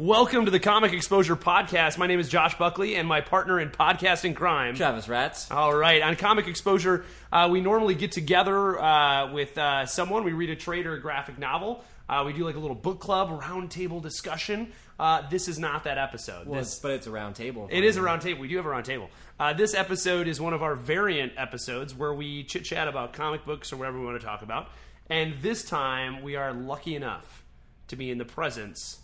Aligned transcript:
Welcome 0.00 0.44
to 0.44 0.52
the 0.52 0.60
Comic 0.60 0.92
Exposure 0.92 1.34
Podcast. 1.34 1.98
My 1.98 2.06
name 2.06 2.20
is 2.20 2.28
Josh 2.28 2.56
Buckley, 2.56 2.94
and 2.94 3.08
my 3.08 3.20
partner 3.20 3.58
in 3.58 3.70
podcasting 3.70 4.36
crime. 4.36 4.76
Travis 4.76 5.08
Rats. 5.08 5.50
All 5.50 5.74
right, 5.74 6.00
on 6.02 6.14
Comic 6.14 6.46
Exposure, 6.46 7.04
uh, 7.32 7.48
we 7.50 7.60
normally 7.60 7.96
get 7.96 8.12
together 8.12 8.78
uh, 8.80 9.32
with 9.32 9.58
uh, 9.58 9.86
someone. 9.86 10.22
We 10.22 10.34
read 10.34 10.50
a 10.50 10.54
trade 10.54 10.86
or 10.86 10.92
a 10.94 11.00
graphic 11.00 11.36
novel. 11.36 11.82
Uh, 12.08 12.22
we 12.24 12.32
do 12.32 12.44
like 12.44 12.54
a 12.54 12.60
little 12.60 12.76
book 12.76 13.00
club, 13.00 13.28
roundtable 13.42 14.00
discussion. 14.00 14.70
Uh, 15.00 15.28
this 15.30 15.48
is 15.48 15.58
not 15.58 15.82
that 15.82 15.98
episode. 15.98 16.46
Well, 16.46 16.60
This- 16.60 16.68
it's- 16.74 16.78
but 16.80 16.92
it's 16.92 17.08
a 17.08 17.10
round 17.10 17.34
table. 17.34 17.66
it 17.68 17.82
is 17.82 17.96
a 17.96 18.02
round 18.02 18.22
table. 18.22 18.40
We 18.40 18.46
do 18.46 18.56
have 18.58 18.66
a 18.66 18.68
round 18.68 18.84
table. 18.84 19.10
Uh, 19.40 19.52
this 19.52 19.74
episode 19.74 20.28
is 20.28 20.40
one 20.40 20.52
of 20.54 20.62
our 20.62 20.76
variant 20.76 21.32
episodes 21.36 21.92
where 21.92 22.14
we 22.14 22.44
chit 22.44 22.64
chat 22.64 22.86
about 22.86 23.14
comic 23.14 23.44
books 23.44 23.72
or 23.72 23.76
whatever 23.78 23.98
we 23.98 24.06
want 24.06 24.20
to 24.20 24.24
talk 24.24 24.42
about. 24.42 24.68
And 25.10 25.34
this 25.42 25.64
time 25.64 26.22
we 26.22 26.36
are 26.36 26.52
lucky 26.52 26.94
enough 26.94 27.42
to 27.88 27.96
be 27.96 28.12
in 28.12 28.18
the 28.18 28.24
presence 28.24 28.98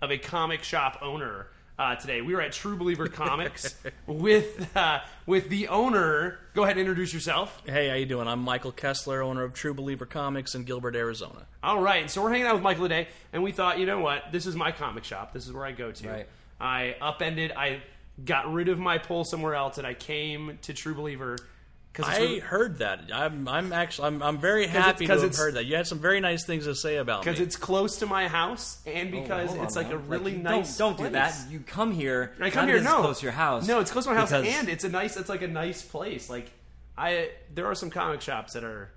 of 0.00 0.10
a 0.10 0.18
comic 0.18 0.62
shop 0.62 0.98
owner. 1.02 1.46
Uh, 1.78 1.94
today 1.94 2.22
we 2.22 2.34
were 2.34 2.40
at 2.40 2.52
True 2.52 2.76
Believer 2.76 3.06
Comics 3.06 3.74
with 4.06 4.74
uh, 4.76 5.00
with 5.26 5.50
the 5.50 5.68
owner. 5.68 6.38
Go 6.54 6.64
ahead 6.64 6.78
and 6.78 6.80
introduce 6.80 7.12
yourself. 7.12 7.62
Hey, 7.66 7.88
how 7.88 7.94
you 7.94 8.06
doing? 8.06 8.28
I'm 8.28 8.40
Michael 8.40 8.72
Kessler, 8.72 9.22
owner 9.22 9.42
of 9.42 9.52
True 9.52 9.74
Believer 9.74 10.06
Comics 10.06 10.54
in 10.54 10.64
Gilbert, 10.64 10.96
Arizona. 10.96 11.46
All 11.62 11.82
right, 11.82 12.10
so 12.10 12.22
we're 12.22 12.30
hanging 12.30 12.46
out 12.46 12.54
with 12.54 12.62
Michael 12.62 12.84
today, 12.84 13.08
and 13.32 13.42
we 13.42 13.52
thought, 13.52 13.78
you 13.78 13.84
know 13.84 14.00
what? 14.00 14.32
This 14.32 14.46
is 14.46 14.56
my 14.56 14.72
comic 14.72 15.04
shop. 15.04 15.34
This 15.34 15.46
is 15.46 15.52
where 15.52 15.66
I 15.66 15.72
go 15.72 15.92
to. 15.92 16.08
Right. 16.08 16.28
I 16.58 16.96
upended. 17.02 17.52
I 17.52 17.82
got 18.24 18.50
rid 18.50 18.68
of 18.68 18.78
my 18.78 18.96
pole 18.96 19.24
somewhere 19.24 19.54
else, 19.54 19.76
and 19.76 19.86
I 19.86 19.92
came 19.92 20.58
to 20.62 20.72
True 20.72 20.94
Believer 20.94 21.36
because 21.96 22.12
I 22.18 22.38
heard 22.40 22.78
that. 22.78 23.00
I'm, 23.12 23.48
I'm 23.48 23.72
actually, 23.72 24.08
I'm, 24.08 24.22
I'm 24.22 24.38
very 24.38 24.66
happy 24.66 25.04
it's- 25.04 25.08
'cause 25.08 25.20
to 25.20 25.26
have 25.26 25.30
it's- 25.32 25.38
heard 25.38 25.54
that. 25.54 25.64
You 25.66 25.76
had 25.76 25.86
some 25.86 25.98
very 25.98 26.20
nice 26.20 26.44
things 26.44 26.64
to 26.64 26.74
say 26.74 26.96
about 26.96 27.24
me. 27.24 27.30
because 27.32 27.40
it's 27.40 27.56
close 27.56 27.98
to 28.00 28.06
my 28.06 28.28
house, 28.28 28.78
and 28.86 29.14
Oh, 29.14 29.20
because 29.20 29.48
hold 29.48 29.60
on 29.60 29.64
it's 29.66 29.76
like 29.76 29.88
now. 29.88 29.94
a 29.94 29.98
really 29.98 30.32
you 30.32 30.38
nice. 30.38 30.76
Don't, 30.76 30.96
don't 30.98 31.06
do 31.06 31.12
that. 31.12 31.34
You 31.50 31.60
come 31.60 31.92
here. 31.92 32.32
I 32.40 32.50
come 32.50 32.68
here. 32.68 32.80
No, 32.82 32.90
it's 32.96 33.00
close 33.00 33.18
to 33.20 33.22
your 33.26 33.32
house. 33.32 33.66
No, 33.66 33.80
it's 33.80 33.90
close 33.90 34.04
to 34.04 34.10
my 34.10 34.16
house, 34.16 34.30
because- 34.30 34.46
and 34.46 34.68
it's 34.68 34.84
a 34.84 34.88
nice. 34.88 35.16
It's 35.16 35.28
like 35.28 35.42
a 35.42 35.48
nice 35.48 35.82
place. 35.82 36.28
Like 36.28 36.50
I, 36.98 37.30
there 37.54 37.66
are 37.66 37.74
some 37.74 37.90
comic 37.90 38.20
shops 38.20 38.52
that 38.54 38.64
are 38.64 38.90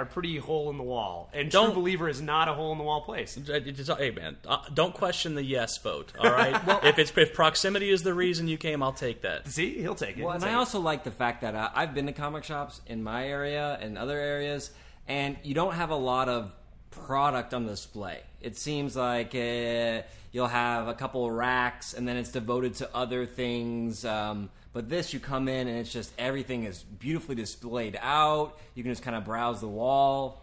are 0.00 0.06
pretty 0.06 0.38
hole 0.38 0.70
in 0.70 0.76
the 0.78 0.82
wall, 0.82 1.28
and 1.32 1.50
True 1.50 1.60
Don't- 1.60 1.74
Believer 1.74 2.08
is 2.08 2.20
not 2.22 2.48
a 2.48 2.54
hole 2.54 2.72
in 2.72 2.78
the 2.78 2.84
wall 2.84 3.02
place. 3.02 3.36
It- 3.36 3.48
it's- 3.68 3.98
hey 3.98 4.10
man, 4.10 4.36
uh, 4.46 4.58
don't 4.72 4.94
question 4.94 5.34
the 5.34 5.44
yes 5.44 5.76
vote. 5.78 6.12
All 6.18 6.30
right, 6.30 6.58
if 6.84 6.98
it's 6.98 7.12
if 7.16 7.34
proximity 7.34 7.90
is 7.90 8.02
the 8.02 8.14
reason 8.14 8.48
you 8.48 8.56
came, 8.56 8.82
I'll 8.82 8.92
take 8.92 9.22
that. 9.22 9.46
See, 9.48 9.78
he'll 9.80 9.94
take 9.94 10.16
it. 10.16 10.24
Well, 10.24 10.32
and 10.32 10.42
take 10.42 10.50
I 10.50 10.54
it. 10.54 10.56
also 10.56 10.80
like 10.80 11.04
the 11.04 11.10
fact 11.10 11.42
that 11.42 11.54
uh, 11.54 11.68
I've 11.74 11.94
been 11.94 12.06
to 12.06 12.12
comic 12.12 12.44
shops 12.44 12.80
in 12.86 13.02
my 13.02 13.26
area 13.28 13.78
and 13.80 13.98
other 13.98 14.18
areas, 14.18 14.70
and 15.06 15.36
you 15.42 15.54
don't 15.54 15.74
have 15.74 15.90
a 15.90 15.96
lot 15.96 16.28
of 16.28 16.52
product 16.90 17.54
on 17.54 17.66
display. 17.66 18.20
It 18.40 18.56
seems 18.56 18.96
like 18.96 19.34
uh, 19.34 20.02
you'll 20.32 20.48
have 20.48 20.88
a 20.88 20.94
couple 20.94 21.26
of 21.26 21.32
racks, 21.32 21.92
and 21.94 22.08
then 22.08 22.16
it's 22.16 22.30
devoted 22.30 22.74
to 22.76 22.88
other 22.94 23.26
things. 23.26 24.04
Um, 24.04 24.50
but 24.72 24.88
this, 24.88 25.12
you 25.12 25.20
come 25.20 25.48
in 25.48 25.68
and 25.68 25.78
it's 25.78 25.92
just 25.92 26.12
everything 26.18 26.64
is 26.64 26.82
beautifully 26.82 27.34
displayed 27.34 27.98
out. 28.00 28.58
You 28.74 28.82
can 28.82 28.92
just 28.92 29.02
kind 29.02 29.16
of 29.16 29.24
browse 29.24 29.60
the 29.60 29.68
wall. 29.68 30.42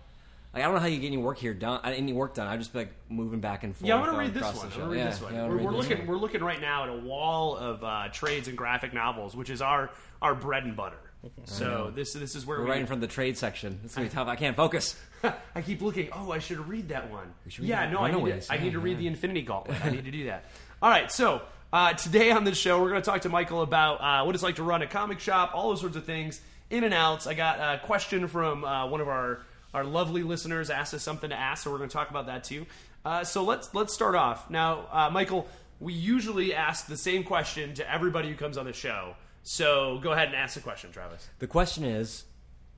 Like, 0.53 0.63
I 0.63 0.65
don't 0.65 0.75
know 0.75 0.81
how 0.81 0.87
you 0.87 0.99
get 0.99 1.07
any 1.07 1.17
work 1.17 1.37
here 1.37 1.53
done, 1.53 1.81
uh, 1.83 1.89
any 1.89 2.13
work 2.13 2.33
done. 2.33 2.47
I 2.47 2.57
just 2.57 2.73
like 2.73 2.89
moving 3.09 3.39
back 3.41 3.63
and 3.63 3.75
forth. 3.75 3.87
Yeah, 3.87 3.95
I 3.95 3.99
want 3.99 4.11
to 4.13 4.17
read 4.17 4.33
this 4.33 4.43
one. 4.43 4.55
I 4.55 4.59
want 4.59 4.73
to 4.73 4.85
read 4.87 4.97
Yeah, 4.97 5.05
this 5.09 5.21
one. 5.21 5.33
yeah, 5.35 5.43
I 5.43 5.47
read 5.47 5.65
we're 5.65 5.71
looking. 5.71 5.97
one. 5.99 6.07
We're 6.07 6.17
looking 6.17 6.43
right 6.43 6.59
now 6.59 6.83
at 6.83 6.89
a 6.89 6.97
wall 6.97 7.55
of 7.57 7.83
uh, 7.83 8.07
trades 8.11 8.47
and 8.47 8.57
graphic 8.57 8.93
novels, 8.93 9.35
which 9.35 9.49
is 9.49 9.61
our 9.61 9.91
our 10.21 10.33
bread 10.33 10.63
and 10.63 10.75
butter. 10.75 10.97
So 11.45 11.91
this 11.93 12.13
this 12.13 12.35
is 12.35 12.45
where 12.45 12.59
We're 12.59 12.65
we. 12.65 12.71
right 12.71 12.79
in 12.81 12.87
front 12.87 13.03
of 13.03 13.09
the 13.09 13.13
trade 13.13 13.37
section. 13.37 13.79
It's 13.83 13.95
gonna 13.95 14.07
be 14.07 14.13
tough. 14.13 14.27
I 14.27 14.35
can't 14.35 14.55
focus. 14.55 14.95
I 15.55 15.61
keep 15.61 15.81
looking. 15.81 16.09
Oh, 16.13 16.31
I 16.31 16.39
should 16.39 16.59
read 16.67 16.89
that 16.89 17.11
one. 17.11 17.33
read 17.45 17.59
Yeah, 17.59 17.85
that 17.85 17.91
no, 17.91 17.99
I 17.99 18.07
need, 18.11 18.15
Runaways. 18.17 18.47
to, 18.47 18.53
I 18.53 18.57
need 18.57 18.71
to 18.73 18.79
read 18.79 18.97
the 18.97 19.07
Infinity 19.07 19.41
Gauntlet. 19.41 19.83
I 19.85 19.89
need 19.89 20.05
to 20.05 20.11
do 20.11 20.25
that. 20.25 20.45
All 20.81 20.89
right, 20.89 21.11
so 21.11 21.41
uh, 21.73 21.93
today 21.93 22.31
on 22.31 22.43
the 22.43 22.55
show, 22.55 22.81
we're 22.81 22.89
going 22.89 23.01
to 23.01 23.09
talk 23.09 23.21
to 23.21 23.29
Michael 23.29 23.61
about 23.61 24.01
uh, 24.01 24.23
what 24.23 24.35
it's 24.35 24.43
like 24.43 24.55
to 24.55 24.63
run 24.63 24.81
a 24.81 24.87
comic 24.87 25.19
shop, 25.19 25.51
all 25.53 25.69
those 25.69 25.81
sorts 25.81 25.95
of 25.95 26.05
things, 26.05 26.41
in 26.69 26.83
and 26.83 26.93
outs. 26.93 27.27
I 27.27 27.33
got 27.33 27.59
a 27.59 27.79
question 27.85 28.27
from 28.27 28.63
uh, 28.63 28.87
one 28.87 29.01
of 29.01 29.07
our 29.07 29.41
our 29.73 29.83
lovely 29.83 30.23
listeners 30.23 30.69
asked 30.69 30.93
us 30.93 31.03
something 31.03 31.29
to 31.29 31.35
ask, 31.35 31.63
so 31.63 31.71
we're 31.71 31.77
going 31.77 31.89
to 31.89 31.93
talk 31.93 32.09
about 32.09 32.27
that 32.27 32.43
too. 32.45 32.65
Uh, 33.03 33.23
so 33.23 33.43
let's 33.43 33.73
let's 33.75 33.93
start 33.93 34.15
off 34.15 34.49
now, 34.49 34.87
uh, 34.91 35.09
Michael. 35.11 35.47
We 35.79 35.93
usually 35.93 36.55
ask 36.55 36.87
the 36.87 36.97
same 36.97 37.23
question 37.23 37.75
to 37.75 37.91
everybody 37.91 38.29
who 38.29 38.35
comes 38.35 38.57
on 38.57 38.65
the 38.65 38.73
show. 38.73 39.15
So 39.43 39.99
go 40.01 40.11
ahead 40.11 40.27
and 40.27 40.35
ask 40.35 40.55
the 40.55 40.61
question, 40.61 40.91
Travis. 40.91 41.27
The 41.39 41.47
question 41.47 41.83
is, 41.83 42.25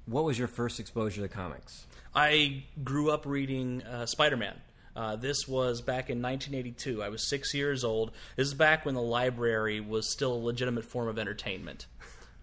what 0.06 0.24
was 0.24 0.38
your 0.38 0.50
first 0.50 0.80
exposure 0.80 1.22
to 1.22 1.30
comics? 1.30 1.86
I 2.14 2.64
grew 2.84 3.10
up 3.12 3.26
reading 3.26 3.84
uh, 3.84 4.06
Spider 4.06 4.36
Man. 4.36 4.56
Uh, 5.00 5.16
this 5.16 5.48
was 5.48 5.80
back 5.80 6.10
in 6.10 6.22
1982. 6.22 7.02
I 7.02 7.08
was 7.08 7.26
six 7.26 7.54
years 7.54 7.86
old. 7.86 8.12
This 8.36 8.48
is 8.48 8.54
back 8.54 8.86
when 8.86 8.96
the 8.96 9.02
library 9.02 9.80
was 9.80 10.12
still 10.12 10.34
a 10.34 10.36
legitimate 10.36 10.84
form 10.84 11.08
of 11.08 11.18
entertainment. 11.18 11.86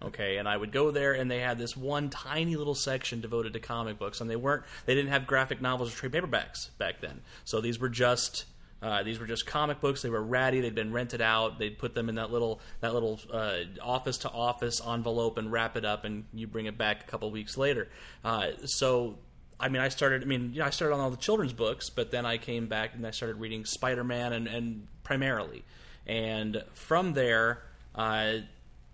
Okay, 0.01 0.37
and 0.37 0.49
I 0.49 0.57
would 0.57 0.71
go 0.71 0.89
there, 0.89 1.13
and 1.13 1.29
they 1.29 1.37
had 1.37 1.59
this 1.59 1.77
one 1.77 2.09
tiny 2.09 2.55
little 2.55 2.73
section 2.73 3.21
devoted 3.21 3.53
to 3.53 3.59
comic 3.59 3.99
books, 3.99 4.21
and 4.21 4.29
they 4.29 4.35
weren't. 4.35 4.63
They 4.87 4.95
didn't 4.95 5.11
have 5.11 5.27
graphic 5.27 5.61
novels 5.61 5.93
or 5.93 5.97
trade 5.97 6.13
paperbacks 6.13 6.69
back 6.79 6.99
then. 6.99 7.21
So 7.45 7.61
these 7.61 7.77
were 7.77 7.89
just. 7.89 8.45
Uh, 8.81 9.01
these 9.01 9.19
were 9.19 9.25
just 9.25 9.45
comic 9.45 9.79
books. 9.79 10.01
They 10.03 10.09
were 10.09 10.21
ratty. 10.21 10.61
They'd 10.61 10.75
been 10.75 10.93
rented 10.93 11.21
out. 11.21 11.57
They'd 11.57 11.79
put 11.79 11.93
them 11.93 12.09
in 12.09 12.15
that 12.15 12.31
little 12.31 12.59
that 12.81 12.93
little 12.93 13.19
office 13.83 14.17
to 14.19 14.31
office 14.31 14.81
envelope 14.83 15.37
and 15.37 15.51
wrap 15.51 15.77
it 15.77 15.85
up, 15.85 16.05
and 16.05 16.25
you 16.33 16.47
bring 16.47 16.65
it 16.65 16.77
back 16.77 17.03
a 17.03 17.05
couple 17.05 17.29
weeks 17.29 17.55
later. 17.55 17.87
Uh, 18.23 18.49
so 18.65 19.17
I 19.59 19.69
mean, 19.69 19.81
I 19.81 19.89
started. 19.89 20.21
I 20.23 20.25
mean, 20.25 20.51
you 20.53 20.59
know, 20.59 20.65
I 20.65 20.69
started 20.69 20.93
on 20.95 20.99
all 20.99 21.09
the 21.09 21.17
children's 21.17 21.53
books, 21.53 21.89
but 21.89 22.11
then 22.11 22.25
I 22.25 22.37
came 22.37 22.67
back 22.67 22.93
and 22.93 23.05
I 23.05 23.11
started 23.11 23.37
reading 23.37 23.65
Spider 23.65 24.03
Man 24.03 24.33
and, 24.33 24.47
and 24.47 24.87
primarily, 25.03 25.63
and 26.05 26.63
from 26.73 27.13
there, 27.13 27.63
uh, 27.95 28.33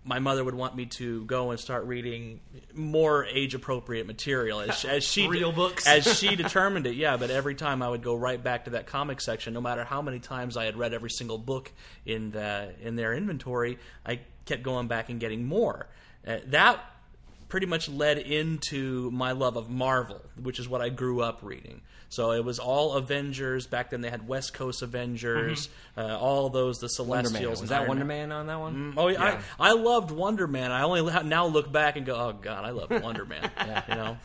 my 0.04 0.18
mother 0.18 0.44
would 0.44 0.54
want 0.54 0.76
me 0.76 0.86
to 0.86 1.24
go 1.24 1.50
and 1.50 1.58
start 1.58 1.84
reading 1.86 2.40
more 2.74 3.24
age 3.24 3.54
appropriate 3.54 4.06
material 4.06 4.60
as, 4.60 4.84
as 4.86 5.02
she 5.04 5.26
Real 5.28 5.52
books. 5.52 5.86
as 5.86 6.18
she 6.18 6.36
determined 6.36 6.86
it. 6.86 6.94
Yeah, 6.94 7.16
but 7.16 7.30
every 7.30 7.54
time 7.54 7.82
I 7.82 7.88
would 7.88 8.02
go 8.02 8.14
right 8.14 8.42
back 8.42 8.64
to 8.64 8.70
that 8.70 8.86
comic 8.86 9.20
section, 9.20 9.54
no 9.54 9.60
matter 9.60 9.84
how 9.84 10.02
many 10.02 10.18
times 10.18 10.56
I 10.56 10.64
had 10.66 10.76
read 10.76 10.92
every 10.92 11.10
single 11.10 11.38
book 11.38 11.72
in 12.04 12.30
the 12.30 12.74
in 12.80 12.96
their 12.96 13.14
inventory, 13.14 13.78
I 14.04 14.20
kept 14.44 14.62
going 14.62 14.88
back 14.88 15.08
and 15.08 15.18
getting 15.18 15.44
more. 15.44 15.88
Uh, 16.26 16.38
that 16.46 16.80
pretty 17.54 17.66
much 17.68 17.88
led 17.88 18.18
into 18.18 19.12
my 19.12 19.30
love 19.30 19.54
of 19.56 19.70
Marvel, 19.70 20.20
which 20.42 20.58
is 20.58 20.68
what 20.68 20.80
I 20.80 20.88
grew 20.88 21.22
up 21.22 21.38
reading. 21.40 21.82
So 22.08 22.32
it 22.32 22.44
was 22.44 22.58
all 22.58 22.94
Avengers. 22.94 23.68
Back 23.68 23.90
then 23.90 24.00
they 24.00 24.10
had 24.10 24.26
West 24.26 24.54
Coast 24.54 24.82
Avengers, 24.82 25.68
uh, 25.96 26.18
all 26.18 26.48
those, 26.48 26.80
the 26.80 26.88
Wonder 27.04 27.30
Man. 27.30 27.42
Celestials. 27.42 27.60
Was 27.60 27.70
that 27.70 27.82
Iron 27.82 27.88
Wonder 27.90 28.04
Man. 28.06 28.30
Man 28.30 28.38
on 28.40 28.46
that 28.48 28.58
one? 28.58 28.94
Oh, 28.96 29.06
yeah. 29.06 29.40
I, 29.60 29.68
I 29.68 29.72
loved 29.74 30.10
Wonder 30.10 30.48
Man. 30.48 30.72
I 30.72 30.82
only 30.82 31.08
now 31.22 31.46
look 31.46 31.70
back 31.70 31.94
and 31.94 32.04
go, 32.04 32.16
oh 32.16 32.32
god, 32.32 32.64
I 32.64 32.70
love 32.70 32.90
Wonder 32.90 33.24
Man. 33.24 33.48
You 33.88 33.94
know, 33.94 34.16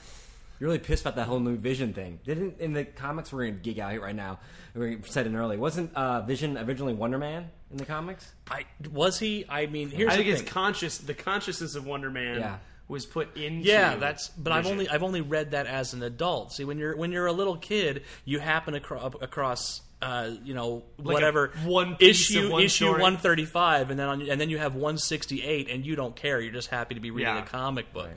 You're 0.60 0.70
really 0.70 0.80
pissed 0.80 1.04
about 1.04 1.18
that 1.18 1.28
whole 1.28 1.40
new 1.40 1.56
Vision 1.56 1.94
thing. 1.94 2.20
Didn't 2.26 2.60
in 2.60 2.74
the 2.74 2.84
comics 2.84 3.32
we're 3.32 3.46
gonna 3.46 3.60
geek 3.60 3.78
out 3.78 3.92
here 3.92 4.02
right 4.02 4.16
now. 4.16 4.40
We 4.74 4.98
said 5.04 5.28
it 5.28 5.36
early. 5.36 5.58
Wasn't 5.58 5.94
uh, 5.94 6.22
Vision 6.22 6.58
originally 6.58 6.96
Wonder 6.96 7.20
Man 7.20 7.52
in 7.70 7.78
the 7.78 7.86
comics? 7.86 8.32
I 8.50 8.66
was 8.92 9.20
he. 9.20 9.46
I 9.48 9.68
mean, 9.68 9.92
here's 9.92 10.14
I 10.14 10.16
think 10.16 10.26
the 10.26 10.32
it's 10.32 10.42
thing. 10.42 10.50
conscious. 10.50 10.98
The 10.98 11.14
consciousness 11.14 11.76
of 11.76 11.86
Wonder 11.86 12.10
Man 12.10 12.40
Yeah. 12.40 12.58
Was 12.90 13.06
put 13.06 13.38
into. 13.38 13.66
Yeah, 13.70 13.96
that's. 13.96 14.28
But 14.30 14.52
I've 14.52 14.68
only 14.68 14.90
I've 14.90 15.04
only 15.04 15.22
read 15.22 15.52
that 15.52 15.66
as 15.68 15.94
an 15.94 16.04
adult. 16.04 16.52
See, 16.52 16.66
when 16.66 16.78
you're 16.78 16.98
when 16.98 17.14
you're 17.14 17.28
a 17.28 17.32
little 17.32 17.56
kid, 17.56 18.04
you 18.26 18.40
happen 18.40 18.76
acro- 18.76 19.14
across. 19.22 19.82
Uh, 20.02 20.32
you 20.46 20.54
know 20.54 20.84
Like 20.98 21.14
whatever 21.16 21.52
one 21.66 21.98
issue 22.00 22.50
one 22.54 22.62
issue 22.64 22.86
story. 22.86 23.02
135 23.02 23.90
and 23.90 24.00
then 24.00 24.08
on, 24.08 24.22
and 24.30 24.40
then 24.40 24.50
you 24.50 24.58
have 24.58 24.74
168 24.74 25.70
and 25.70 25.86
you 25.86 25.98
don't 25.98 26.16
care 26.16 26.40
you're 26.40 26.54
just 26.54 26.70
happy 26.70 26.96
to 26.96 27.02
be 27.02 27.12
reading 27.12 27.34
Yeah. 27.36 27.44
a 27.44 27.46
comic 27.46 27.92
book 27.92 28.08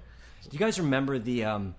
Do 0.45 0.49
you 0.53 0.61
guys 0.61 0.79
remember 0.79 1.19
the 1.19 1.43
um, 1.45 1.75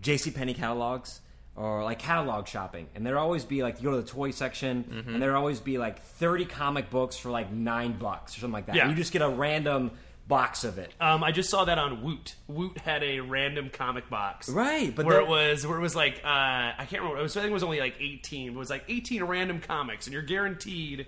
J.C. 0.00 0.30
Penney 0.30 0.54
catalogs? 0.54 1.20
Or 1.56 1.82
like 1.82 1.98
catalog 1.98 2.46
shopping, 2.46 2.86
and 2.94 3.04
there'd 3.04 3.16
always 3.18 3.44
be 3.44 3.64
like 3.64 3.78
you 3.78 3.90
go 3.90 3.96
to 3.96 4.00
the 4.00 4.06
toy 4.08 4.30
section, 4.30 4.84
Mm-hmm. 4.84 5.14
and 5.14 5.20
there'd 5.20 5.34
always 5.34 5.58
be 5.58 5.76
like 5.76 6.00
thirty 6.04 6.44
comic 6.44 6.88
books 6.88 7.16
for 7.16 7.30
like 7.30 7.50
nine 7.52 7.98
bucks 7.98 8.36
or 8.36 8.40
something 8.42 8.52
like 8.52 8.66
that. 8.66 8.76
Yeah. 8.76 8.82
And 8.82 8.92
you 8.92 8.96
just 8.96 9.12
get 9.12 9.22
a 9.22 9.28
random 9.28 9.90
box 10.28 10.62
of 10.64 10.78
it. 10.78 10.92
Um, 11.00 11.24
I 11.24 11.32
just 11.32 11.48
saw 11.50 11.64
that 11.64 11.78
on 11.78 12.02
Woot. 12.02 12.34
Woot 12.46 12.78
had 12.78 13.02
a 13.02 13.20
random 13.20 13.70
comic 13.70 14.08
box, 14.10 14.48
Right, 14.48 14.94
but 14.94 15.06
where 15.06 15.16
that- 15.16 15.22
it 15.22 15.28
was 15.28 15.66
where 15.66 15.78
it 15.78 15.82
was 15.82 15.96
like 15.96 16.20
uh, 16.24 16.28
I 16.28 16.86
can't 16.88 17.02
remember. 17.02 17.18
It 17.18 17.22
was, 17.22 17.36
I 17.36 17.40
think 17.40 17.50
it 17.50 17.54
was 17.54 17.62
only 17.62 17.80
like 17.80 17.94
eighteen. 17.98 18.52
But 18.52 18.56
it 18.56 18.60
was 18.60 18.70
like 18.70 18.84
eighteen 18.88 19.24
random 19.24 19.60
comics, 19.60 20.06
and 20.06 20.12
you're 20.14 20.22
guaranteed 20.22 21.06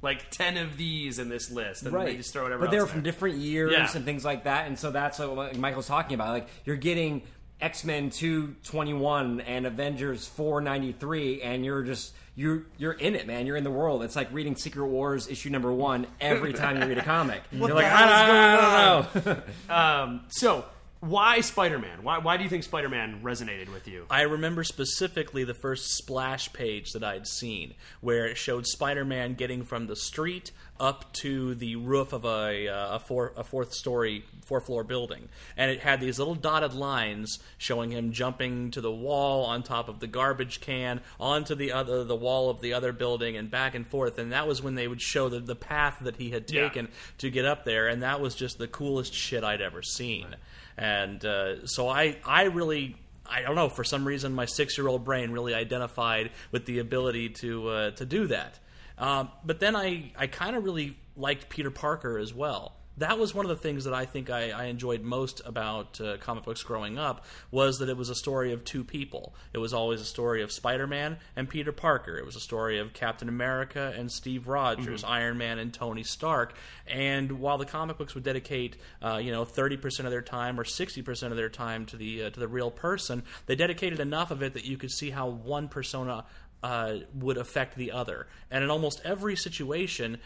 like 0.00 0.30
ten 0.30 0.56
of 0.56 0.76
these 0.76 1.18
in 1.20 1.28
this 1.28 1.50
list, 1.50 1.84
and 1.84 1.94
they 1.94 2.16
just 2.16 2.32
throw 2.32 2.42
whatever. 2.44 2.62
But 2.64 2.70
they 2.72 2.78
else 2.78 2.88
were 2.88 2.94
in 2.94 2.94
from 2.94 3.02
different 3.04 3.36
years 3.36 3.72
Yeah. 3.72 3.88
and 3.94 4.04
things 4.04 4.24
like 4.24 4.44
that, 4.44 4.66
and 4.66 4.78
so 4.78 4.90
that's 4.90 5.18
what 5.20 5.56
Michael's 5.56 5.86
talking 5.86 6.14
about. 6.14 6.30
Like 6.30 6.48
you're 6.64 6.76
getting 6.76 7.22
X 7.60 7.84
Men 7.84 8.10
two 8.10 8.56
twenty 8.64 8.94
one 8.94 9.40
and 9.42 9.66
Avengers 9.66 10.26
four 10.26 10.60
ninety 10.60 10.92
three, 10.92 11.40
and 11.42 11.64
you're 11.64 11.82
just 11.82 12.14
you're 12.34 12.62
you're 12.78 12.92
in 12.92 13.14
it, 13.14 13.26
man. 13.26 13.46
You're 13.46 13.56
in 13.56 13.64
the 13.64 13.70
world. 13.70 14.02
It's 14.02 14.16
like 14.16 14.32
reading 14.32 14.56
Secret 14.56 14.86
Wars 14.86 15.28
issue 15.28 15.50
number 15.50 15.72
one 15.72 16.06
every 16.20 16.52
time 16.52 16.80
you 16.80 16.88
read 16.88 16.98
a 16.98 17.02
comic. 17.02 17.42
you're 17.50 17.68
like, 17.74 17.84
I, 17.84 17.88
hell's 17.88 19.06
I, 19.14 19.14
I 19.14 19.14
don't 19.14 19.26
know. 19.26 19.42
Um, 19.68 20.20
so 20.28 20.64
why 21.00 21.40
Spider-Man? 21.40 22.04
Why 22.04 22.18
why 22.18 22.36
do 22.36 22.44
you 22.44 22.48
think 22.48 22.62
Spider-Man 22.62 23.22
resonated 23.24 23.72
with 23.72 23.88
you? 23.88 24.06
I 24.08 24.22
remember 24.22 24.62
specifically 24.62 25.42
the 25.42 25.52
first 25.52 25.96
splash 25.96 26.52
page 26.52 26.92
that 26.92 27.02
I'd 27.02 27.26
seen, 27.26 27.74
where 28.00 28.26
it 28.26 28.36
showed 28.36 28.66
Spider-Man 28.66 29.34
getting 29.34 29.64
from 29.64 29.88
the 29.88 29.96
street 29.96 30.52
up 30.78 31.12
to 31.14 31.56
the 31.56 31.74
roof 31.74 32.12
of 32.12 32.24
a 32.24 32.68
uh, 32.68 32.96
a, 32.96 32.98
four, 33.00 33.32
a 33.36 33.42
fourth 33.42 33.72
story, 33.74 34.24
four 34.52 34.60
floor 34.60 34.84
building, 34.84 35.30
and 35.56 35.70
it 35.70 35.80
had 35.80 35.98
these 35.98 36.18
little 36.18 36.34
dotted 36.34 36.74
lines 36.74 37.38
showing 37.56 37.90
him 37.90 38.12
jumping 38.12 38.70
to 38.72 38.82
the 38.82 38.92
wall 38.92 39.46
on 39.46 39.62
top 39.62 39.88
of 39.88 39.98
the 40.00 40.06
garbage 40.06 40.60
can, 40.60 41.00
onto 41.18 41.54
the 41.54 41.72
other 41.72 42.04
the 42.04 42.14
wall 42.14 42.50
of 42.50 42.60
the 42.60 42.74
other 42.74 42.92
building, 42.92 43.34
and 43.38 43.50
back 43.50 43.74
and 43.74 43.86
forth. 43.86 44.18
And 44.18 44.32
that 44.32 44.46
was 44.46 44.62
when 44.62 44.74
they 44.74 44.86
would 44.86 45.00
show 45.00 45.30
the 45.30 45.40
the 45.40 45.56
path 45.56 45.96
that 46.02 46.16
he 46.16 46.30
had 46.30 46.50
Yeah. 46.50 46.64
taken 46.64 46.88
to 47.18 47.30
get 47.30 47.46
up 47.46 47.64
there, 47.64 47.88
and 47.88 48.02
that 48.02 48.20
was 48.20 48.34
just 48.34 48.58
the 48.58 48.68
coolest 48.68 49.14
shit 49.14 49.42
I'd 49.42 49.62
ever 49.62 49.80
seen. 49.80 50.36
And 50.76 51.24
uh, 51.24 51.66
so 51.66 51.88
I 51.88 52.18
I 52.26 52.44
really 52.44 52.96
I 53.24 53.40
don't 53.40 53.54
know 53.54 53.70
for 53.70 53.84
some 53.84 54.04
reason 54.06 54.34
my 54.34 54.44
six 54.44 54.76
year 54.76 54.86
old 54.86 55.02
brain 55.04 55.30
really 55.30 55.54
identified 55.54 56.30
with 56.50 56.66
the 56.66 56.78
ability 56.78 57.30
to 57.40 57.68
uh, 57.70 57.90
to 57.92 58.04
do 58.04 58.26
that. 58.26 58.58
Um, 58.98 59.30
but 59.46 59.60
then 59.60 59.74
I 59.74 60.12
I 60.18 60.26
kind 60.26 60.56
of 60.56 60.62
really 60.64 60.98
liked 61.16 61.48
Peter 61.48 61.70
Parker 61.70 62.18
as 62.18 62.32
well. 62.34 62.74
That 62.98 63.18
was 63.18 63.34
one 63.34 63.46
of 63.46 63.48
the 63.48 63.56
things 63.56 63.84
that 63.84 63.94
I 63.94 64.04
think 64.04 64.28
I, 64.28 64.50
I 64.50 64.64
enjoyed 64.64 65.02
most 65.02 65.40
about 65.46 65.98
uh, 66.00 66.18
comic 66.18 66.44
books 66.44 66.62
growing 66.62 66.98
up 66.98 67.24
was 67.50 67.78
that 67.78 67.88
it 67.88 67.96
was 67.96 68.10
a 68.10 68.14
story 68.14 68.52
of 68.52 68.64
two 68.64 68.84
people. 68.84 69.34
It 69.54 69.58
was 69.58 69.72
always 69.72 70.00
a 70.02 70.04
story 70.04 70.42
of 70.42 70.52
Spider-Man 70.52 71.16
and 71.34 71.48
Peter 71.48 71.72
Parker. 71.72 72.18
It 72.18 72.26
was 72.26 72.36
a 72.36 72.40
story 72.40 72.78
of 72.78 72.92
Captain 72.92 73.30
America 73.30 73.94
and 73.96 74.12
Steve 74.12 74.46
Rogers, 74.46 75.04
Iron 75.04 75.38
Man 75.38 75.58
and 75.58 75.72
Tony 75.72 76.02
Stark. 76.02 76.54
And 76.86 77.40
while 77.40 77.56
the 77.56 77.64
comic 77.64 77.96
books 77.96 78.14
would 78.14 78.24
dedicate, 78.24 78.76
uh, 79.02 79.16
you 79.16 79.32
know, 79.32 79.46
thirty 79.46 79.78
percent 79.78 80.06
of 80.06 80.12
their 80.12 80.22
time 80.22 80.60
or 80.60 80.64
sixty 80.64 81.00
percent 81.00 81.32
of 81.32 81.38
their 81.38 81.48
time 81.48 81.86
to 81.86 81.96
the 81.96 82.24
uh, 82.24 82.30
to 82.30 82.40
the 82.40 82.48
real 82.48 82.70
person, 82.70 83.22
they 83.46 83.56
dedicated 83.56 84.00
enough 84.00 84.30
of 84.30 84.42
it 84.42 84.52
that 84.52 84.66
you 84.66 84.76
could 84.76 84.90
see 84.90 85.10
how 85.10 85.28
one 85.28 85.68
persona 85.68 86.26
uh, 86.62 86.96
would 87.14 87.38
affect 87.38 87.76
the 87.76 87.90
other. 87.90 88.26
And 88.50 88.62
in 88.62 88.70
almost 88.70 89.00
every 89.02 89.34
situation, 89.34 90.18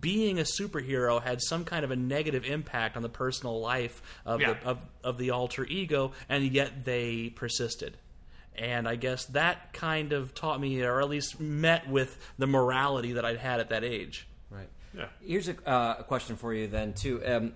being 0.00 0.38
a 0.38 0.42
superhero 0.42 1.22
had 1.22 1.40
some 1.40 1.64
kind 1.64 1.84
of 1.84 1.90
a 1.90 1.96
negative 1.96 2.44
impact 2.44 2.96
on 2.96 3.02
the 3.02 3.08
personal 3.08 3.60
life 3.60 4.02
of, 4.26 4.40
Yeah. 4.40 4.54
the, 4.54 4.66
of, 4.68 4.78
of 5.02 5.18
the 5.18 5.30
alter 5.30 5.64
ego, 5.64 6.12
and 6.28 6.44
yet 6.44 6.84
they 6.84 7.30
persisted. 7.30 7.96
And 8.56 8.88
I 8.88 8.96
guess 8.96 9.24
that 9.26 9.72
kind 9.72 10.12
of 10.12 10.34
taught 10.34 10.60
me, 10.60 10.82
or 10.82 11.00
at 11.00 11.08
least 11.08 11.38
met 11.40 11.88
with 11.88 12.18
the 12.38 12.46
morality 12.46 13.12
that 13.14 13.24
I'd 13.24 13.38
had 13.38 13.60
at 13.60 13.68
that 13.70 13.84
age. 13.84 14.26
Right. 14.50 14.68
Yeah. 14.96 15.06
Here's 15.20 15.48
a, 15.48 15.54
uh, 15.68 15.96
a 16.00 16.04
question 16.04 16.36
for 16.36 16.52
you 16.52 16.66
then 16.66 16.92
too. 16.92 17.22
Um, 17.24 17.52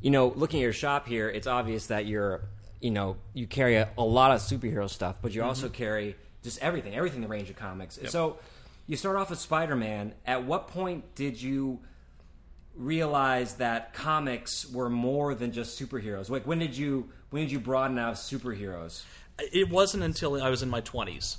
you 0.00 0.10
know, 0.10 0.28
looking 0.36 0.60
at 0.60 0.64
your 0.64 0.72
shop 0.72 1.06
here, 1.08 1.28
it's 1.30 1.46
obvious 1.46 1.86
that 1.86 2.06
you're, 2.06 2.42
you 2.80 2.90
know, 2.90 3.16
you 3.32 3.46
carry 3.46 3.76
a, 3.76 3.88
a 3.96 4.04
lot 4.04 4.30
of 4.32 4.40
superhero 4.40 4.90
stuff, 4.90 5.16
but 5.22 5.32
you 5.32 5.42
also 5.42 5.68
carry 5.68 6.16
just 6.42 6.60
everything, 6.60 6.94
everything 6.94 7.18
in 7.18 7.22
the 7.22 7.28
range 7.28 7.48
of 7.48 7.56
comics. 7.56 7.98
So, 8.08 8.38
you 8.92 8.96
start 8.98 9.16
off 9.16 9.30
with 9.30 9.38
Spider-Man. 9.38 10.12
At 10.26 10.44
what 10.44 10.68
point 10.68 11.14
did 11.14 11.40
you 11.40 11.80
realize 12.76 13.54
that 13.54 13.94
comics 13.94 14.70
were 14.70 14.90
more 14.90 15.34
than 15.34 15.50
just 15.50 15.80
superheroes? 15.80 16.28
Like, 16.28 16.46
when 16.46 16.58
did 16.58 16.76
you 16.76 17.08
when 17.30 17.44
did 17.44 17.50
you 17.50 17.58
broaden 17.58 17.98
out 17.98 18.16
superheroes? 18.16 19.02
It 19.38 19.70
wasn't 19.70 20.02
until 20.02 20.42
I 20.42 20.50
was 20.50 20.62
in 20.62 20.68
my 20.68 20.82
twenties. 20.82 21.38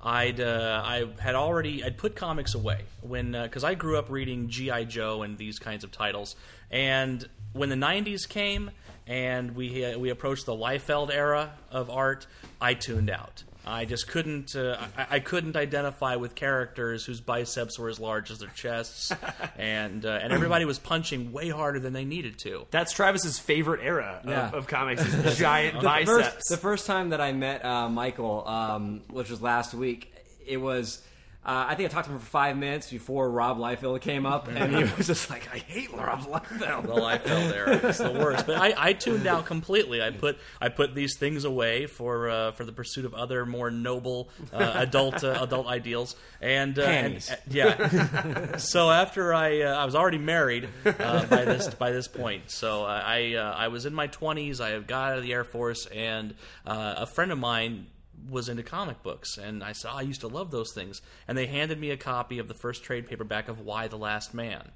I'd 0.00 0.40
uh, 0.40 0.80
I 0.82 1.06
had 1.18 1.34
already 1.34 1.84
I'd 1.84 1.98
put 1.98 2.16
comics 2.16 2.54
away 2.54 2.80
when 3.02 3.32
because 3.32 3.62
I 3.62 3.74
grew 3.74 3.98
up 3.98 4.08
reading 4.08 4.48
GI 4.48 4.86
Joe 4.86 5.22
and 5.22 5.36
these 5.36 5.58
kinds 5.58 5.84
of 5.84 5.92
titles, 5.92 6.34
and 6.70 7.28
when 7.52 7.68
the 7.68 7.76
'90s 7.76 8.26
came 8.26 8.70
and 9.06 9.54
we 9.54 9.84
uh, 9.84 9.98
we 9.98 10.08
approached 10.08 10.46
the 10.46 10.56
Liefeld 10.56 11.12
era 11.12 11.52
of 11.70 11.90
art, 11.90 12.26
I 12.58 12.72
tuned 12.72 13.10
out. 13.10 13.44
I 13.66 13.84
just 13.86 14.08
couldn't 14.08 14.54
uh, 14.54 14.76
I, 14.98 15.06
I 15.16 15.18
couldn't 15.20 15.56
identify 15.56 16.16
with 16.16 16.34
characters 16.34 17.04
whose 17.04 17.20
biceps 17.20 17.78
were 17.78 17.88
as 17.88 17.98
large 17.98 18.30
as 18.30 18.38
their 18.40 18.50
chests, 18.50 19.10
and 19.58 20.04
uh, 20.04 20.18
and 20.22 20.32
everybody 20.32 20.64
was 20.64 20.78
punching 20.78 21.32
way 21.32 21.48
harder 21.48 21.80
than 21.80 21.92
they 21.92 22.04
needed 22.04 22.38
to. 22.40 22.66
That's 22.70 22.92
Travis's 22.92 23.38
favorite 23.38 23.80
era 23.82 24.20
Yeah. 24.26 24.48
of, 24.48 24.54
of 24.54 24.66
comics: 24.66 25.02
is 25.04 25.38
giant 25.38 25.76
The 25.80 25.84
biceps. 25.84 26.10
first, 26.34 26.48
the 26.50 26.56
first 26.56 26.86
time 26.86 27.10
that 27.10 27.20
I 27.20 27.32
met 27.32 27.64
uh, 27.64 27.88
Michael, 27.88 28.46
um, 28.46 29.02
which 29.10 29.30
was 29.30 29.40
last 29.40 29.74
week, 29.74 30.12
it 30.46 30.58
was. 30.58 31.02
Uh, 31.44 31.66
I 31.68 31.74
think 31.74 31.90
I 31.90 31.92
talked 31.92 32.06
to 32.06 32.12
him 32.12 32.18
for 32.18 32.26
five 32.26 32.56
minutes 32.56 32.90
before 32.90 33.30
Rob 33.30 33.58
Liefeld 33.58 34.00
came 34.00 34.24
up, 34.24 34.48
and 34.48 34.74
he 34.74 34.84
was 34.96 35.06
just 35.06 35.28
like, 35.28 35.48
"I 35.52 35.58
hate 35.58 35.92
Rob 35.92 36.22
Liefeld." 36.22 36.86
the 36.86 36.94
Liefeld 36.94 37.52
era. 37.54 37.80
It's 37.82 37.98
the 37.98 38.12
worst. 38.12 38.46
But 38.46 38.56
I, 38.56 38.74
I 38.76 38.92
tuned 38.94 39.26
out 39.26 39.44
completely. 39.44 40.02
I 40.02 40.10
put 40.10 40.38
I 40.60 40.68
put 40.68 40.94
these 40.94 41.18
things 41.18 41.44
away 41.44 41.86
for 41.86 42.30
uh, 42.30 42.52
for 42.52 42.64
the 42.64 42.72
pursuit 42.72 43.04
of 43.04 43.14
other 43.14 43.44
more 43.44 43.70
noble 43.70 44.30
uh, 44.52 44.72
adult 44.76 45.22
uh, 45.22 45.38
adult 45.42 45.66
ideals. 45.66 46.16
And, 46.40 46.78
uh, 46.78 46.82
and 46.82 47.16
uh, 47.30 47.36
yeah. 47.48 48.56
so 48.56 48.90
after 48.90 49.34
I 49.34 49.62
uh, 49.62 49.74
I 49.74 49.84
was 49.84 49.94
already 49.94 50.18
married 50.18 50.68
uh, 50.84 51.26
by 51.26 51.44
this 51.44 51.72
by 51.74 51.92
this 51.92 52.08
point. 52.08 52.50
So 52.50 52.84
I 52.84 53.34
uh, 53.34 53.54
I 53.54 53.68
was 53.68 53.86
in 53.86 53.94
my 53.94 54.06
twenties. 54.06 54.60
I 54.60 54.78
got 54.80 55.12
out 55.12 55.18
of 55.18 55.24
the 55.24 55.32
Air 55.32 55.44
Force, 55.44 55.86
and 55.86 56.34
uh, 56.66 56.94
a 56.98 57.06
friend 57.06 57.32
of 57.32 57.38
mine 57.38 57.86
was 58.28 58.48
into 58.48 58.62
comic 58.62 59.02
books 59.02 59.36
and 59.36 59.62
I 59.62 59.72
said, 59.72 59.90
oh, 59.92 59.98
I 59.98 60.02
used 60.02 60.22
to 60.22 60.28
love 60.28 60.50
those 60.50 60.72
things. 60.72 61.02
And 61.28 61.36
they 61.36 61.46
handed 61.46 61.78
me 61.78 61.90
a 61.90 61.96
copy 61.96 62.38
of 62.38 62.48
the 62.48 62.54
first 62.54 62.82
trade 62.84 63.08
paperback 63.08 63.48
of 63.48 63.60
Y: 63.60 63.88
The 63.88 63.98
Last 63.98 64.34
Man. 64.34 64.70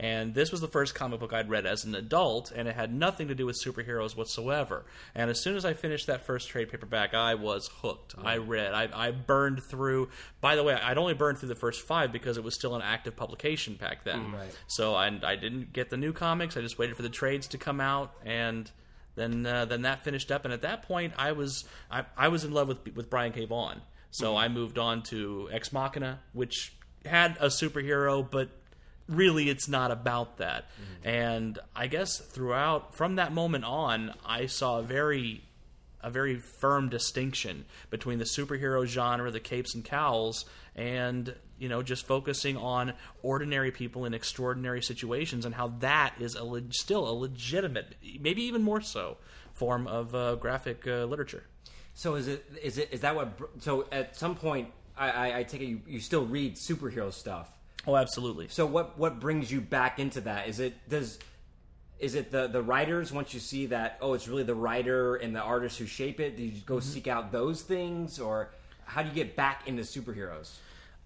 And 0.00 0.32
this 0.32 0.52
was 0.52 0.60
the 0.60 0.68
first 0.68 0.94
comic 0.94 1.18
book 1.18 1.32
I'd 1.32 1.50
read 1.50 1.66
as 1.66 1.84
an 1.84 1.96
adult, 1.96 2.52
and 2.54 2.68
it 2.68 2.76
had 2.76 2.94
nothing 2.94 3.28
to 3.28 3.34
do 3.34 3.46
with 3.46 3.60
superheroes 3.60 4.16
whatsoever. 4.16 4.84
And 5.12 5.28
as 5.28 5.42
soon 5.42 5.56
as 5.56 5.64
I 5.64 5.74
finished 5.74 6.06
that 6.06 6.24
first 6.24 6.48
trade 6.48 6.70
paperback, 6.70 7.14
I 7.14 7.34
was 7.34 7.68
hooked. 7.82 8.14
I 8.16 8.36
read, 8.36 8.72
I, 8.74 8.88
I 8.94 9.10
burned 9.10 9.60
through. 9.64 10.10
By 10.40 10.54
the 10.54 10.62
way, 10.62 10.74
I'd 10.74 10.98
only 10.98 11.14
burned 11.14 11.38
through 11.38 11.48
the 11.48 11.56
first 11.56 11.80
five 11.82 12.12
because 12.12 12.36
it 12.36 12.44
was 12.44 12.54
still 12.54 12.76
an 12.76 12.82
active 12.82 13.16
publication 13.16 13.74
back 13.74 14.04
then. 14.04 14.26
Mm. 14.26 14.34
Right. 14.34 14.56
So 14.68 14.94
I, 14.94 15.06
I 15.24 15.34
didn't 15.34 15.72
get 15.72 15.90
the 15.90 15.96
new 15.96 16.12
comics. 16.12 16.56
I 16.56 16.60
just 16.60 16.78
waited 16.78 16.94
for 16.96 17.02
the 17.02 17.08
trades 17.08 17.48
to 17.48 17.58
come 17.58 17.80
out, 17.80 18.14
and 18.24 18.70
then 19.18 19.46
uh, 19.46 19.64
then 19.64 19.82
that 19.82 20.04
finished 20.04 20.30
up. 20.30 20.44
And 20.44 20.54
at 20.54 20.62
that 20.62 20.82
point, 20.82 21.14
I 21.18 21.32
was 21.32 21.64
I, 21.90 22.04
I 22.16 22.28
was 22.28 22.44
in 22.44 22.52
love 22.52 22.68
with 22.68 22.94
with 22.94 23.10
Brian 23.10 23.32
K. 23.32 23.44
Vaughan. 23.44 23.82
So 24.10 24.36
I 24.36 24.48
moved 24.48 24.78
on 24.78 25.02
to 25.04 25.48
Ex 25.52 25.72
Machina, 25.72 26.20
which 26.32 26.72
had 27.04 27.36
a 27.40 27.46
superhero, 27.46 28.28
but 28.28 28.48
really 29.08 29.48
it's 29.48 29.68
not 29.68 29.90
about 29.90 30.38
that. 30.38 30.64
And 31.04 31.58
I 31.74 31.86
guess 31.86 32.18
throughout 32.18 32.94
from 32.94 33.16
that 33.16 33.32
moment 33.32 33.64
on, 33.64 34.14
I 34.24 34.46
saw 34.46 34.78
a 34.78 34.82
very 34.82 35.42
a 36.00 36.10
very 36.10 36.36
firm 36.60 36.88
distinction 36.88 37.64
between 37.90 38.18
the 38.18 38.24
superhero 38.24 38.86
genre, 38.86 39.30
the 39.30 39.40
capes 39.40 39.74
and 39.74 39.84
cowls, 39.84 40.44
and 40.76 41.34
you 41.58 41.68
know 41.68 41.82
just 41.82 42.06
focusing 42.06 42.56
on 42.56 42.94
ordinary 43.22 43.70
people 43.70 44.04
in 44.04 44.14
extraordinary 44.14 44.82
situations 44.82 45.44
and 45.44 45.54
how 45.54 45.68
that 45.80 46.14
is 46.18 46.34
a 46.34 46.44
leg- 46.44 46.72
still 46.72 47.08
a 47.08 47.12
legitimate, 47.12 47.94
maybe 48.20 48.42
even 48.42 48.62
more 48.62 48.80
so, 48.80 49.16
form 49.52 49.86
of 49.86 50.14
uh, 50.14 50.36
graphic 50.36 50.86
uh, 50.86 51.04
literature. 51.04 51.44
So 51.94 52.14
is 52.14 52.28
it 52.28 52.44
is 52.62 52.78
it 52.78 52.88
is 52.92 53.00
that 53.00 53.16
what? 53.16 53.38
So 53.58 53.86
at 53.90 54.16
some 54.16 54.36
point, 54.36 54.68
I, 54.96 55.10
I, 55.10 55.38
I 55.38 55.42
take 55.42 55.60
it 55.60 55.66
you, 55.66 55.80
you 55.86 56.00
still 56.00 56.24
read 56.24 56.54
superhero 56.54 57.12
stuff. 57.12 57.50
Oh, 57.86 57.96
absolutely. 57.96 58.48
So 58.48 58.66
what 58.66 58.98
what 58.98 59.18
brings 59.18 59.50
you 59.50 59.60
back 59.60 59.98
into 59.98 60.20
that? 60.22 60.48
Is 60.48 60.60
it 60.60 60.74
does 60.88 61.18
is 61.98 62.14
it 62.14 62.30
the 62.30 62.46
the 62.46 62.62
writers 62.62 63.12
once 63.12 63.34
you 63.34 63.40
see 63.40 63.66
that 63.66 63.98
oh 64.00 64.14
it's 64.14 64.28
really 64.28 64.44
the 64.44 64.54
writer 64.54 65.16
and 65.16 65.34
the 65.34 65.40
artist 65.40 65.78
who 65.78 65.86
shape 65.86 66.20
it? 66.20 66.36
Do 66.36 66.44
you 66.44 66.60
go 66.64 66.78
seek 66.80 67.08
out 67.08 67.32
those 67.32 67.62
things 67.62 68.20
or 68.20 68.50
how 68.84 69.02
do 69.02 69.08
you 69.08 69.14
get 69.14 69.34
back 69.36 69.66
into 69.66 69.82
superheroes? 69.82 70.56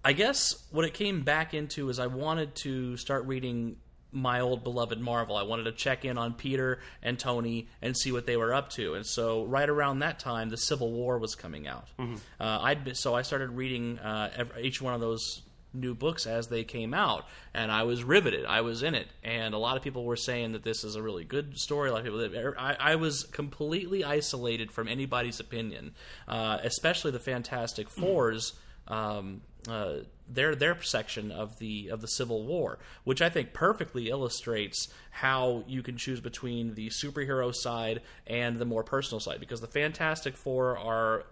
I 0.05 0.13
guess 0.13 0.63
what 0.71 0.85
it 0.85 0.93
came 0.93 1.21
back 1.21 1.53
into 1.53 1.89
is 1.89 1.99
I 1.99 2.07
wanted 2.07 2.55
to 2.55 2.97
start 2.97 3.25
reading 3.25 3.77
my 4.11 4.41
old 4.41 4.63
beloved 4.63 4.99
Marvel. 4.99 5.35
I 5.35 5.43
wanted 5.43 5.63
to 5.63 5.71
check 5.71 6.05
in 6.05 6.17
on 6.17 6.33
Peter 6.33 6.79
and 7.01 7.17
Tony 7.17 7.67
and 7.81 7.97
see 7.97 8.11
what 8.11 8.27
they 8.27 8.37
were 8.37 8.53
up 8.53 8.69
to. 8.71 8.93
And 8.93 9.05
so, 9.05 9.43
right 9.45 9.67
around 9.67 9.99
that 9.99 10.19
time, 10.19 10.49
the 10.49 10.57
Civil 10.57 10.91
War 10.91 11.17
was 11.17 11.35
coming 11.35 11.67
out. 11.67 11.87
Uh, 11.99 12.59
I'd 12.61 12.83
been, 12.83 12.95
so 12.95 13.15
I 13.15 13.23
started 13.23 13.51
reading 13.51 13.97
uh, 13.99 14.29
ev 14.35 14.51
each 14.61 14.81
one 14.81 14.93
of 14.93 15.01
those 15.01 15.41
new 15.73 15.95
books 15.95 16.27
as 16.27 16.49
they 16.49 16.63
came 16.63 16.93
out, 16.93 17.25
and 17.55 17.71
I 17.71 17.81
was 17.83 18.03
riveted. 18.03 18.45
I 18.45 18.61
was 18.61 18.83
in 18.83 18.93
it, 18.93 19.07
and 19.23 19.55
a 19.55 19.57
lot 19.57 19.75
of 19.75 19.81
people 19.81 20.05
were 20.05 20.15
saying 20.15 20.51
that 20.51 20.61
this 20.61 20.83
is 20.83 20.95
a 20.95 21.01
really 21.01 21.23
good 21.23 21.57
story. 21.57 21.89
A 21.89 21.93
lot 21.93 21.99
of 21.99 22.03
people, 22.03 22.19
that, 22.19 22.53
I, 22.59 22.75
I 22.79 22.95
was 22.95 23.23
completely 23.23 24.03
isolated 24.03 24.71
from 24.71 24.87
anybody's 24.87 25.39
opinion, 25.39 25.95
uh, 26.27 26.59
especially 26.61 27.09
the 27.09 27.19
Fantastic 27.19 27.89
Fours 27.89 28.53
um, 28.87 29.41
uh, 29.67 29.99
their 30.27 30.55
their 30.55 30.81
section 30.81 31.31
of 31.31 31.59
the 31.59 31.89
of 31.89 32.01
the 32.01 32.07
Civil 32.07 32.45
War, 32.45 32.79
which 33.03 33.21
I 33.21 33.29
think 33.29 33.53
perfectly 33.53 34.09
illustrates 34.09 34.87
how 35.11 35.63
you 35.67 35.83
can 35.83 35.97
choose 35.97 36.19
between 36.19 36.75
the 36.75 36.89
superhero 36.89 37.53
side 37.53 38.01
and 38.27 38.57
the 38.57 38.65
more 38.65 38.83
personal 38.83 39.19
side. 39.19 39.39
Because 39.39 39.61
the 39.61 39.67
Fantastic 39.67 40.37
Four 40.37 40.77
are 40.77 41.25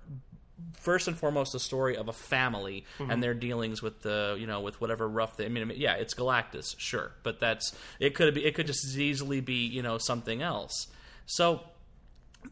first 0.73 1.07
and 1.07 1.17
foremost 1.17 1.55
a 1.55 1.59
story 1.59 1.97
of 1.97 2.07
a 2.07 2.13
family 2.13 2.85
and 2.99 3.23
their 3.23 3.33
dealings 3.33 3.81
with 3.81 4.01
the 4.03 4.37
you 4.39 4.45
know 4.45 4.61
with 4.61 4.79
whatever 4.79 5.09
rough 5.09 5.35
they 5.35 5.45
I 5.45 5.49
mean, 5.49 5.63
I 5.63 5.65
mean 5.65 5.79
yeah 5.79 5.95
it's 5.95 6.13
Galactus 6.13 6.75
sure 6.77 7.13
but 7.23 7.39
that's 7.39 7.75
it 7.99 8.13
could 8.13 8.35
be 8.35 8.45
it 8.45 8.53
could 8.53 8.67
just 8.67 8.85
as 8.85 8.99
easily 8.99 9.41
be 9.41 9.65
you 9.65 9.81
know 9.81 9.97
something 9.97 10.43
else 10.43 10.85
so 11.25 11.61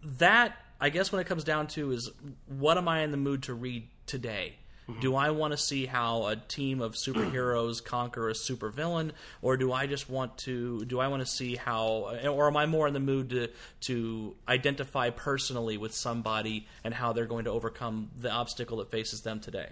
that 0.04 0.58
I 0.82 0.90
guess 0.90 1.12
when 1.12 1.20
it 1.20 1.28
comes 1.28 1.44
down 1.44 1.68
to 1.68 1.92
is 1.92 2.10
what 2.48 2.78
am 2.78 2.88
I 2.88 3.02
in 3.02 3.12
the 3.12 3.18
mood 3.18 3.44
to 3.44 3.54
read 3.54 3.88
today? 4.06 4.56
Do 5.02 5.16
I 5.16 5.30
want 5.32 5.52
to 5.52 5.58
see 5.58 5.86
how 5.86 6.26
a 6.26 6.36
team 6.36 6.82
of 6.82 6.94
superheroes 6.94 7.84
conquer 7.84 8.30
a 8.30 8.34
supervillain, 8.34 9.12
or 9.42 9.56
do 9.58 9.72
I 9.72 9.88
just 9.88 10.10
want 10.10 10.38
to? 10.40 10.84
Do 10.86 11.00
I 11.00 11.08
want 11.08 11.22
to 11.22 11.28
see 11.28 11.56
how, 11.56 12.18
or 12.28 12.48
am 12.48 12.58
I 12.58 12.66
more 12.66 12.88
in 12.88 12.94
the 12.94 13.00
mood 13.00 13.30
to 13.30 13.50
to 13.82 14.36
identify 14.48 15.10
personally 15.12 15.78
with 15.78 15.94
somebody 15.94 16.68
and 16.84 16.94
how 16.94 17.14
they're 17.14 17.26
going 17.26 17.46
to 17.46 17.52
overcome 17.52 18.10
the 18.20 18.32
obstacle 18.32 18.78
that 18.78 18.90
faces 18.92 19.22
them 19.22 19.40
today? 19.40 19.70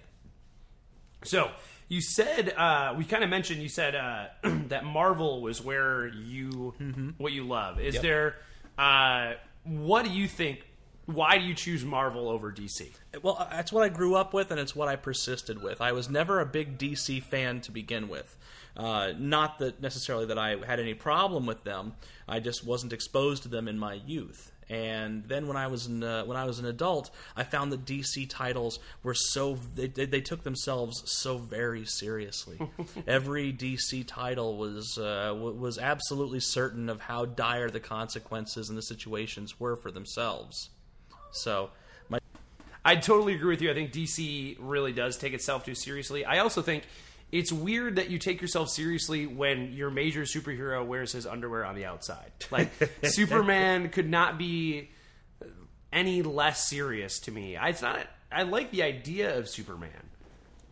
So 1.24 1.50
you 1.88 2.02
said 2.02 2.54
uh, 2.56 2.94
we 2.98 3.04
kind 3.04 3.24
of 3.24 3.30
mentioned 3.30 3.62
you 3.62 3.70
said 3.70 3.96
uh, 3.96 4.26
that 4.68 4.86
Marvel 4.86 5.42
was 5.42 5.64
where 5.64 6.08
you 6.08 6.74
what 7.18 7.34
you 7.34 7.44
love. 7.44 7.80
Is 7.80 7.96
Yep. 7.96 8.04
there 8.04 8.36
uh, 8.78 9.34
what 9.64 10.06
do 10.06 10.12
you 10.12 10.28
think? 10.28 10.64
Why 11.08 11.38
do 11.38 11.46
you 11.46 11.54
choose 11.54 11.86
Marvel 11.86 12.28
over 12.28 12.52
DC? 12.52 12.90
Well, 13.22 13.38
uh, 13.40 13.48
that's 13.50 13.72
what 13.72 13.84
I 13.84 13.88
grew 13.88 14.16
up 14.16 14.34
with, 14.34 14.52
and 14.52 14.60
it's 14.60 14.76
what 14.76 14.90
I 14.90 14.98
persisted 14.98 15.64
with. 15.64 15.80
I 15.80 15.94
was 15.94 16.10
never 16.10 16.42
a 16.42 16.46
big 16.46 16.78
DC 16.78 17.24
fan 17.24 17.62
to 17.62 17.72
begin 17.72 18.10
with. 18.10 18.36
Uh, 18.76 19.14
not 19.18 19.58
that 19.60 19.82
necessarily 19.82 20.26
that 20.26 20.38
I 20.38 20.58
had 20.66 20.82
any 20.82 20.94
problem 20.94 21.46
with 21.46 21.64
them. 21.64 21.94
I 22.28 22.42
just 22.42 22.66
wasn't 22.66 22.92
exposed 22.92 23.44
to 23.44 23.50
them 23.50 23.70
in 23.70 23.80
my 23.80 23.94
youth. 23.94 24.52
And 24.70 25.24
then 25.30 25.48
when 25.48 25.56
I 25.56 25.68
was 25.68 25.86
an, 25.86 26.04
uh, 26.04 26.26
when 26.26 26.36
I 26.36 26.44
was 26.44 26.60
an 26.60 26.66
adult, 26.66 27.10
I 27.38 27.46
found 27.46 27.72
that 27.72 27.86
DC 27.86 28.30
titles 28.30 28.80
were 29.02 29.14
so 29.14 29.58
they, 29.76 29.88
they, 29.88 30.06
they 30.06 30.20
took 30.20 30.44
themselves 30.44 31.04
so 31.06 31.38
very 31.38 31.86
seriously. 31.86 32.60
Every 33.08 33.54
DC 33.54 34.06
title 34.06 34.58
was 34.58 34.98
uh, 34.98 35.34
was 35.34 35.78
absolutely 35.78 36.42
certain 36.42 36.90
of 36.90 37.00
how 37.00 37.24
dire 37.24 37.70
the 37.70 37.80
consequences 37.80 38.68
and 38.68 38.78
the 38.78 38.82
situations 38.82 39.58
were 39.58 39.78
for 39.78 39.90
themselves. 39.90 40.70
So 41.38 41.70
my 42.10 42.20
I 42.84 42.96
totally 42.96 43.34
agree 43.34 43.50
with 43.50 43.62
you. 43.62 43.72
I 43.72 43.74
think 43.74 43.92
DC 43.92 44.58
really 44.60 44.94
does 44.94 45.18
take 45.18 45.34
itself 45.34 45.66
too 45.66 45.76
seriously. 45.76 46.26
I 46.26 46.40
also 46.40 46.62
think 46.62 46.84
it's 47.32 47.52
weird 47.52 47.98
that 47.98 48.10
you 48.10 48.20
take 48.20 48.42
yourself 48.42 48.70
seriously 48.70 49.26
when 49.26 49.74
your 49.74 49.90
major 49.90 50.22
superhero 50.22 50.86
wears 50.86 51.12
his 51.12 51.26
underwear 51.26 51.66
on 51.66 51.76
the 51.76 51.86
outside. 51.86 52.32
Like 52.52 52.72
Superman 53.04 53.90
could 53.90 54.10
not 54.10 54.38
be 54.38 54.90
any 55.92 56.22
less 56.22 56.68
serious 56.70 57.20
to 57.22 57.32
me. 57.32 57.58
I, 57.58 57.70
it's 57.70 57.82
not. 57.82 58.08
I 58.32 58.44
like 58.44 58.72
the 58.72 58.84
idea 58.84 59.38
of 59.38 59.48
Superman, 59.50 59.92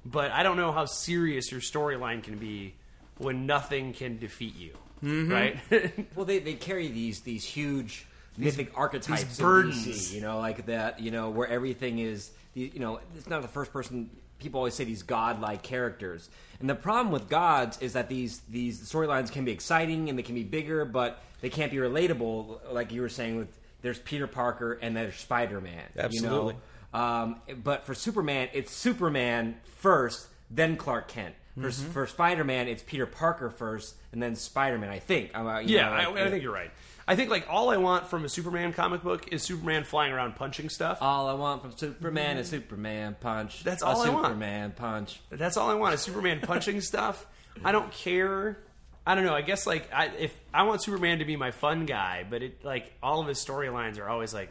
but 0.06 0.32
I 0.32 0.44
don't 0.44 0.58
know 0.58 0.72
how 0.72 0.86
serious 0.86 1.52
your 1.52 1.62
storyline 1.62 2.24
can 2.24 2.38
be 2.38 2.76
when 3.18 3.46
nothing 3.46 3.94
can 3.94 4.18
defeat 4.20 4.56
you. 4.56 4.74
Mm-hmm. 5.04 5.32
Right? 5.32 6.08
Well, 6.16 6.26
they, 6.26 6.40
they 6.40 6.54
carry 6.54 6.88
these 6.88 7.22
these 7.22 7.44
huge 7.44 8.08
mythic 8.38 8.72
archetypes, 8.76 9.24
these 9.24 9.40
burdens. 9.40 9.86
DC, 9.88 10.14
you 10.14 10.22
know, 10.22 10.40
like 10.40 10.66
that, 10.68 11.00
you 11.00 11.12
know, 11.12 11.30
where 11.30 11.48
everything 11.48 12.00
is, 12.00 12.32
you 12.54 12.80
know, 12.80 13.00
it's 13.16 13.28
not 13.30 13.42
the 13.42 13.48
first 13.48 13.72
person. 13.74 14.10
People 14.40 14.60
always 14.60 14.74
say 14.74 14.84
these 14.84 15.04
godlike 15.04 15.64
characters, 15.64 16.30
and 16.60 16.70
the 16.70 16.76
problem 16.76 17.12
with 17.12 17.30
gods 17.30 17.78
is 17.82 17.94
that 17.94 18.10
these 18.10 18.42
these 18.50 18.82
storylines 18.92 19.32
can 19.32 19.46
be 19.46 19.52
exciting 19.52 20.10
and 20.10 20.18
they 20.20 20.24
can 20.24 20.36
be 20.36 20.44
bigger, 20.44 20.84
but 20.86 21.22
they 21.42 21.50
can't 21.50 21.72
be 21.72 21.78
relatable. 21.78 22.60
Like 22.74 22.92
you 22.92 23.02
were 23.02 23.10
saying, 23.10 23.38
with 23.38 23.48
there's 23.82 24.00
Peter 24.00 24.28
Parker 24.28 24.74
and 24.82 24.96
there's 24.96 25.16
Spider 25.16 25.62
Man. 25.62 25.84
Absolutely. 25.98 26.54
You 26.56 26.60
know? 26.94 27.00
um, 27.00 27.42
but 27.64 27.86
for 27.86 27.94
Superman, 27.94 28.50
it's 28.54 28.72
Superman 28.74 29.56
first, 29.78 30.28
then 30.52 30.76
Clark 30.76 31.08
Kent. 31.08 31.36
For, 31.60 31.70
Mm-hmm. 31.70 31.92
for 31.92 32.06
Spider 32.06 32.44
Man, 32.44 32.68
it's 32.68 32.84
Peter 32.84 33.06
Parker 33.06 33.50
first, 33.50 33.96
and 34.12 34.22
then 34.22 34.36
Spider 34.36 34.78
Man. 34.78 34.90
I 34.90 35.00
think. 35.00 35.32
Uh, 35.34 35.60
you 35.60 35.78
Yeah, 35.78 35.84
know, 36.04 36.12
like, 36.12 36.18
I, 36.24 36.26
I 36.26 36.30
think 36.30 36.44
you're 36.44 36.52
right. 36.54 36.70
I 37.08 37.16
think 37.16 37.30
like 37.30 37.48
all 37.50 37.70
I 37.70 37.78
want 37.78 38.08
from 38.08 38.26
a 38.26 38.30
Superman 38.30 38.74
comic 38.74 39.04
book 39.04 39.32
is 39.32 39.44
Superman 39.44 39.84
flying 39.84 40.12
around 40.12 40.36
punching 40.36 40.70
stuff. 40.70 40.98
All 41.02 41.28
I 41.28 41.34
want 41.34 41.62
from 41.62 41.78
Superman 41.78 42.38
is 42.38 42.50
Superman 42.50 43.16
punch. 43.20 43.64
That's 43.64 43.84
all 43.84 44.02
I 44.02 44.10
want. 44.10 44.26
Superman 44.26 44.72
punch. 44.72 45.22
That's 45.30 45.56
all 45.58 45.70
I 45.70 45.76
want 45.76 45.94
is 45.94 46.02
Superman 46.02 46.40
punching 46.42 46.82
stuff. 46.82 47.26
I 47.64 47.72
don't 47.72 47.92
care. 47.92 48.58
I 49.06 49.14
don't 49.14 49.24
know. 49.24 49.36
I 49.36 49.42
guess 49.42 49.68
like 49.68 49.94
I, 49.94 50.08
if 50.18 50.34
I 50.52 50.64
want 50.64 50.82
Superman 50.82 51.20
to 51.20 51.26
be 51.26 51.36
my 51.36 51.52
fun 51.52 51.86
guy, 51.86 52.26
but 52.28 52.42
it 52.42 52.66
like 52.66 52.92
all 53.04 53.22
of 53.22 53.28
his 53.28 53.44
storylines 53.44 54.00
are 54.00 54.10
always 54.10 54.34
like, 54.34 54.50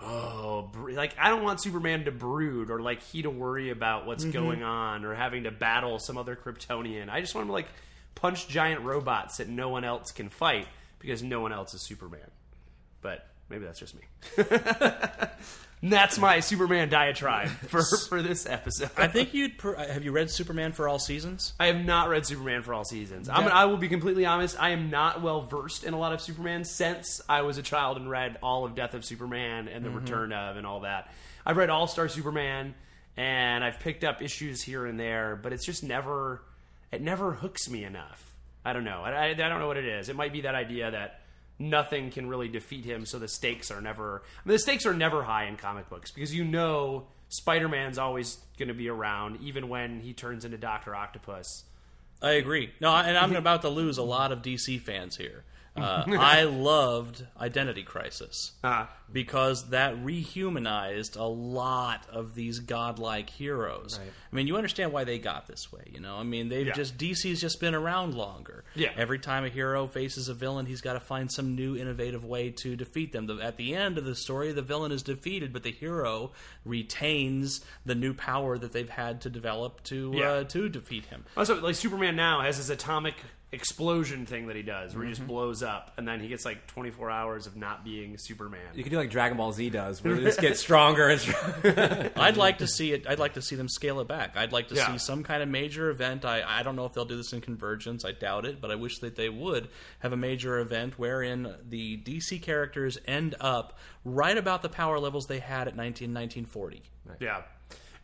oh, 0.00 0.70
br- 0.72 0.92
like 0.92 1.16
I 1.18 1.30
don't 1.30 1.42
want 1.42 1.60
Superman 1.60 2.04
to 2.04 2.12
brood 2.12 2.70
or 2.70 2.80
like 2.80 3.02
he 3.02 3.22
to 3.22 3.30
worry 3.30 3.70
about 3.70 4.06
what's 4.06 4.22
mm-hmm. 4.22 4.32
going 4.32 4.62
on 4.62 5.04
or 5.04 5.14
having 5.14 5.44
to 5.44 5.50
battle 5.50 5.98
some 5.98 6.16
other 6.16 6.36
Kryptonian. 6.36 7.08
I 7.08 7.20
just 7.20 7.34
want 7.34 7.46
him 7.46 7.48
to 7.48 7.54
like 7.54 7.68
punch 8.14 8.46
giant 8.46 8.82
robots 8.82 9.38
that 9.38 9.48
no 9.48 9.68
one 9.68 9.82
else 9.82 10.12
can 10.12 10.28
fight 10.28 10.68
because 11.02 11.22
no 11.22 11.40
one 11.42 11.52
else 11.52 11.74
is 11.74 11.82
Superman. 11.82 12.30
But 13.02 13.26
maybe 13.50 13.64
that's 13.66 13.78
just 13.80 13.94
me. 13.94 14.02
That's 15.84 16.16
my 16.16 16.38
Superman 16.38 16.90
diatribe 16.90 17.48
for 17.48 17.82
for 18.08 18.22
this 18.22 18.46
episode. 18.46 18.90
I 18.96 19.08
think 19.08 19.34
you'd. 19.34 19.58
Per- 19.58 19.74
have 19.74 20.04
you 20.04 20.12
read 20.12 20.30
Superman 20.30 20.70
for 20.70 20.88
all 20.88 21.00
seasons? 21.00 21.54
I 21.58 21.66
have 21.66 21.84
not 21.84 22.08
read 22.08 22.24
Superman 22.24 22.62
for 22.62 22.72
all 22.72 22.84
seasons. 22.84 23.28
I'm, 23.28 23.46
That- 23.46 23.52
I 23.54 23.64
will 23.64 23.78
be 23.78 23.88
completely 23.88 24.24
honest. 24.24 24.56
I 24.62 24.70
am 24.70 24.90
not 24.90 25.22
well 25.22 25.40
versed 25.40 25.82
in 25.82 25.92
a 25.92 25.98
lot 25.98 26.12
of 26.12 26.20
Superman 26.20 26.64
since 26.64 27.20
I 27.28 27.42
was 27.42 27.58
a 27.58 27.62
child 27.64 27.96
and 27.96 28.08
read 28.08 28.38
all 28.44 28.64
of 28.64 28.76
Death 28.76 28.94
of 28.94 29.04
Superman 29.04 29.66
and 29.66 29.84
the 29.84 29.88
Mm-hmm. 29.88 29.98
Return 29.98 30.32
of 30.32 30.56
and 30.56 30.64
all 30.64 30.80
that. 30.82 31.12
I've 31.44 31.56
read 31.56 31.68
All 31.68 31.88
Star 31.88 32.06
Superman 32.08 32.76
and 33.16 33.64
I've 33.64 33.80
picked 33.80 34.04
up 34.04 34.22
issues 34.22 34.62
here 34.62 34.86
and 34.86 35.00
there, 35.00 35.34
but 35.42 35.52
it's 35.52 35.66
just 35.66 35.82
never 35.82 36.42
it 36.92 37.02
never 37.02 37.32
hooks 37.32 37.68
me 37.68 37.82
enough. 37.82 38.31
I 38.64 38.72
don't 38.72 38.84
know. 38.84 39.02
I, 39.02 39.30
I, 39.30 39.34
don't 39.34 39.58
know 39.58 39.66
what 39.66 39.76
it 39.76 39.86
is. 39.86 40.08
It 40.08 40.16
might 40.16 40.32
be 40.32 40.42
that 40.42 40.54
idea 40.54 40.90
that 40.90 41.20
nothing 41.58 42.10
can 42.10 42.28
really 42.28 42.48
defeat 42.48 42.84
him, 42.84 43.04
so 43.06 43.18
the 43.18 43.28
stakes 43.28 43.70
are 43.70 43.80
never. 43.80 44.22
I 44.44 44.48
mean, 44.48 44.54
the 44.54 44.58
stakes 44.58 44.86
are 44.86 44.94
never 44.94 45.22
high 45.22 45.46
in 45.46 45.56
comic 45.56 45.88
books 45.88 46.10
because 46.10 46.34
you 46.34 46.44
know 46.44 47.06
Spider-Man's 47.28 47.98
always 47.98 48.38
going 48.58 48.68
to 48.68 48.74
be 48.74 48.88
around, 48.88 49.40
even 49.40 49.68
when 49.68 50.00
he 50.00 50.12
turns 50.12 50.44
into 50.44 50.58
Doctor 50.58 50.94
Octopus. 50.94 51.64
I 52.20 52.32
agree. 52.32 52.70
No, 52.80 52.94
and 52.94 53.18
I'm 53.18 53.34
about 53.34 53.62
to 53.62 53.68
lose 53.68 53.98
a 53.98 54.02
lot 54.02 54.30
of 54.30 54.42
DC 54.42 54.80
fans 54.80 55.16
here. 55.16 55.44
Uh, 55.74 56.04
I 56.06 56.42
loved 56.44 57.24
Identity 57.40 57.82
Crisis 57.82 58.52
Ah. 58.62 58.90
because 59.10 59.70
that 59.70 59.94
rehumanized 60.04 61.16
a 61.16 61.22
lot 61.24 62.06
of 62.10 62.34
these 62.34 62.58
godlike 62.58 63.30
heroes. 63.30 63.98
I 63.98 64.36
mean, 64.36 64.46
you 64.46 64.56
understand 64.56 64.92
why 64.92 65.04
they 65.04 65.18
got 65.18 65.46
this 65.46 65.72
way, 65.72 65.90
you 65.90 65.98
know? 66.00 66.16
I 66.16 66.24
mean, 66.24 66.50
they've 66.50 66.66
Yeah. 66.66 66.74
just 66.74 66.98
DC's 66.98 67.40
just 67.40 67.58
been 67.58 67.74
around 67.74 68.14
longer. 68.14 68.64
Yeah. 68.74 68.92
Every 68.96 69.18
time 69.18 69.44
a 69.44 69.48
hero 69.48 69.86
faces 69.86 70.28
a 70.28 70.34
villain, 70.34 70.66
he's 70.66 70.82
got 70.82 70.92
to 70.92 71.00
find 71.00 71.32
some 71.32 71.54
new 71.54 71.74
innovative 71.76 72.22
way 72.24 72.50
to 72.62 72.76
defeat 72.76 73.12
them. 73.12 73.26
The- 73.26 73.40
At 73.42 73.56
the 73.56 73.74
end 73.74 73.96
of 73.96 74.04
the 74.04 74.14
story, 74.14 74.52
the 74.52 74.60
villain 74.62 74.92
is 74.92 75.02
defeated, 75.02 75.52
but 75.54 75.62
the 75.62 75.72
hero 75.72 76.32
retains 76.64 77.60
the 77.86 77.94
new 77.94 78.12
power 78.14 78.58
that 78.58 78.72
they've 78.72 78.88
had 78.90 79.20
to 79.22 79.30
develop 79.30 79.82
to 79.84 80.12
Yeah. 80.14 80.30
uh, 80.32 80.44
to 80.44 80.68
defeat 80.68 81.06
him. 81.06 81.24
Also, 81.36 81.60
like 81.60 81.76
Superman 81.76 82.16
now 82.16 82.40
has 82.42 82.56
his 82.58 82.68
atomic 82.70 83.14
explosion 83.52 84.24
thing 84.24 84.46
that 84.46 84.56
he 84.56 84.62
does, 84.62 84.94
where 84.94 85.04
he 85.04 85.10
just 85.10 85.20
mm-hmm. 85.20 85.28
blows 85.28 85.62
up, 85.62 85.92
and 85.96 86.08
then 86.08 86.20
he 86.20 86.28
gets 86.28 86.44
like 86.44 86.66
24 86.68 87.10
hours 87.10 87.46
of 87.46 87.54
not 87.54 87.84
being 87.84 88.16
Superman. 88.18 88.60
You 88.74 88.82
could 88.82 88.90
do 88.90 88.96
like 88.96 89.10
Dragon 89.10 89.36
Ball 89.36 89.52
Z 89.52 89.70
does, 89.70 90.02
where 90.02 90.14
this 90.14 90.36
gets 90.36 90.60
stronger 90.60 91.08
and 91.08 91.20
stronger. 91.20 92.10
I'd 92.16 92.36
like 92.38 92.58
to 92.58 92.66
see 92.66 92.92
it. 92.92 93.06
I'd 93.06 93.18
like 93.18 93.34
to 93.34 93.42
see 93.42 93.54
them 93.54 93.68
scale 93.68 94.00
it 94.00 94.08
back. 94.08 94.36
I'd 94.36 94.52
like 94.52 94.68
to 94.68 94.74
Yeah. 94.74 94.92
see 94.92 94.98
some 94.98 95.22
kind 95.22 95.42
of 95.42 95.48
major 95.48 95.90
event. 95.90 96.24
I, 96.24 96.42
I 96.46 96.62
don't 96.62 96.76
know 96.76 96.86
if 96.86 96.94
they'll 96.94 97.04
do 97.04 97.16
this 97.16 97.32
in 97.32 97.40
Convergence. 97.42 98.04
I 98.04 98.12
doubt 98.12 98.46
it, 98.46 98.60
but 98.60 98.70
I 98.70 98.74
wish 98.74 98.98
that 98.98 99.16
they 99.16 99.28
would 99.28 99.68
have 99.98 100.12
a 100.12 100.16
major 100.16 100.58
event 100.58 100.98
wherein 100.98 101.54
the 101.68 101.98
DC 101.98 102.40
characters 102.40 102.98
end 103.06 103.34
up 103.38 103.78
right 104.04 104.36
about 104.36 104.62
the 104.62 104.68
power 104.68 104.98
levels 104.98 105.26
they 105.26 105.40
had 105.40 105.68
at 105.68 105.76
19, 105.76 106.12
1940. 106.12 106.82
Yeah, 107.20 107.42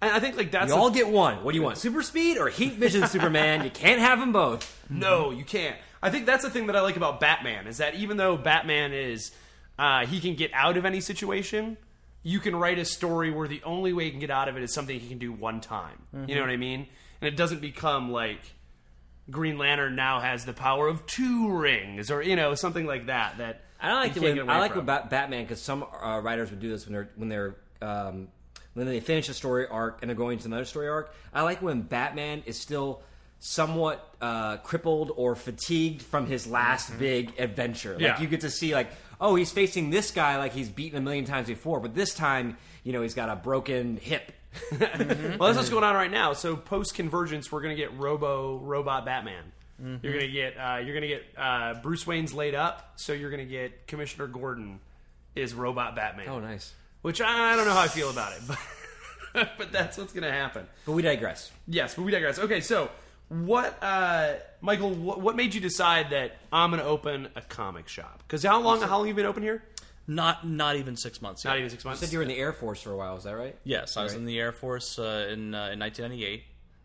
and 0.00 0.12
I 0.12 0.20
think 0.20 0.36
like 0.36 0.50
that's 0.50 0.70
you 0.70 0.76
all 0.76 0.90
get 0.90 1.08
one. 1.08 1.42
What 1.44 1.52
do 1.52 1.58
you 1.58 1.64
want? 1.64 1.78
Super 1.78 2.02
speed 2.02 2.38
or 2.38 2.48
heat 2.48 2.74
vision 2.74 3.06
Superman? 3.06 3.64
You 3.64 3.70
can't 3.70 4.00
have 4.00 4.20
them 4.20 4.32
both. 4.32 4.84
No, 4.90 5.30
you 5.30 5.44
can't. 5.44 5.76
I 6.02 6.10
think 6.10 6.26
that's 6.26 6.44
the 6.44 6.50
thing 6.50 6.66
that 6.66 6.76
I 6.76 6.80
like 6.80 6.96
about 6.96 7.20
Batman 7.20 7.66
is 7.66 7.78
that 7.78 7.94
even 7.94 8.16
though 8.16 8.36
Batman 8.36 8.92
is 8.92 9.32
uh, 9.78 10.06
he 10.06 10.20
can 10.20 10.34
get 10.34 10.52
out 10.54 10.76
of 10.76 10.84
any 10.84 11.00
situation, 11.00 11.76
you 12.22 12.38
can 12.40 12.54
write 12.54 12.78
a 12.78 12.84
story 12.84 13.30
where 13.30 13.48
the 13.48 13.62
only 13.64 13.92
way 13.92 14.04
he 14.04 14.10
can 14.10 14.20
get 14.20 14.30
out 14.30 14.48
of 14.48 14.56
it 14.56 14.62
is 14.62 14.72
something 14.72 14.98
he 14.98 15.08
can 15.08 15.18
do 15.18 15.32
one 15.32 15.60
time. 15.60 15.98
You 16.26 16.34
know 16.34 16.40
what 16.42 16.50
I 16.50 16.56
mean? 16.56 16.86
And 17.20 17.28
it 17.28 17.36
doesn't 17.36 17.60
become 17.60 18.12
like 18.12 18.40
Green 19.30 19.58
Lantern 19.58 19.96
now 19.96 20.20
has 20.20 20.44
the 20.44 20.52
power 20.52 20.88
of 20.88 21.04
two 21.06 21.50
rings 21.50 22.10
or 22.10 22.22
you 22.22 22.36
know 22.36 22.54
something 22.54 22.86
like 22.86 23.06
that. 23.06 23.38
That 23.38 23.62
I 23.80 23.92
like 23.94 24.16
you 24.16 24.22
it 24.22 24.34
can't 24.34 24.46
when, 24.46 24.56
I 24.56 24.60
like 24.60 24.74
from. 24.74 24.86
Bat- 24.86 25.10
Batman 25.10 25.44
because 25.44 25.60
some 25.60 25.82
uh, 25.82 26.20
writers 26.20 26.50
would 26.50 26.60
do 26.60 26.68
this 26.70 26.86
when 26.86 26.92
they're 26.94 27.10
when 27.16 27.28
they're 27.28 27.56
um, 27.82 28.28
then 28.76 28.86
they 28.86 29.00
finish 29.00 29.28
a 29.28 29.34
story 29.34 29.66
arc 29.66 29.98
and 30.02 30.08
they're 30.08 30.16
going 30.16 30.38
to 30.38 30.46
another 30.46 30.64
story 30.64 30.88
arc. 30.88 31.12
I 31.34 31.42
like 31.42 31.60
when 31.62 31.82
Batman 31.82 32.42
is 32.46 32.58
still 32.60 33.02
somewhat 33.40 34.14
uh, 34.20 34.56
crippled 34.58 35.12
or 35.16 35.34
fatigued 35.36 36.02
from 36.02 36.26
his 36.26 36.46
last 36.46 36.96
big 36.98 37.32
adventure. 37.38 37.92
Like 37.94 38.00
Yeah. 38.02 38.20
you 38.20 38.26
get 38.26 38.40
to 38.42 38.50
see 38.50 38.74
like, 38.74 38.90
oh, 39.20 39.34
he's 39.36 39.50
facing 39.52 39.90
this 39.90 40.10
guy 40.10 40.38
like 40.38 40.52
he's 40.52 40.68
beaten 40.68 40.98
a 40.98 41.00
million 41.00 41.24
times 41.24 41.46
before, 41.48 41.80
but 41.80 41.94
this 41.94 42.14
time, 42.14 42.56
you 42.84 42.92
know, 42.92 43.02
he's 43.02 43.14
got 43.14 43.28
a 43.28 43.36
broken 43.36 43.96
hip. 43.96 44.32
Well, 44.70 44.78
that's 45.48 45.56
what's 45.56 45.68
going 45.70 45.84
on 45.84 45.94
right 45.94 46.10
now. 46.10 46.32
So 46.32 46.56
post 46.56 46.94
convergence, 46.94 47.52
we're 47.52 47.60
going 47.60 47.76
to 47.76 47.80
get 47.80 47.96
Robo 47.98 48.58
Robot 48.58 49.04
Batman. 49.04 49.44
You're 49.80 49.98
going 50.12 50.20
to 50.26 50.32
get 50.32 50.54
uh, 50.56 50.76
you're 50.78 50.94
going 50.94 51.02
to 51.02 51.08
get 51.08 51.22
uh, 51.36 51.74
Bruce 51.82 52.04
Wayne's 52.06 52.34
laid 52.34 52.56
up, 52.56 52.94
so 52.96 53.12
you're 53.12 53.30
going 53.30 53.46
to 53.46 53.50
get 53.50 53.86
Commissioner 53.86 54.26
Gordon 54.26 54.80
is 55.36 55.54
Robot 55.54 55.94
Batman. 55.94 56.28
Oh, 56.28 56.40
nice. 56.40 56.72
Which 57.02 57.20
I, 57.20 57.52
I 57.52 57.56
don't 57.56 57.66
know 57.66 57.72
how 57.74 57.80
I 57.82 57.88
feel 57.88 58.10
about 58.10 58.32
it, 58.32 58.42
but 58.46 59.48
but 59.58 59.72
that's 59.72 59.96
what's 59.98 60.12
going 60.12 60.24
to 60.24 60.32
happen. 60.32 60.66
But 60.84 60.92
we 60.92 61.02
digress. 61.02 61.50
Yes, 61.66 61.94
but 61.94 62.02
we 62.02 62.10
digress. 62.12 62.38
Okay, 62.38 62.60
so 62.60 62.90
what, 63.28 63.78
uh, 63.82 64.34
Michael? 64.60 64.90
What, 64.90 65.20
what 65.20 65.36
made 65.36 65.54
you 65.54 65.60
decide 65.60 66.10
that 66.10 66.36
I'm 66.52 66.70
going 66.70 66.82
to 66.82 66.88
open 66.88 67.28
a 67.36 67.42
comic 67.42 67.88
shop? 67.88 68.22
Because 68.26 68.42
how 68.42 68.60
long? 68.60 68.80
How 68.80 68.88
long 68.98 69.00
have 69.00 69.08
you 69.08 69.14
been 69.14 69.26
open 69.26 69.42
here? 69.42 69.62
Not 70.06 70.48
not 70.48 70.76
even 70.76 70.96
six 70.96 71.20
months. 71.20 71.44
Yet. 71.44 71.50
Not 71.50 71.58
even 71.58 71.70
six 71.70 71.84
months. 71.84 72.00
You 72.00 72.06
said 72.06 72.12
you 72.12 72.18
were 72.18 72.22
in 72.22 72.28
the 72.28 72.38
Air 72.38 72.52
Force 72.52 72.80
for 72.82 72.90
a 72.92 72.96
while. 72.96 73.16
Is 73.16 73.24
that 73.24 73.36
right? 73.36 73.54
Yes, 73.64 73.96
I 73.96 74.02
was 74.02 74.12
Right. 74.12 74.20
in 74.20 74.24
the 74.26 74.38
Air 74.40 74.52
Force 74.52 74.98
uh, 74.98 75.28
in 75.30 75.54
uh, 75.54 75.68
in 75.72 75.78
1998, 75.78 76.42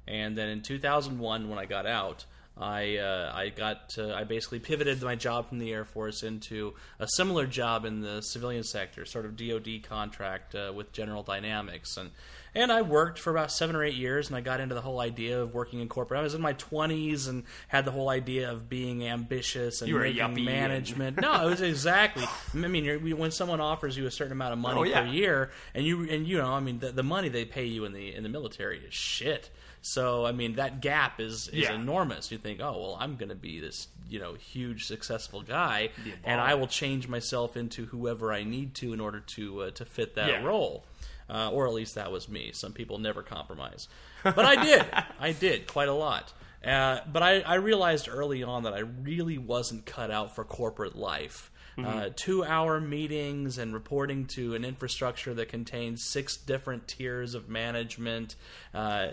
and 0.07 0.37
then 0.37 0.49
in 0.49 0.61
2001 0.61 1.49
when 1.49 1.57
I 1.57 1.65
got 1.65 1.85
out, 1.85 2.25
I 2.55 2.97
uh, 2.97 3.31
I 3.33 3.49
got 3.49 3.95
uh, 3.97 4.13
I 4.13 4.25
basically 4.25 4.59
pivoted 4.59 5.01
my 5.01 5.15
job 5.15 5.49
from 5.49 5.57
the 5.57 5.71
Air 5.73 5.85
Force 5.85 6.21
into 6.21 6.75
a 6.99 7.07
similar 7.07 7.47
job 7.47 7.83
in 7.83 8.01
the 8.01 8.21
civilian 8.21 8.63
sector, 8.63 9.05
sort 9.05 9.25
of 9.25 9.35
DoD 9.35 9.81
contract 9.89 10.53
uh, 10.53 10.71
with 10.75 10.91
General 10.91 11.23
Dynamics, 11.23 11.97
and 11.97 12.11
and 12.53 12.71
I 12.71 12.83
worked 12.83 13.17
for 13.17 13.31
about 13.31 13.51
seven 13.51 13.75
or 13.75 13.83
eight 13.83 13.95
years, 13.95 14.27
and 14.27 14.35
I 14.37 14.41
got 14.41 14.59
into 14.59 14.75
the 14.75 14.81
whole 14.81 14.99
idea 14.99 15.41
of 15.41 15.55
working 15.55 15.79
in 15.79 15.89
corporate. 15.89 16.19
I 16.19 16.23
was 16.23 16.35
in 16.35 16.41
my 16.41 16.53
20s 16.53 17.27
and 17.27 17.45
had 17.67 17.85
the 17.85 17.89
whole 17.91 18.09
idea 18.09 18.51
of 18.51 18.69
being 18.69 19.07
ambitious 19.07 19.81
and 19.81 19.91
making 19.91 20.17
yuppie 20.21 20.35
and- 20.35 20.45
management. 20.45 21.19
no, 21.19 21.47
it 21.47 21.49
was 21.49 21.61
exactly. 21.63 22.25
I 22.53 22.57
mean, 22.57 22.85
you're, 22.85 22.99
when 22.99 23.31
someone 23.31 23.61
offers 23.61 23.97
you 23.97 24.05
a 24.05 24.11
certain 24.11 24.33
amount 24.33 24.53
of 24.53 24.59
money 24.59 24.79
Oh, 24.79 24.83
yeah. 24.83 25.01
per 25.01 25.07
year, 25.07 25.49
and 25.73 25.83
you 25.83 26.07
and 26.07 26.27
you 26.27 26.37
know, 26.37 26.53
I 26.53 26.59
mean, 26.59 26.77
the, 26.77 26.91
the 26.91 27.01
money 27.01 27.29
they 27.29 27.45
pay 27.45 27.65
you 27.65 27.85
in 27.85 27.93
the 27.93 28.13
in 28.13 28.21
the 28.21 28.29
military 28.29 28.77
is 28.77 28.93
shit. 28.93 29.49
So 29.85 30.25
I 30.25 30.31
mean, 30.31 30.55
that 30.55 30.81
gap 30.81 31.19
is 31.19 31.47
is 31.49 31.53
Yeah. 31.69 31.75
enormous. 31.75 32.31
You 32.31 32.37
think, 32.39 32.59
oh 32.61 32.71
well, 32.81 32.97
I'm 32.99 33.17
going 33.17 33.29
to 33.29 33.35
be 33.35 33.59
this 33.59 33.89
you 34.09 34.17
know 34.19 34.33
huge 34.33 34.85
successful 34.85 35.41
guy, 35.41 35.89
and. 36.23 36.41
I 36.41 36.55
will 36.55 36.67
change 36.67 37.07
myself 37.07 37.55
into 37.57 37.85
whoever 37.87 38.31
I 38.33 38.43
need 38.43 38.73
to 38.75 38.93
in 38.93 38.99
order 38.99 39.19
to 39.19 39.61
uh, 39.63 39.71
to 39.71 39.85
fit 39.85 40.15
that 40.15 40.29
Yeah. 40.29 40.43
role. 40.43 40.85
Uh, 41.29 41.49
or 41.51 41.67
at 41.67 41.73
least 41.73 41.95
that 41.95 42.11
was 42.11 42.27
me. 42.27 42.51
Some 42.53 42.73
people 42.73 42.97
never 42.99 43.23
compromise, 43.23 43.87
but 44.23 44.39
I 44.39 44.61
did. 44.63 44.85
I 45.19 45.31
did 45.31 45.67
quite 45.67 45.87
a 45.87 45.93
lot. 45.93 46.33
Uh, 46.65 46.99
but 47.11 47.23
I, 47.23 47.39
I 47.41 47.55
realized 47.55 48.07
early 48.09 48.43
on 48.43 48.63
that 48.63 48.73
I 48.73 48.79
really 48.79 49.37
wasn't 49.37 49.85
cut 49.85 50.11
out 50.11 50.35
for 50.35 50.43
corporate 50.43 50.95
life. 50.97 51.49
Uh, 51.77 52.09
two 52.15 52.43
hour 52.43 52.79
meetings 52.79 53.57
and 53.57 53.73
reporting 53.73 54.25
to 54.27 54.53
an 54.53 54.63
infrastructure 54.63 55.33
that 55.33 55.49
contains 55.49 56.03
six 56.03 56.37
different 56.37 56.87
tiers 56.87 57.33
of 57.33 57.49
management. 57.49 58.35
Uh, 58.75 59.07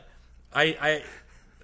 I, 0.52 0.62
I, 0.80 1.02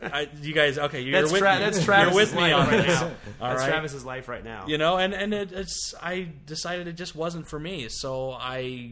I, 0.02 0.28
you 0.42 0.52
guys, 0.52 0.78
okay, 0.78 1.00
you're 1.00 1.20
That's, 1.20 1.32
with 1.32 1.40
Tra- 1.40 1.54
me. 1.54 1.60
that's 1.60 1.86
you're 1.86 2.14
with 2.14 2.34
me 2.34 2.52
on 2.52 2.68
right 2.68 2.86
this. 2.86 3.00
now. 3.00 3.06
All 3.40 3.48
that's 3.50 3.62
right? 3.62 3.68
Travis's 3.70 4.04
life 4.04 4.28
right 4.28 4.44
now. 4.44 4.66
you 4.66 4.78
know 4.78 4.96
and 4.98 5.12
and 5.14 5.32
it, 5.34 5.52
it's 5.52 5.94
i 6.02 6.28
decided 6.46 6.86
it 6.86 6.92
just 6.94 7.14
wasn't 7.16 7.46
for 7.48 7.58
me 7.58 7.86
so 7.88 8.32
i 8.32 8.90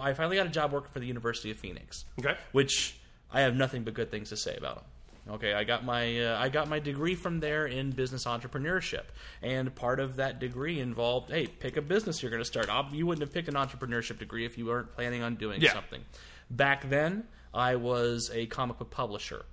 i 0.00 0.12
finally 0.14 0.36
got 0.36 0.46
a 0.46 0.50
job 0.50 0.72
working 0.72 0.90
for 0.92 1.00
the 1.00 1.06
university 1.06 1.50
of 1.50 1.56
phoenix 1.58 2.04
Okay. 2.18 2.36
which 2.52 2.96
i 3.32 3.40
have 3.40 3.54
nothing 3.56 3.82
but 3.84 3.94
good 3.94 4.10
things 4.10 4.28
to 4.30 4.36
say 4.36 4.54
about 4.56 4.76
them 4.76 5.34
okay 5.34 5.54
i 5.54 5.64
got 5.64 5.84
my 5.84 6.20
uh, 6.20 6.38
i 6.38 6.48
got 6.48 6.68
my 6.68 6.78
degree 6.78 7.14
from 7.14 7.40
there 7.40 7.66
in 7.66 7.90
business 7.90 8.24
entrepreneurship 8.26 9.04
and 9.42 9.74
part 9.74 9.98
of 10.00 10.16
that 10.16 10.38
degree 10.40 10.78
involved 10.80 11.30
hey 11.30 11.46
pick 11.46 11.76
a 11.76 11.82
business 11.82 12.22
you're 12.22 12.30
going 12.30 12.42
to 12.42 12.46
start 12.46 12.68
you 12.92 13.06
wouldn't 13.06 13.22
have 13.26 13.32
picked 13.32 13.48
an 13.48 13.54
entrepreneurship 13.54 14.18
degree 14.18 14.44
if 14.44 14.56
you 14.58 14.66
weren't 14.66 14.92
planning 14.94 15.22
on 15.22 15.34
doing 15.36 15.60
Yeah. 15.60 15.72
something 15.72 16.02
back 16.50 16.88
then 16.88 17.24
i 17.54 17.76
was 17.76 18.30
a 18.34 18.46
comic 18.46 18.78
book 18.78 18.90
publisher 18.90 19.44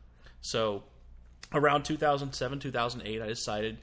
so 0.41 0.83
around 1.53 1.83
2007 1.83 2.59
2008 2.59 3.21
i 3.21 3.27
decided 3.27 3.77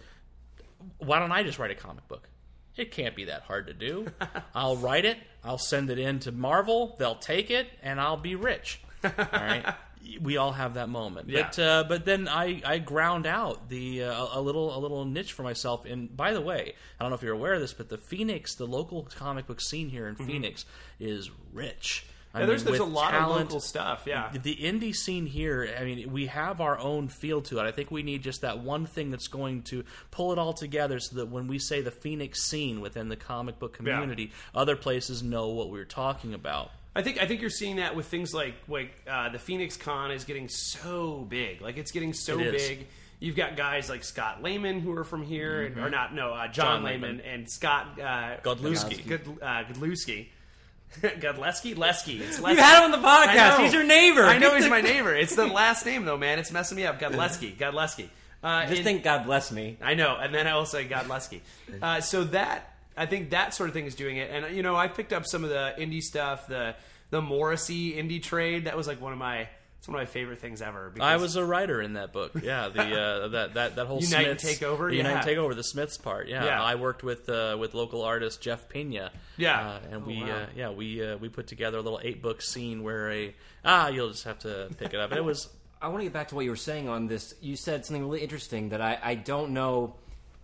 why 0.98 1.18
don't 1.18 1.32
I 1.32 1.42
just 1.42 1.58
write 1.58 1.72
a 1.72 1.74
comic 1.74 2.06
book? 2.06 2.28
It 2.76 2.92
can't 2.92 3.16
be 3.16 3.24
that 3.24 3.42
hard 3.42 3.66
to 3.66 3.72
do. 3.74 4.06
I'll 4.54 4.76
write 4.76 5.04
it, 5.04 5.18
I'll 5.42 5.58
send 5.58 5.90
it 5.90 5.98
in 5.98 6.20
to 6.20 6.30
Marvel, 6.30 6.94
they'll 7.00 7.16
take 7.16 7.50
it, 7.50 7.66
and 7.82 8.00
I'll 8.00 8.16
be 8.16 8.36
rich. 8.36 8.80
All 9.02 9.10
right. 9.32 9.64
We 10.22 10.38
all 10.38 10.52
have 10.52 10.74
that 10.74 10.88
moment, 10.88 11.28
Yeah. 11.28 11.42
but 11.42 11.58
uh, 11.58 11.84
but 11.86 12.04
then 12.06 12.28
I, 12.28 12.62
I 12.64 12.78
ground 12.78 13.26
out 13.26 13.68
the 13.68 14.04
uh, 14.04 14.26
a 14.32 14.40
little 14.40 14.74
a 14.74 14.78
little 14.78 15.04
niche 15.04 15.32
for 15.32 15.42
myself. 15.42 15.84
And 15.84 16.16
by 16.16 16.32
the 16.32 16.40
way, 16.40 16.74
I 16.98 17.02
don't 17.04 17.10
know 17.10 17.16
if 17.16 17.22
you're 17.22 17.34
aware 17.34 17.52
of 17.52 17.60
this, 17.60 17.74
but 17.74 17.90
the 17.90 17.98
Phoenix, 17.98 18.54
the 18.54 18.66
local 18.66 19.02
comic 19.02 19.46
book 19.48 19.60
scene 19.60 19.90
here 19.90 20.06
in 20.08 20.14
Phoenix, 20.14 20.64
is 20.98 21.30
rich. 21.52 22.06
I 22.34 22.38
Mm-hmm. 22.38 22.40
Yeah, 22.40 22.46
there's 22.46 22.64
mean, 22.64 22.72
there's 22.72 22.80
a 22.80 22.84
lot 22.84 23.14
of 23.14 23.28
local 23.28 23.60
stuff. 23.60 24.02
Yeah. 24.06 24.30
the 24.32 24.56
indie 24.56 24.94
scene 24.94 25.26
here, 25.26 25.74
I 25.78 25.84
mean, 25.84 26.12
we 26.12 26.26
have 26.26 26.60
our 26.60 26.78
own 26.78 27.08
feel 27.08 27.40
to 27.42 27.58
it. 27.58 27.62
I 27.62 27.70
think 27.72 27.90
we 27.90 28.02
need 28.02 28.22
just 28.22 28.42
that 28.42 28.58
one 28.58 28.86
thing 28.86 29.10
that's 29.10 29.28
going 29.28 29.62
to 29.64 29.84
pull 30.10 30.32
it 30.32 30.38
all 30.38 30.52
together 30.52 31.00
so 31.00 31.16
that 31.16 31.26
when 31.26 31.48
we 31.48 31.58
say 31.58 31.80
the 31.80 31.90
Phoenix 31.90 32.42
scene 32.42 32.80
within 32.80 33.08
the 33.08 33.16
comic 33.16 33.58
book 33.58 33.72
community, 33.72 34.32
other 34.54 34.76
places 34.76 35.22
know 35.22 35.48
what 35.48 35.70
we're 35.70 35.84
talking 35.84 36.34
about. 36.34 36.70
I 36.94 37.02
think 37.02 37.22
I 37.22 37.26
think 37.26 37.40
you're 37.40 37.50
seeing 37.50 37.76
that 37.76 37.94
with 37.94 38.06
things 38.06 38.34
like 38.34 38.54
like 38.66 38.90
uh, 39.08 39.28
the 39.28 39.38
Phoenix 39.38 39.76
Con 39.76 40.10
is 40.10 40.24
getting 40.24 40.48
so 40.48 41.24
big, 41.28 41.60
like 41.60 41.76
it's 41.76 41.92
getting 41.92 42.12
so 42.12 42.40
It 42.40 42.52
big. 42.52 42.86
You've 43.20 43.36
got 43.36 43.56
guys 43.56 43.88
like 43.88 44.04
Scott 44.04 44.42
Lehman 44.42 44.80
who 44.80 44.92
are 44.96 45.04
from 45.04 45.22
here, 45.22 45.66
and, 45.66 45.78
or 45.78 45.90
not? 45.90 46.14
No, 46.14 46.32
uh, 46.32 46.46
John, 46.48 46.52
John 46.52 46.84
Lehman, 46.84 47.18
Lehman. 47.18 47.20
and 47.20 47.50
Scott 47.50 48.00
uh, 48.00 48.36
Godlewski. 48.42 49.40
Uh, 49.40 49.64
Godlewski. 49.64 50.28
Godleski? 51.00 51.76
Lesky. 51.76 52.20
It's 52.22 52.38
You 52.38 52.44
Lesky. 52.44 52.60
had 52.60 52.84
him 52.86 52.92
on 52.92 53.00
the 53.02 53.06
podcast. 53.06 53.62
He's 53.64 53.72
your 53.72 53.84
neighbor. 53.84 54.22
I 54.24 54.38
know 54.38 54.54
he's 54.56 54.68
my 54.68 54.80
neighbor. 54.92 55.14
It's 55.14 55.34
the 55.36 55.46
last 55.46 55.84
name 55.86 56.04
though, 56.04 56.16
man. 56.16 56.38
It's 56.38 56.50
messing 56.52 56.76
me 56.76 56.86
up. 56.86 56.98
Godleski. 57.00 57.56
Godleski. 57.56 58.08
Uh, 58.42 58.62
Just 58.62 58.76
and- 58.76 58.84
think, 58.84 59.02
God 59.02 59.24
bless 59.24 59.50
me. 59.50 59.76
I 59.82 59.94
know, 59.94 60.16
and 60.16 60.32
then 60.34 60.46
I 60.46 60.52
also 60.52 60.82
God 60.86 61.08
Lesky. 61.08 61.42
Uh, 61.82 62.00
so 62.00 62.24
that 62.24 62.72
I 62.96 63.06
think 63.06 63.30
that 63.30 63.52
sort 63.52 63.68
of 63.68 63.74
thing 63.74 63.86
is 63.86 63.94
doing 63.96 64.16
it, 64.16 64.30
and 64.30 64.54
you 64.56 64.62
know 64.62 64.76
I've 64.76 64.94
picked 64.94 65.12
up 65.12 65.26
some 65.26 65.42
of 65.44 65.50
the 65.50 65.74
indie 65.78 66.00
stuff, 66.02 66.46
the 66.46 66.74
the 67.10 67.20
Morrissey 67.20 67.94
indie 67.94 68.22
trade. 68.22 68.66
That 68.66 68.76
was 68.76 68.86
like 68.86 69.00
one 69.00 69.12
of 69.12 69.18
my 69.18 69.48
it's 69.78 69.86
one 69.88 69.94
of 69.96 70.00
my 70.00 70.06
favorite 70.06 70.40
things 70.40 70.60
ever. 70.60 70.90
Because 70.90 71.06
I 71.06 71.16
was 71.16 71.36
a 71.36 71.44
writer 71.44 71.80
in 71.80 71.92
that 71.94 72.12
book. 72.12 72.32
Yeah, 72.42 72.68
the 72.68 72.82
uh, 73.00 73.28
that 73.36 73.54
that 73.54 73.76
that 73.76 73.86
whole 73.86 74.00
Unite 74.02 74.28
and 74.28 74.40
Smiths 74.40 74.58
Take 74.58 74.62
Over? 74.68 74.90
the 74.90 74.96
Unite 74.96 75.10
and 75.10 75.18
Yeah. 75.18 75.22
take 75.22 75.38
over 75.38 75.54
the 75.54 75.62
Smiths 75.64 75.96
part. 75.98 76.28
Yeah, 76.28 76.44
Yeah. 76.44 76.62
I 76.62 76.74
worked 76.74 77.02
with 77.02 77.28
uh, 77.28 77.56
with 77.58 77.74
local 77.74 78.02
artist 78.02 78.40
Jeff 78.40 78.68
Pena. 78.68 79.12
Yeah. 79.36 79.60
uh, 79.68 79.80
and 79.90 80.02
Oh, 80.02 80.06
we 80.06 80.22
wow. 80.22 80.30
uh, 80.30 80.46
yeah 80.56 80.70
we 80.70 81.04
uh, 81.06 81.16
we 81.16 81.28
put 81.28 81.46
together 81.46 81.78
a 81.78 81.82
little 81.82 82.00
eight 82.02 82.20
book 82.22 82.42
scene 82.42 82.82
where 82.82 83.10
a 83.12 83.34
ah 83.64 83.88
you'll 83.88 84.10
just 84.10 84.24
have 84.24 84.38
to 84.40 84.68
pick 84.78 84.94
it 84.94 85.00
up. 85.00 85.12
It 85.12 85.24
was 85.24 85.48
I 85.80 85.86
want 85.88 86.00
to 86.00 86.04
get 86.06 86.12
back 86.12 86.28
to 86.28 86.34
what 86.34 86.44
you 86.44 86.50
were 86.50 86.56
saying 86.56 86.88
on 86.88 87.06
this. 87.06 87.34
You 87.40 87.54
said 87.54 87.86
something 87.86 88.02
really 88.04 88.20
interesting 88.20 88.70
that 88.70 88.80
I, 88.80 88.98
I 89.00 89.14
don't 89.14 89.52
know 89.52 89.94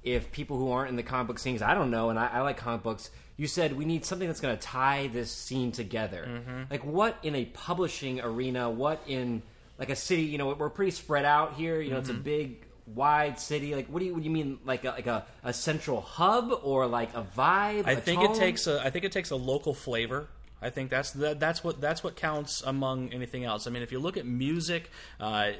if 0.04 0.30
people 0.30 0.58
who 0.58 0.70
aren't 0.70 0.90
in 0.90 0.96
the 0.96 1.02
comic 1.02 1.26
book 1.26 1.38
scenes, 1.40 1.60
I 1.60 1.74
don't 1.74 1.90
know, 1.90 2.10
and 2.10 2.18
I, 2.20 2.26
I 2.28 2.40
like 2.42 2.56
comic 2.58 2.82
books. 2.84 3.10
You 3.36 3.46
said 3.46 3.76
we 3.76 3.84
need 3.84 4.04
something 4.04 4.28
that's 4.28 4.40
going 4.40 4.56
to 4.56 4.62
tie 4.62 5.08
this 5.08 5.30
scene 5.30 5.72
together. 5.72 6.26
Mm-hmm. 6.28 6.62
Like 6.70 6.84
what 6.84 7.18
in 7.22 7.34
a 7.34 7.44
publishing 7.46 8.20
arena? 8.20 8.70
What 8.70 9.02
in 9.06 9.42
like 9.78 9.90
a 9.90 9.96
city? 9.96 10.22
You 10.22 10.38
know, 10.38 10.54
we're 10.54 10.70
pretty 10.70 10.92
spread 10.92 11.24
out 11.24 11.54
here. 11.54 11.80
You 11.80 11.90
know, 11.90 11.98
it's 11.98 12.08
a 12.08 12.12
Mm-hmm. 12.12 12.22
big, 12.22 12.66
wide 12.86 13.40
city. 13.40 13.74
Like 13.74 13.88
what 13.88 13.98
do 14.00 14.04
you 14.06 14.12
what 14.14 14.22
do 14.22 14.28
you 14.28 14.34
mean? 14.34 14.58
Like 14.64 14.84
a, 14.84 14.90
like 14.90 15.06
a, 15.06 15.24
a 15.42 15.52
central 15.52 16.00
hub 16.00 16.52
or 16.62 16.86
like 16.86 17.14
a 17.14 17.22
vibe? 17.22 17.86
I 17.86 17.92
a 17.92 17.96
think 17.96 18.20
tone? 18.20 18.30
it 18.32 18.38
takes 18.38 18.66
a 18.66 18.80
I 18.84 18.90
think 18.90 19.04
it 19.04 19.10
takes 19.12 19.30
a 19.30 19.36
local 19.36 19.74
flavor. 19.74 20.28
I 20.62 20.70
think 20.70 20.88
that's 20.90 21.10
that, 21.12 21.40
that's 21.40 21.64
what 21.64 21.80
that's 21.80 22.04
what 22.04 22.14
counts 22.16 22.62
among 22.64 23.12
anything 23.12 23.44
else. 23.44 23.66
I 23.66 23.70
mean, 23.70 23.82
if 23.82 23.90
you 23.90 23.98
look 23.98 24.16
at 24.16 24.26
music, 24.26 24.90
uh, 25.20 25.52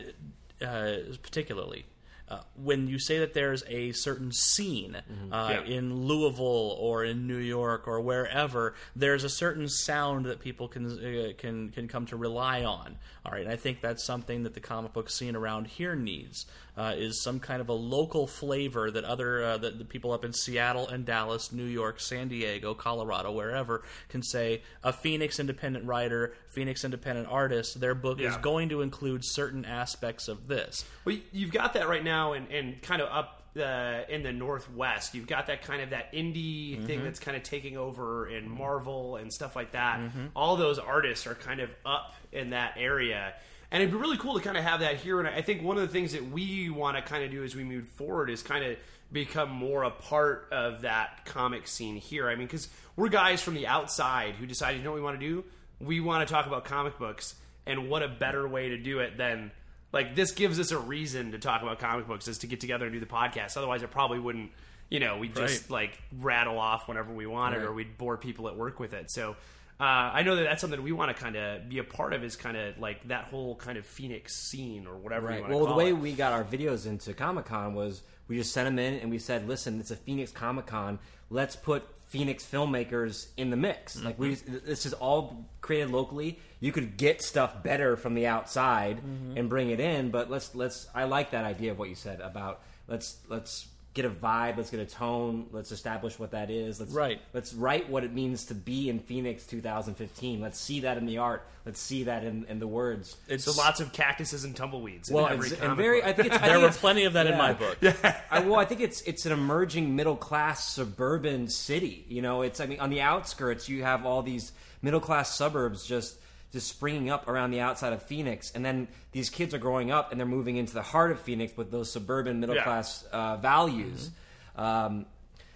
uh, 0.63 0.95
particularly. 1.23 1.87
Uh, 2.27 2.41
when 2.57 2.87
you 2.89 2.99
say 2.99 3.19
that 3.19 3.35
there's 3.35 3.63
a 3.69 3.93
certain 3.93 4.33
scene 4.33 4.97
uh, 5.31 5.49
Yeah. 5.53 5.63
in 5.65 6.07
Louisville 6.07 6.75
or 6.81 7.05
in 7.05 7.27
New 7.27 7.37
York 7.37 7.87
or 7.87 8.01
wherever, 8.01 8.75
there's 8.97 9.25
a 9.25 9.29
certain 9.29 9.69
sound 9.69 10.25
that 10.25 10.41
people 10.41 10.67
can 10.67 10.87
uh, 10.87 11.33
can 11.37 11.69
can 11.69 11.87
come 11.87 12.07
to 12.07 12.17
rely 12.17 12.65
on. 12.65 12.97
All 13.27 13.33
right, 13.33 13.43
and 13.43 13.51
I 13.53 13.57
think 13.57 13.83
that's 13.83 14.03
something 14.03 14.43
that 14.45 14.55
the 14.55 14.61
comic 14.61 14.95
book 14.95 15.11
scene 15.11 15.37
around 15.37 15.67
here 15.67 15.95
needs 15.95 16.47
uh, 16.77 16.93
is 16.97 17.23
some 17.23 17.39
kind 17.41 17.61
of 17.61 17.69
a 17.69 17.73
local 17.73 18.27
flavor 18.27 18.91
that 18.91 19.05
other 19.05 19.43
uh, 19.45 19.59
that 19.59 19.79
the 19.79 19.85
people 19.85 20.11
up 20.13 20.25
in 20.25 20.33
Seattle 20.33 20.89
and 20.89 21.05
Dallas, 21.05 21.53
New 21.53 21.65
York, 21.65 22.01
San 22.01 22.29
Diego, 22.29 22.75
Colorado, 22.75 23.31
wherever 23.33 23.83
can 24.09 24.23
say 24.23 24.63
a 24.83 24.93
Phoenix 24.93 25.39
independent 25.39 25.85
writer, 25.87 26.35
Phoenix 26.49 26.85
independent 26.85 27.29
artist, 27.31 27.81
their 27.81 27.95
book 27.95 28.21
is 28.21 28.37
going 28.39 28.69
to 28.71 28.81
include 28.83 29.25
certain 29.25 29.65
aspects 29.65 30.29
of 30.29 30.49
this. 30.49 30.85
Well, 31.05 31.17
you've 31.33 31.53
got 31.53 31.75
that 31.75 31.89
right 31.89 32.03
now, 32.05 32.33
and, 32.33 32.51
and 32.51 32.83
kind 32.83 33.01
of 33.03 33.09
up 33.09 33.43
uh, 33.57 34.01
in 34.09 34.25
the 34.25 34.33
Northwest. 34.33 35.15
You've 35.15 35.29
got 35.29 35.47
that 35.47 35.63
kind 35.63 35.81
of 35.81 35.91
that 35.91 36.13
indie 36.13 36.85
thing 36.87 36.97
Mm-hmm. 36.99 37.05
that's 37.05 37.21
kind 37.21 37.37
of 37.37 37.45
taking 37.45 37.77
over 37.77 38.29
in 38.29 38.49
Marvel 38.51 39.15
and 39.15 39.33
stuff 39.33 39.55
like 39.55 39.73
that. 39.73 40.01
All 40.35 40.57
those 40.57 40.81
artists 40.81 41.27
are 41.29 41.37
kind 41.37 41.61
of 41.61 41.71
up 41.87 42.15
in 42.33 42.51
that 42.51 42.75
area. 42.77 43.35
And 43.75 43.83
it'd 43.83 43.93
be 43.93 44.01
really 44.01 44.17
cool 44.19 44.35
to 44.35 44.41
kind 44.41 44.57
of 44.57 44.63
have 44.63 44.81
that 44.81 44.99
here. 44.99 45.19
And 45.19 45.27
I 45.29 45.43
think 45.43 45.61
one 45.65 45.77
of 45.77 45.83
the 45.83 45.89
things 45.89 46.13
that 46.13 46.31
we 46.31 46.71
want 46.71 46.97
to 46.97 47.03
kind 47.03 47.25
of 47.25 47.33
do 47.33 47.43
as 47.43 47.57
we 47.57 47.65
move 47.65 47.89
forward 47.97 48.31
is 48.31 48.41
kind 48.41 48.65
of 48.65 48.77
become 49.11 49.51
more 49.51 49.83
a 49.83 49.91
part 49.91 50.47
of 50.53 50.83
that 50.83 51.25
comic 51.25 51.67
scene 51.67 51.97
here. 51.97 52.29
I 52.29 52.37
mean, 52.37 52.47
because 52.47 52.69
we're 52.95 53.09
guys 53.09 53.43
from 53.43 53.55
the 53.55 53.67
outside 53.67 54.37
who 54.37 54.47
decided, 54.47 54.79
you 54.79 54.85
know 54.85 54.93
what 54.93 54.97
we 54.99 55.03
want 55.03 55.19
to 55.19 55.27
do? 55.27 55.45
We 55.81 55.99
want 55.99 56.27
to 56.27 56.33
talk 56.33 56.47
about 56.47 56.65
comic 56.65 57.01
books. 57.01 57.35
And 57.67 57.91
what 57.91 58.05
a 58.05 58.09
better 58.09 58.47
way 58.47 58.69
to 58.69 58.79
do 58.79 59.01
it 59.01 59.17
than 59.17 59.51
like 59.93 60.15
this 60.15 60.31
gives 60.31 60.61
us 60.61 60.71
a 60.71 60.79
reason 60.79 61.33
to 61.33 61.39
talk 61.41 61.63
about 61.63 61.81
comic 61.81 62.07
books 62.07 62.29
is 62.29 62.39
to 62.39 62.47
get 62.47 62.61
together 62.61 62.85
and 62.87 62.95
do 62.95 63.01
the 63.01 63.07
podcast. 63.07 63.57
Otherwise, 63.57 63.83
it 63.83 63.91
probably 63.91 64.21
wouldn't. 64.21 64.53
You 64.89 65.01
know, 65.01 65.19
we 65.19 65.27
just 65.27 65.63
Right. 65.63 65.71
like 65.71 65.99
rattle 66.21 66.61
off 66.61 66.87
whenever 66.87 67.13
we 67.13 67.27
wanted, 67.27 67.63
or 67.63 67.73
we'd 67.73 67.99
bore 67.99 68.17
people 68.19 68.47
at 68.47 68.57
work 68.57 68.79
with 68.79 68.93
it. 68.93 69.11
So. 69.11 69.35
Uh, 69.81 69.83
I 69.85 70.23
know 70.23 70.37
that 70.37 70.45
that's 70.45 70.61
something 70.61 70.83
we 70.83 70.93
want 70.93 71.15
to 71.17 71.21
kind 71.21 71.35
of 71.37 71.69
be 71.69 71.79
a 71.79 71.85
part 71.85 72.13
of. 72.13 72.23
Is 72.23 72.37
kind 72.37 72.57
of 72.57 72.79
like 72.79 73.09
that 73.09 73.25
whole 73.25 73.57
kind 73.57 73.77
of 73.77 73.85
Phoenix 73.87 74.37
scene 74.37 74.87
or 74.87 74.97
whatever. 74.97 75.27
Right. 75.29 75.49
Well, 75.49 75.67
the 75.67 75.75
way 75.75 75.89
it. 75.89 75.99
we 75.99 76.13
got 76.13 76.33
our 76.33 76.45
videos 76.45 76.87
into 76.87 77.13
Comic 77.13 77.47
Con 77.47 77.75
was 77.75 78.03
we 78.29 78.37
just 78.37 78.53
sent 78.53 78.67
them 78.67 78.79
in 78.79 79.01
and 79.01 79.11
we 79.11 79.19
said, 79.19 79.49
"Listen, 79.49 79.81
it's 79.81 79.91
a 79.91 79.97
Phoenix 79.97 80.31
Comic 80.31 80.67
Con. 80.67 81.01
Let's 81.29 81.57
put 81.57 81.83
Phoenix 82.07 82.45
filmmakers 82.45 83.27
in 83.37 83.51
the 83.51 83.57
mix. 83.57 84.01
Like 84.01 84.17
we, 84.19 84.37
Mm-hmm. 84.37 84.59
this 84.65 84.87
is 84.87 84.93
all 84.93 85.49
created 85.61 85.91
locally. 85.91 86.39
You 86.61 86.71
could 86.71 86.97
get 86.97 87.21
stuff 87.23 87.63
better 87.65 87.97
from 87.97 88.15
the 88.15 88.29
outside 88.29 88.99
Mm-hmm. 88.99 89.37
and 89.39 89.49
bring 89.49 89.71
it 89.71 89.81
in, 89.81 90.11
but 90.11 90.31
let's 90.31 90.55
let's. 90.55 90.87
I 90.95 91.05
like 91.05 91.33
that 91.33 91.45
idea 91.45 91.73
of 91.73 91.79
what 91.81 91.89
you 91.89 91.97
said 91.97 92.21
about 92.21 92.61
let's 92.87 93.17
let's 93.29 93.67
get 93.95 94.05
a 94.05 94.11
vibe, 94.11 94.57
let's 94.57 94.71
get 94.71 94.81
a 94.81 94.87
tone, 94.87 95.47
let's 95.53 95.71
establish 95.71 96.19
what 96.19 96.33
that 96.33 96.51
is. 96.51 96.81
Let's 96.81 96.93
Right. 96.93 97.21
Let's 97.33 97.55
write 97.55 97.89
what 97.89 98.03
it 98.03 98.13
means 98.13 98.47
to 98.47 98.55
be 98.55 98.89
in 98.89 98.99
Phoenix 98.99 99.47
2015. 99.47 100.41
Let's 100.41 100.59
see 100.59 100.81
that 100.81 100.99
in 100.99 101.07
the 101.07 101.19
art. 101.19 101.47
Let's 101.65 101.81
see 101.81 102.05
that 102.05 102.25
in, 102.25 102.45
in 102.49 102.59
the 102.59 102.67
words. 102.67 103.17
It's 103.29 103.45
so 103.45 103.53
lots 103.53 103.81
of 103.81 103.93
cactuses 103.93 104.45
and 104.45 104.55
tumbleweeds. 104.55 105.09
in 105.09 105.15
Well, 105.15 105.27
and 105.27 105.77
very. 105.77 106.01
book. 106.01 106.09
I 106.09 106.13
think 106.13 106.27
it's, 106.27 106.37
I 106.37 106.39
there 106.49 106.59
think 106.59 106.73
were 106.73 106.77
plenty 106.79 107.05
of 107.05 107.13
that 107.13 107.29
in 107.29 107.39
my 107.39 107.53
book. 107.53 107.79
I, 108.31 108.41
well, 108.41 108.57
I 108.57 108.65
think 108.65 108.81
it's 108.81 109.01
it's 109.03 109.27
an 109.27 109.33
emerging 109.33 109.95
middle 109.95 110.17
class 110.17 110.69
suburban 110.69 111.49
city. 111.49 112.05
You 112.09 112.21
know, 112.21 112.43
it's 112.43 112.61
I 112.61 112.67
mean 112.67 112.81
on 112.81 112.91
the 112.91 113.01
outskirts 113.01 113.69
you 113.69 113.85
have 113.85 114.05
all 114.05 114.23
these 114.23 114.53
middle 114.83 115.01
class 115.01 115.35
suburbs 115.35 115.87
just 115.87 116.19
just 116.55 116.69
springing 116.69 117.11
up 117.11 117.29
around 117.29 117.51
the 117.51 117.61
outside 117.61 117.93
of 117.93 118.03
Phoenix, 118.03 118.51
and 118.55 118.65
then 118.65 118.89
these 119.13 119.29
kids 119.29 119.53
are 119.53 119.59
growing 119.59 119.91
up 119.91 120.11
and 120.11 120.19
they're 120.19 120.27
moving 120.27 120.57
into 120.57 120.73
the 120.73 120.83
heart 120.83 121.11
of 121.11 121.21
Phoenix 121.21 121.55
with 121.57 121.71
those 121.71 121.93
suburban 121.93 122.41
middle 122.41 122.55
Yeah. 122.57 122.65
class 122.65 123.05
uh, 123.13 123.37
values. 123.37 124.11
Um, 124.57 125.05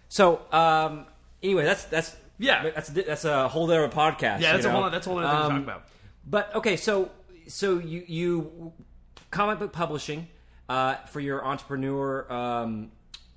so 0.08 0.40
um, 0.52 1.06
anyway, 1.42 1.64
that's 1.64 1.84
that's 1.84 2.14
Yeah. 2.38 2.70
that's 2.70 2.88
that's 2.90 3.24
a 3.24 3.48
whole 3.48 3.64
other 3.64 3.88
podcast. 3.88 4.40
yeah, 4.40 4.52
that's 4.52 4.64
you 4.64 4.70
a 4.70 4.72
whole 4.72 4.90
that's 4.90 5.06
a 5.06 5.10
whole 5.10 5.18
other 5.20 5.28
thing 5.28 5.38
to 5.38 5.44
Um, 5.44 5.52
talk 5.52 5.62
about. 5.62 5.88
But 6.26 6.54
okay, 6.56 6.76
so 6.76 7.10
so 7.46 7.78
you 7.78 8.04
you 8.06 8.72
comic 9.30 9.58
book 9.58 9.72
publishing 9.72 10.28
uh, 10.68 10.96
for 11.06 11.20
your 11.20 11.44
entrepreneur 11.46 12.30
um, 12.32 12.90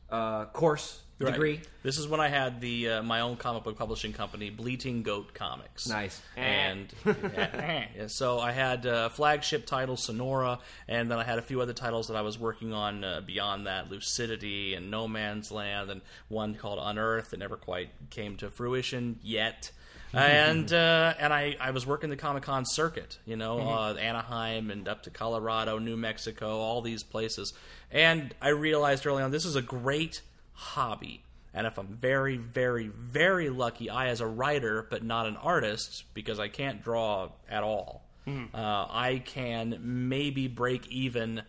uh, 0.09 0.45
course 0.45 1.01
Right. 1.25 1.33
degree. 1.33 1.61
This 1.83 1.97
is 1.97 2.07
when 2.07 2.19
I 2.19 2.27
had 2.27 2.61
the 2.61 2.89
uh, 2.89 3.03
my 3.03 3.21
own 3.21 3.37
comic 3.37 3.63
book 3.63 3.77
publishing 3.77 4.13
company, 4.13 4.49
Bleating 4.49 5.03
Goat 5.03 5.33
Comics. 5.33 5.87
Nice. 5.87 6.21
And 6.37 6.93
yeah, 7.05 8.07
so 8.07 8.39
I 8.39 8.51
had 8.51 8.85
uh, 8.85 9.09
flagship 9.09 9.65
title 9.65 9.97
Sonora, 9.97 10.59
and 10.87 11.09
then 11.09 11.17
I 11.17 11.23
had 11.23 11.39
a 11.39 11.41
few 11.41 11.61
other 11.61 11.73
titles 11.73 12.07
that 12.07 12.15
I 12.15 12.21
was 12.21 12.37
working 12.37 12.73
on 12.73 13.03
uh, 13.03 13.21
beyond 13.25 13.67
that, 13.67 13.89
Lucidity 13.89 14.75
and 14.75 14.91
No 14.91 15.07
Man's 15.07 15.51
Land, 15.51 15.89
and 15.89 16.01
one 16.27 16.55
called 16.55 16.79
Unearthed 16.81 17.31
that 17.31 17.39
never 17.39 17.57
quite 17.57 17.89
came 18.09 18.37
to 18.37 18.49
fruition 18.49 19.19
yet. 19.23 19.71
and 20.13 20.71
uh, 20.73 21.13
and 21.19 21.33
I, 21.33 21.55
I 21.59 21.71
was 21.71 21.87
working 21.87 22.09
the 22.09 22.17
Comic 22.17 22.43
Con 22.43 22.65
circuit, 22.65 23.17
you 23.25 23.35
know, 23.35 23.59
uh, 23.59 23.95
Anaheim 23.95 24.69
and 24.69 24.87
up 24.87 25.03
to 25.03 25.09
Colorado, 25.09 25.79
New 25.79 25.97
Mexico, 25.97 26.59
all 26.59 26.81
these 26.81 27.03
places. 27.03 27.53
And 27.91 28.33
I 28.41 28.49
realized 28.49 29.05
early 29.05 29.23
on 29.23 29.31
this 29.31 29.45
is 29.45 29.55
a 29.55 29.61
great 29.61 30.21
hobby. 30.53 31.23
And 31.53 31.67
if 31.67 31.77
I'm 31.77 31.87
very, 31.87 32.37
very, 32.37 32.87
very 32.87 33.49
lucky, 33.49 33.89
I 33.89 34.07
as 34.07 34.21
a 34.21 34.27
writer, 34.27 34.87
but 34.89 35.03
not 35.03 35.27
an 35.27 35.35
artist, 35.35 36.05
because 36.13 36.39
I 36.39 36.47
can't 36.47 36.81
draw 36.83 37.31
at 37.49 37.63
all, 37.63 38.05
uh, 38.53 38.87
I 38.89 39.21
can 39.25 39.79
maybe 39.81 40.47
break 40.47 40.87
even 40.87 41.41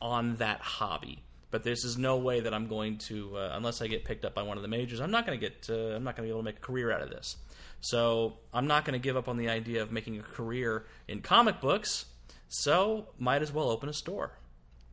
on 0.00 0.36
that 0.36 0.60
hobby. 0.60 1.22
But 1.50 1.64
this 1.64 1.84
is 1.84 1.98
no 1.98 2.18
way 2.18 2.40
that 2.40 2.54
I'm 2.54 2.66
going 2.66 2.98
to, 2.98 3.36
uh, 3.36 3.50
unless 3.54 3.82
I 3.82 3.88
get 3.88 4.04
picked 4.04 4.24
up 4.24 4.34
by 4.34 4.42
one 4.42 4.56
of 4.56 4.62
the 4.62 4.68
majors. 4.68 5.00
I'm 5.00 5.10
not 5.10 5.26
going 5.26 5.38
to 5.38 5.48
get, 5.48 5.68
uh, 5.68 5.96
I'm 5.96 6.04
not 6.04 6.16
going 6.16 6.26
to 6.26 6.28
be 6.28 6.30
able 6.30 6.40
to 6.40 6.44
make 6.44 6.58
a 6.58 6.60
career 6.60 6.92
out 6.92 7.02
of 7.02 7.10
this. 7.10 7.36
So 7.80 8.38
I'm 8.54 8.66
not 8.66 8.84
going 8.84 8.98
to 8.98 9.02
give 9.02 9.16
up 9.16 9.28
on 9.28 9.36
the 9.36 9.48
idea 9.48 9.82
of 9.82 9.90
making 9.90 10.18
a 10.18 10.22
career 10.22 10.86
in 11.08 11.20
comic 11.20 11.60
books. 11.60 12.06
So 12.48 13.08
might 13.18 13.42
as 13.42 13.52
well 13.52 13.70
open 13.70 13.88
a 13.88 13.92
store. 13.92 14.38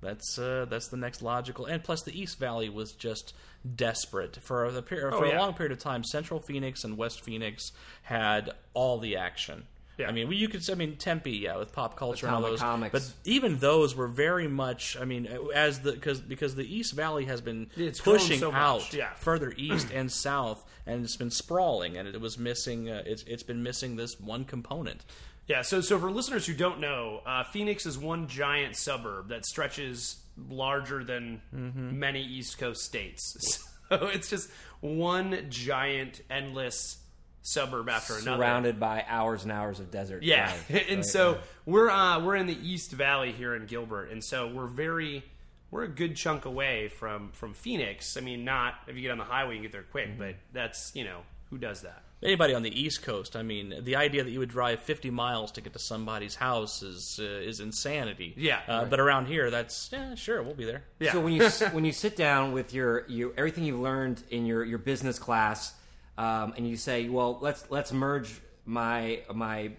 That's 0.01 0.37
uh, 0.39 0.65
that's 0.69 0.87
the 0.87 0.97
next 0.97 1.21
logical. 1.21 1.65
And 1.65 1.83
plus, 1.83 2.03
the 2.03 2.17
East 2.19 2.39
Valley 2.39 2.69
was 2.69 2.93
just 2.93 3.33
desperate 3.75 4.37
for 4.37 4.71
the 4.71 4.81
period, 4.81 5.11
for 5.13 5.25
Oh, 5.25 5.27
yeah. 5.27 5.37
a 5.37 5.39
long 5.39 5.53
period 5.53 5.71
of 5.73 5.79
time. 5.79 6.03
Central 6.03 6.39
Phoenix 6.39 6.83
and 6.83 6.97
West 6.97 7.21
Phoenix 7.21 7.71
had 8.03 8.51
all 8.73 8.97
the 8.99 9.17
action. 9.17 9.65
Yeah. 9.97 10.07
I 10.07 10.13
mean, 10.13 10.31
you 10.31 10.47
could. 10.47 10.67
I 10.69 10.75
mean, 10.75 10.95
Tempe, 10.95 11.31
yeah, 11.31 11.57
with 11.57 11.73
pop 11.73 11.97
culture 11.97 12.25
and 12.25 12.33
all 12.33 12.41
those. 12.41 12.61
Comics. 12.61 12.93
But 12.93 13.03
even 13.25 13.59
those 13.59 13.97
were 13.97 14.07
very 14.07 14.47
much. 14.47 14.95
I 14.97 15.03
mean, 15.03 15.27
as 15.53 15.81
the 15.81 15.91
because 15.91 16.21
because 16.21 16.55
the 16.55 16.63
East 16.63 16.93
Valley 16.93 17.25
has 17.25 17.41
been 17.41 17.69
It's 17.75 17.99
pushing 17.99 18.39
so 18.39 18.53
out 18.53 18.93
yeah. 18.93 19.13
further 19.15 19.53
east 19.57 19.89
and 19.93 20.09
south, 20.09 20.63
and 20.85 21.03
it's 21.03 21.17
been 21.17 21.31
sprawling, 21.31 21.97
and 21.97 22.07
it 22.07 22.21
was 22.21 22.37
missing. 22.37 22.89
Uh, 22.89 23.03
it's 23.05 23.23
it's 23.23 23.43
been 23.43 23.61
missing 23.61 23.97
this 23.97 24.17
one 24.21 24.45
component. 24.45 25.03
Yeah, 25.49 25.63
so 25.63 25.81
so 25.81 25.99
for 25.99 26.09
listeners 26.11 26.45
who 26.45 26.53
don't 26.53 26.79
know, 26.79 27.21
uh, 27.25 27.43
Phoenix 27.43 27.85
is 27.85 27.97
one 27.97 28.27
giant 28.27 28.77
suburb 28.77 29.29
that 29.29 29.45
stretches 29.45 30.17
larger 30.49 31.03
than 31.03 31.41
Mm-hmm. 31.53 31.99
many 31.99 32.21
East 32.23 32.57
Coast 32.57 32.81
states. 32.81 33.65
So 33.89 34.05
it's 34.05 34.29
just 34.29 34.51
one 34.81 35.47
giant, 35.49 36.21
endless 36.29 36.99
suburb 37.41 37.89
after 37.89 38.13
another. 38.17 38.37
surrounded 38.37 38.79
by 38.79 39.03
hours 39.07 39.41
and 39.41 39.51
hours 39.51 39.79
of 39.79 39.89
desert. 39.89 40.21
Yeah, 40.21 40.45
drive. 40.67 40.69
and 40.89 40.95
Right, 40.97 41.05
so 41.05 41.31
yeah. 41.31 41.37
we're 41.65 41.89
uh, 41.89 42.23
we're 42.23 42.35
in 42.35 42.45
the 42.45 42.57
East 42.61 42.91
Valley 42.91 43.31
here 43.31 43.55
in 43.55 43.65
Gilbert, 43.65 44.11
and 44.11 44.23
so 44.23 44.47
we're 44.47 44.67
very 44.67 45.23
we're 45.71 45.85
a 45.85 45.87
good 45.87 46.15
chunk 46.15 46.45
away 46.45 46.89
from 46.89 47.31
from 47.31 47.55
Phoenix. 47.55 48.15
I 48.15 48.21
mean, 48.21 48.45
not 48.45 48.75
if 48.87 48.95
you 48.95 49.01
get 49.01 49.09
on 49.09 49.17
the 49.17 49.23
highway, 49.23 49.53
you 49.55 49.61
can 49.61 49.63
get 49.63 49.71
there 49.71 49.81
quick, 49.89 50.09
Mm-hmm. 50.09 50.19
but 50.19 50.35
that's 50.53 50.91
you 50.93 51.03
know 51.03 51.21
who 51.49 51.57
does 51.57 51.81
that. 51.81 52.03
Anybody 52.21 52.53
on 52.53 52.63
the 52.63 52.81
East 52.81 53.01
Coast, 53.01 53.37
I 53.37 53.43
mean, 53.43 53.73
the 53.81 53.95
idea 53.95 54.25
that 54.25 54.29
you 54.29 54.39
would 54.39 54.49
drive 54.49 54.81
50 54.81 55.09
miles 55.09 55.53
to 55.53 55.61
get 55.61 55.71
to 55.73 55.79
somebody's 55.79 56.35
house 56.35 56.83
is 56.83 57.17
uh, 57.21 57.23
is 57.23 57.61
insanity. 57.61 58.33
Yeah, 58.35 58.59
uh, 58.67 58.79
right. 58.79 58.89
but 58.89 58.99
around 58.99 59.27
here, 59.27 59.49
that's 59.49 59.89
yeah, 59.93 60.15
sure, 60.15 60.43
we'll 60.43 60.53
be 60.53 60.65
there. 60.65 60.83
Yeah. 60.99 61.13
So 61.13 61.21
when 61.21 61.33
you 61.33 61.49
when 61.71 61.85
you 61.85 61.93
sit 61.93 62.17
down 62.17 62.51
with 62.51 62.73
your, 62.73 63.05
your 63.07 63.31
everything 63.37 63.63
you've 63.63 63.79
learned 63.79 64.21
in 64.31 64.45
your, 64.45 64.65
your 64.65 64.79
business 64.79 65.17
class, 65.17 65.73
um, 66.17 66.53
and 66.57 66.67
you 66.67 66.75
say, 66.75 67.07
well, 67.07 67.37
let's 67.39 67.63
let's 67.69 67.93
merge 67.93 68.41
my 68.65 69.21
my 69.33 69.71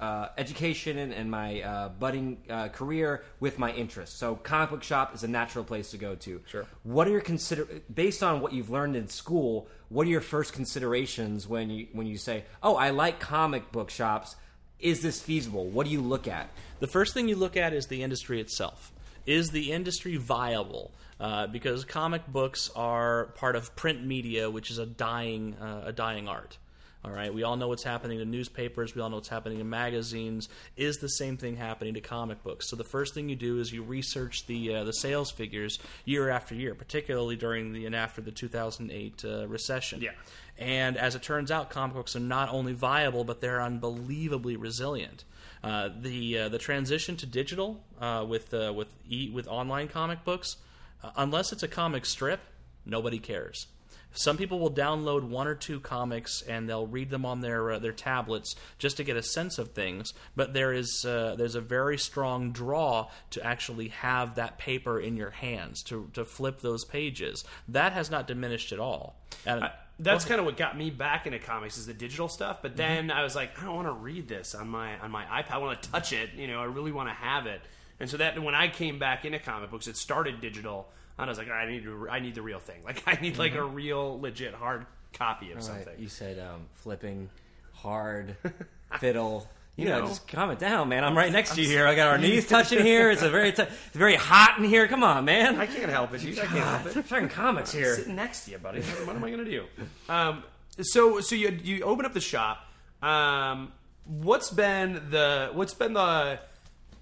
uh, 0.00 0.28
education 0.38 0.98
and, 0.98 1.12
and 1.12 1.30
my 1.30 1.60
uh, 1.60 1.88
budding 1.90 2.38
uh, 2.48 2.68
career 2.68 3.22
with 3.38 3.58
my 3.58 3.70
interests. 3.72 4.16
So 4.16 4.34
comic 4.34 4.70
book 4.70 4.82
shop 4.82 5.14
is 5.14 5.24
a 5.24 5.28
natural 5.28 5.64
place 5.64 5.90
to 5.90 5.98
go 5.98 6.14
to. 6.16 6.40
Sure. 6.46 6.66
What 6.84 7.06
are 7.06 7.10
your 7.10 7.20
consider 7.20 7.66
based 7.92 8.22
on 8.22 8.40
what 8.40 8.52
you've 8.52 8.70
learned 8.70 8.96
in 8.96 9.08
school? 9.08 9.68
What 9.90 10.06
are 10.06 10.10
your 10.10 10.20
first 10.20 10.52
considerations 10.52 11.48
when 11.48 11.68
you 11.68 11.88
when 11.92 12.06
you 12.06 12.16
say, 12.16 12.44
oh, 12.62 12.76
I 12.76 12.90
like 12.90 13.18
comic 13.18 13.72
book 13.72 13.90
shops? 13.90 14.36
Is 14.78 15.02
this 15.02 15.20
feasible? 15.20 15.66
What 15.66 15.84
do 15.84 15.92
you 15.92 16.00
look 16.00 16.28
at? 16.28 16.48
The 16.78 16.86
first 16.86 17.12
thing 17.12 17.28
you 17.28 17.34
look 17.34 17.56
at 17.56 17.72
is 17.72 17.88
the 17.88 18.02
industry 18.04 18.40
itself. 18.40 18.92
Is 19.26 19.50
the 19.50 19.72
industry 19.72 20.16
viable? 20.16 20.92
Uh, 21.18 21.48
because 21.48 21.84
comic 21.84 22.26
books 22.28 22.70
are 22.74 23.26
part 23.34 23.56
of 23.56 23.74
print 23.76 24.06
media, 24.06 24.48
which 24.48 24.70
is 24.70 24.78
a 24.78 24.86
dying 24.86 25.54
uh, 25.60 25.82
a 25.86 25.92
dying 25.92 26.28
art. 26.28 26.56
All 27.02 27.10
right, 27.10 27.32
we 27.32 27.44
all 27.44 27.56
know 27.56 27.68
what's 27.68 27.82
happening 27.82 28.18
to 28.18 28.26
newspapers. 28.26 28.94
We 28.94 29.00
all 29.00 29.08
know 29.08 29.16
what's 29.16 29.28
happening 29.28 29.58
in 29.58 29.70
magazines. 29.70 30.50
Is 30.76 30.98
the 30.98 31.08
same 31.08 31.38
thing 31.38 31.56
happening 31.56 31.94
to 31.94 32.02
comic 32.02 32.42
books? 32.42 32.68
So 32.68 32.76
the 32.76 32.84
first 32.84 33.14
thing 33.14 33.30
you 33.30 33.36
do 33.36 33.58
is 33.58 33.72
you 33.72 33.82
research 33.82 34.46
the 34.46 34.74
uh, 34.74 34.84
the 34.84 34.92
sales 34.92 35.30
figures 35.30 35.78
year 36.04 36.28
after 36.28 36.54
year, 36.54 36.74
particularly 36.74 37.36
during 37.36 37.72
the 37.72 37.86
and 37.86 37.94
after 37.94 38.20
the 38.20 38.30
2008 38.30 39.24
uh, 39.24 39.48
recession. 39.48 40.02
Yeah. 40.02 40.10
And 40.58 40.98
as 40.98 41.14
it 41.14 41.22
turns 41.22 41.50
out, 41.50 41.70
comic 41.70 41.96
books 41.96 42.14
are 42.16 42.20
not 42.20 42.50
only 42.50 42.74
viable, 42.74 43.24
but 43.24 43.40
they're 43.40 43.62
unbelievably 43.62 44.56
resilient. 44.56 45.24
Uh, 45.64 45.88
the 45.98 46.38
uh, 46.38 46.48
the 46.50 46.58
transition 46.58 47.16
to 47.16 47.26
digital 47.26 47.82
uh, 47.98 48.26
with 48.28 48.52
uh, 48.52 48.74
with 48.76 48.88
e- 49.08 49.30
with 49.32 49.48
online 49.48 49.88
comic 49.88 50.22
books, 50.22 50.56
uh, 51.02 51.10
unless 51.16 51.50
it's 51.50 51.62
a 51.62 51.68
comic 51.68 52.04
strip, 52.04 52.40
nobody 52.84 53.18
cares. 53.18 53.66
Some 54.12 54.36
people 54.36 54.58
will 54.58 54.72
download 54.72 55.24
one 55.24 55.46
or 55.46 55.54
two 55.54 55.80
comics 55.80 56.42
and 56.42 56.68
they'll 56.68 56.86
read 56.86 57.10
them 57.10 57.24
on 57.24 57.40
their 57.40 57.72
uh, 57.72 57.78
their 57.78 57.92
tablets 57.92 58.56
just 58.78 58.96
to 58.96 59.04
get 59.04 59.16
a 59.16 59.22
sense 59.22 59.58
of 59.58 59.72
things. 59.72 60.12
But 60.36 60.52
there 60.52 60.72
is 60.72 61.04
uh, 61.04 61.36
there's 61.38 61.54
a 61.54 61.60
very 61.60 61.98
strong 61.98 62.52
draw 62.52 63.08
to 63.30 63.44
actually 63.44 63.88
have 63.88 64.34
that 64.34 64.58
paper 64.58 64.98
in 64.98 65.16
your 65.16 65.30
hands 65.30 65.82
to 65.84 66.10
to 66.14 66.24
flip 66.24 66.60
those 66.60 66.84
pages. 66.84 67.44
That 67.68 67.92
has 67.92 68.10
not 68.10 68.26
diminished 68.26 68.72
at 68.72 68.80
all. 68.80 69.16
And 69.46 69.70
That's 69.98 70.24
kind 70.24 70.40
of 70.40 70.46
what 70.46 70.56
got 70.56 70.78
me 70.78 70.90
back 70.90 71.26
into 71.26 71.38
comics 71.38 71.76
is 71.76 71.86
the 71.86 71.94
digital 71.94 72.28
stuff. 72.28 72.56
Mm-hmm. 72.56 72.62
But 72.62 72.76
then 72.76 73.10
I 73.10 73.22
was 73.22 73.36
like, 73.36 73.60
I 73.60 73.64
don't 73.64 73.76
want 73.76 73.88
to 73.88 73.92
read 73.92 74.28
this 74.28 74.54
on 74.54 74.68
my 74.68 74.98
on 74.98 75.10
my 75.10 75.24
iPad. 75.24 75.50
I 75.52 75.58
want 75.58 75.80
to 75.82 75.90
touch 75.90 76.12
it. 76.12 76.30
You 76.36 76.46
know, 76.46 76.60
I 76.60 76.64
really 76.64 76.92
want 76.92 77.08
to 77.08 77.14
have 77.14 77.46
it. 77.46 77.60
And 78.00 78.08
so 78.08 78.16
that 78.16 78.42
when 78.42 78.54
I 78.54 78.68
came 78.68 78.98
back 78.98 79.24
into 79.26 79.38
comic 79.38 79.70
books, 79.70 79.86
it 79.86 79.96
started 79.96 80.40
digital. 80.40 80.88
And 81.20 81.28
I 81.28 81.30
was 81.30 81.38
like, 81.38 81.50
I 81.50 81.66
need 81.70 81.84
to, 81.84 82.08
I 82.10 82.20
need 82.20 82.34
the 82.34 82.42
real 82.42 82.58
thing. 82.60 82.80
Like 82.84 83.02
I 83.06 83.20
need 83.20 83.36
like 83.38 83.54
a 83.54 83.64
real 83.64 84.20
legit 84.20 84.54
hard 84.54 84.86
copy 85.12 85.52
of 85.52 85.62
something. 85.62 85.94
You 85.98 86.08
said 86.08 86.38
um, 86.38 86.62
flipping, 86.74 87.28
hard, 87.72 88.36
fiddle. 88.98 89.48
You, 89.76 89.84
You 89.84 89.90
know, 89.92 90.00
know. 90.00 90.06
just 90.08 90.26
calm 90.28 90.50
it 90.50 90.58
down, 90.58 90.88
man. 90.88 91.04
I'm 91.04 91.16
right 91.16 91.30
next 91.32 91.54
to 91.54 91.62
you 91.62 91.68
here. 91.68 91.86
I 91.86 91.94
got 91.94 92.08
our 92.08 92.18
knees 92.24 92.46
touching 92.46 92.82
here. 92.84 93.10
It's 93.10 93.22
a 93.22 93.30
very, 93.30 93.52
t- 93.52 93.62
it's 93.62 93.96
very 93.96 94.16
hot 94.16 94.58
in 94.58 94.64
here. 94.64 94.88
Come 94.88 95.02
on, 95.04 95.24
man. 95.24 95.58
I 95.60 95.66
can't 95.66 95.90
help 95.90 96.12
it, 96.12 96.20
dude. 96.20 96.38
I 96.38 96.46
can't 96.46 96.64
help 96.64 96.86
it. 96.86 96.96
I'm 96.96 97.02
talking 97.04 97.28
comics 97.28 97.72
here. 97.72 97.94
sitting 97.96 98.16
next 98.16 98.44
to 98.46 98.50
you, 98.52 98.58
buddy. 98.58 98.80
What, 98.80 99.06
what 99.06 99.16
am 99.16 99.24
I 99.24 99.30
going 99.30 99.44
to 99.44 99.50
do? 99.50 99.64
Um, 100.08 100.42
so, 100.80 101.20
so 101.20 101.34
you 101.34 101.50
you 101.62 101.82
open 101.82 102.04
up 102.04 102.12
the 102.14 102.20
shop. 102.20 102.64
Um, 103.02 103.72
what's 104.06 104.50
been 104.50 104.94
the 105.10 105.50
what's 105.52 105.74
been 105.74 105.92
the 105.94 106.40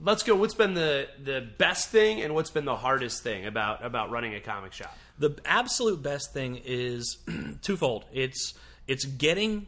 let's 0.00 0.22
go. 0.22 0.34
What's 0.34 0.54
been 0.54 0.74
the 0.74 1.08
the 1.22 1.46
best 1.58 1.90
thing 1.90 2.22
and 2.22 2.34
what's 2.34 2.50
been 2.50 2.64
the 2.64 2.76
hardest 2.76 3.22
thing 3.22 3.46
about 3.46 3.84
about 3.84 4.10
running 4.10 4.34
a 4.34 4.40
comic 4.40 4.72
shop? 4.72 4.96
the 5.18 5.36
absolute 5.44 6.02
best 6.02 6.32
thing 6.32 6.60
is 6.64 7.18
twofold. 7.62 8.04
It's 8.12 8.54
it's 8.86 9.04
getting 9.04 9.66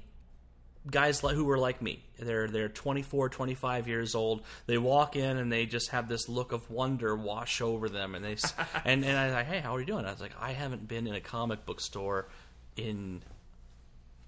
guys 0.91 1.23
like, 1.23 1.35
who 1.35 1.51
are 1.51 1.59
like 1.59 1.83
me. 1.83 2.03
They're 2.19 2.49
they're 2.49 2.69
24, 2.69 3.29
25 3.29 3.89
years 3.89 4.15
old. 4.15 4.43
They 4.67 4.79
walk 4.79 5.17
in 5.17 5.37
and 5.37 5.51
they 5.51 5.67
just 5.67 5.91
have 5.91 6.09
this 6.09 6.29
look 6.29 6.53
of 6.53 6.71
wonder 6.71 7.15
wash 7.17 7.61
over 7.61 7.89
them, 7.89 8.15
and 8.15 8.25
they 8.25 8.37
and 8.85 9.05
and 9.05 9.19
I 9.19 9.27
was 9.27 9.35
like, 9.35 9.47
hey, 9.47 9.61
how 9.61 9.75
are 9.75 9.81
you 9.81 9.87
doing? 9.87 10.05
I 10.07 10.13
was 10.13 10.21
like, 10.21 10.35
I 10.41 10.53
haven't 10.53 10.87
been 10.87 11.07
in 11.07 11.15
a 11.15 11.21
comic 11.21 11.67
book 11.67 11.81
store 11.81 12.29
in 12.77 13.23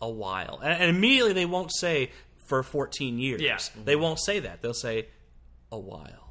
a 0.01 0.11
while, 0.11 0.59
and, 0.63 0.73
and 0.73 0.97
immediately 0.97 1.33
they 1.33 1.47
won't 1.47 1.73
say 1.73 2.11
for 2.47 2.63
14 2.63 3.19
years. 3.19 3.41
Yeah. 3.41 3.59
They 3.85 3.97
won't 3.97 4.19
say 4.19 4.41
that. 4.41 4.61
They'll 4.61 4.75
say 4.75 5.07
a 5.73 5.79
while. 5.79 6.29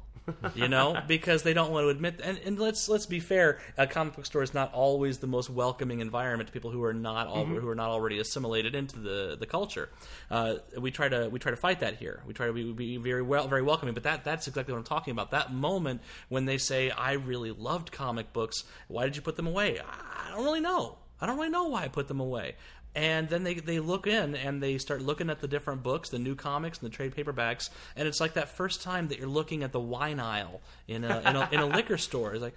you 0.54 0.68
know, 0.68 0.96
because 1.08 1.42
they 1.42 1.52
don't 1.52 1.72
want 1.72 1.84
to 1.84 1.88
admit. 1.88 2.20
And, 2.22 2.38
and 2.44 2.56
let's 2.56 2.88
let's 2.88 3.06
be 3.06 3.18
fair. 3.18 3.58
A 3.76 3.88
comic 3.88 4.14
book 4.14 4.24
store 4.24 4.44
is 4.44 4.54
not 4.54 4.72
always 4.72 5.18
the 5.18 5.26
most 5.26 5.50
welcoming 5.50 5.98
environment 5.98 6.46
to 6.46 6.52
people 6.52 6.70
who 6.70 6.84
are 6.84 6.94
not 6.94 7.26
al- 7.26 7.44
who 7.44 7.68
are 7.68 7.74
not 7.74 7.90
already 7.90 8.20
assimilated 8.20 8.76
into 8.76 9.00
the 9.00 9.36
the 9.36 9.46
culture. 9.46 9.88
Uh, 10.30 10.54
we 10.78 10.92
try 10.92 11.08
to 11.08 11.28
we 11.28 11.40
try 11.40 11.50
to 11.50 11.56
fight 11.56 11.80
that 11.80 11.96
here. 11.96 12.22
We 12.24 12.34
try 12.34 12.46
to 12.46 12.52
be, 12.52 12.72
be 12.72 12.96
very 12.98 13.22
well 13.22 13.48
very 13.48 13.62
welcoming. 13.62 13.94
But 13.94 14.04
that 14.04 14.22
that's 14.22 14.46
exactly 14.46 14.72
what 14.72 14.78
I'm 14.78 14.84
talking 14.84 15.10
about. 15.10 15.32
That 15.32 15.52
moment 15.52 16.02
when 16.28 16.44
they 16.44 16.56
say, 16.56 16.90
"I 16.90 17.14
really 17.14 17.50
loved 17.50 17.90
comic 17.90 18.32
books. 18.32 18.62
Why 18.86 19.02
did 19.04 19.16
you 19.16 19.22
put 19.22 19.34
them 19.34 19.48
away?" 19.48 19.80
I 19.80 20.30
don't 20.30 20.44
really 20.44 20.60
know. 20.60 20.98
I 21.20 21.26
don't 21.26 21.36
really 21.36 21.50
know 21.50 21.66
why 21.68 21.82
I 21.84 21.88
put 21.88 22.06
them 22.06 22.20
away. 22.20 22.54
And 22.94 23.28
then 23.28 23.42
they, 23.42 23.54
they 23.54 23.80
look 23.80 24.06
in 24.06 24.34
and 24.34 24.62
they 24.62 24.76
start 24.76 25.00
looking 25.00 25.30
at 25.30 25.40
the 25.40 25.48
different 25.48 25.82
books, 25.82 26.10
the 26.10 26.18
new 26.18 26.34
comics 26.34 26.78
and 26.78 26.90
the 26.90 26.94
trade 26.94 27.14
paperbacks, 27.14 27.70
and 27.96 28.06
it's 28.06 28.20
like 28.20 28.34
that 28.34 28.50
first 28.50 28.82
time 28.82 29.08
that 29.08 29.18
you're 29.18 29.28
looking 29.28 29.62
at 29.62 29.72
the 29.72 29.80
wine 29.80 30.20
aisle 30.20 30.60
in 30.86 31.04
a 31.04 31.20
in 31.20 31.36
a, 31.36 31.48
in 31.52 31.60
a 31.60 31.66
liquor 31.66 31.96
store. 31.98 32.34
It's 32.34 32.42
like, 32.42 32.56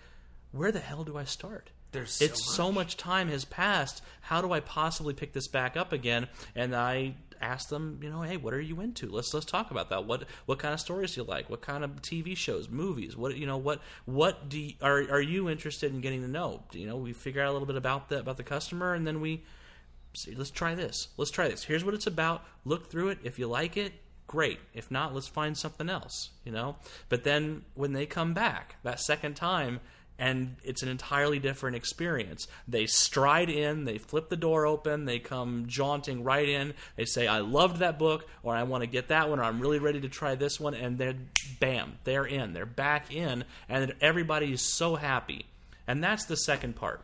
where 0.51 0.71
the 0.71 0.79
hell 0.79 1.03
do 1.03 1.17
I 1.17 1.23
start? 1.23 1.71
There's 1.93 2.11
so 2.11 2.25
it's 2.25 2.55
so 2.55 2.71
much 2.71 2.97
time 2.97 3.29
has 3.29 3.45
passed. 3.45 4.01
How 4.21 4.41
do 4.41 4.51
I 4.51 4.59
possibly 4.59 5.13
pick 5.13 5.31
this 5.31 5.47
back 5.47 5.77
up 5.77 5.93
again? 5.93 6.27
And 6.53 6.75
I 6.75 7.15
asked 7.41 7.69
them, 7.69 7.99
you 8.01 8.09
know, 8.09 8.21
hey, 8.21 8.37
what 8.37 8.53
are 8.53 8.61
you 8.61 8.81
into? 8.81 9.09
Let's 9.09 9.33
let's 9.33 9.45
talk 9.45 9.71
about 9.71 9.89
that. 9.89 10.05
What 10.05 10.25
what 10.45 10.59
kind 10.59 10.73
of 10.73 10.79
stories 10.81 11.15
do 11.15 11.21
you 11.21 11.27
like? 11.27 11.49
What 11.49 11.61
kind 11.61 11.83
of 11.83 12.01
TV 12.01 12.35
shows, 12.35 12.69
movies? 12.69 13.15
What 13.15 13.37
you 13.37 13.47
know, 13.47 13.57
what 13.57 13.79
what 14.03 14.49
do 14.49 14.59
you, 14.59 14.73
are 14.81 14.97
are 15.09 15.21
you 15.21 15.49
interested 15.49 15.93
in 15.93 16.01
getting 16.01 16.21
to 16.21 16.27
know? 16.27 16.63
You 16.73 16.87
know, 16.87 16.97
we 16.97 17.13
figure 17.13 17.41
out 17.41 17.49
a 17.49 17.53
little 17.53 17.67
bit 17.67 17.77
about 17.77 18.09
the 18.09 18.19
about 18.19 18.37
the 18.37 18.43
customer, 18.43 18.93
and 18.93 19.07
then 19.07 19.21
we 19.21 19.43
let's 20.35 20.51
try 20.51 20.75
this. 20.75 21.09
Let's 21.17 21.31
try 21.31 21.47
this. 21.47 21.63
Here's 21.63 21.83
what 21.83 21.93
it's 21.93 22.07
about. 22.07 22.43
Look 22.63 22.89
through 22.89 23.09
it. 23.09 23.19
If 23.23 23.39
you 23.39 23.47
like 23.47 23.77
it, 23.77 23.93
great. 24.27 24.59
If 24.73 24.91
not, 24.91 25.13
let's 25.13 25.27
find 25.27 25.57
something 25.57 25.89
else, 25.89 26.29
you 26.43 26.51
know? 26.51 26.77
But 27.09 27.23
then 27.23 27.63
when 27.73 27.93
they 27.93 28.05
come 28.05 28.33
back 28.33 28.75
that 28.83 28.99
second 28.99 29.35
time 29.35 29.79
and 30.17 30.55
it's 30.63 30.81
an 30.81 30.87
entirely 30.87 31.39
different 31.39 31.75
experience. 31.75 32.47
They 32.67 32.85
stride 32.85 33.49
in, 33.49 33.83
they 33.83 33.97
flip 33.97 34.29
the 34.29 34.37
door 34.37 34.65
open, 34.65 35.03
they 35.03 35.19
come 35.19 35.65
jaunting 35.67 36.23
right 36.23 36.47
in. 36.47 36.73
They 36.95 37.03
say, 37.03 37.27
"I 37.27 37.39
loved 37.39 37.79
that 37.79 37.99
book," 37.99 38.25
or 38.41 38.55
"I 38.55 38.63
want 38.63 38.81
to 38.81 38.87
get 38.87 39.09
that 39.09 39.29
one," 39.29 39.39
or 39.39 39.43
"I'm 39.43 39.59
really 39.59 39.79
ready 39.79 39.99
to 39.99 40.07
try 40.07 40.35
this 40.35 40.57
one," 40.57 40.73
and 40.73 40.97
then 40.97 41.31
bam, 41.59 41.99
they're 42.05 42.25
in. 42.25 42.53
They're 42.53 42.65
back 42.65 43.13
in, 43.13 43.43
and 43.67 43.93
everybody 43.99 44.53
is 44.53 44.61
so 44.61 44.95
happy. 44.95 45.47
And 45.85 46.01
that's 46.01 46.23
the 46.23 46.37
second 46.37 46.77
part 46.77 47.03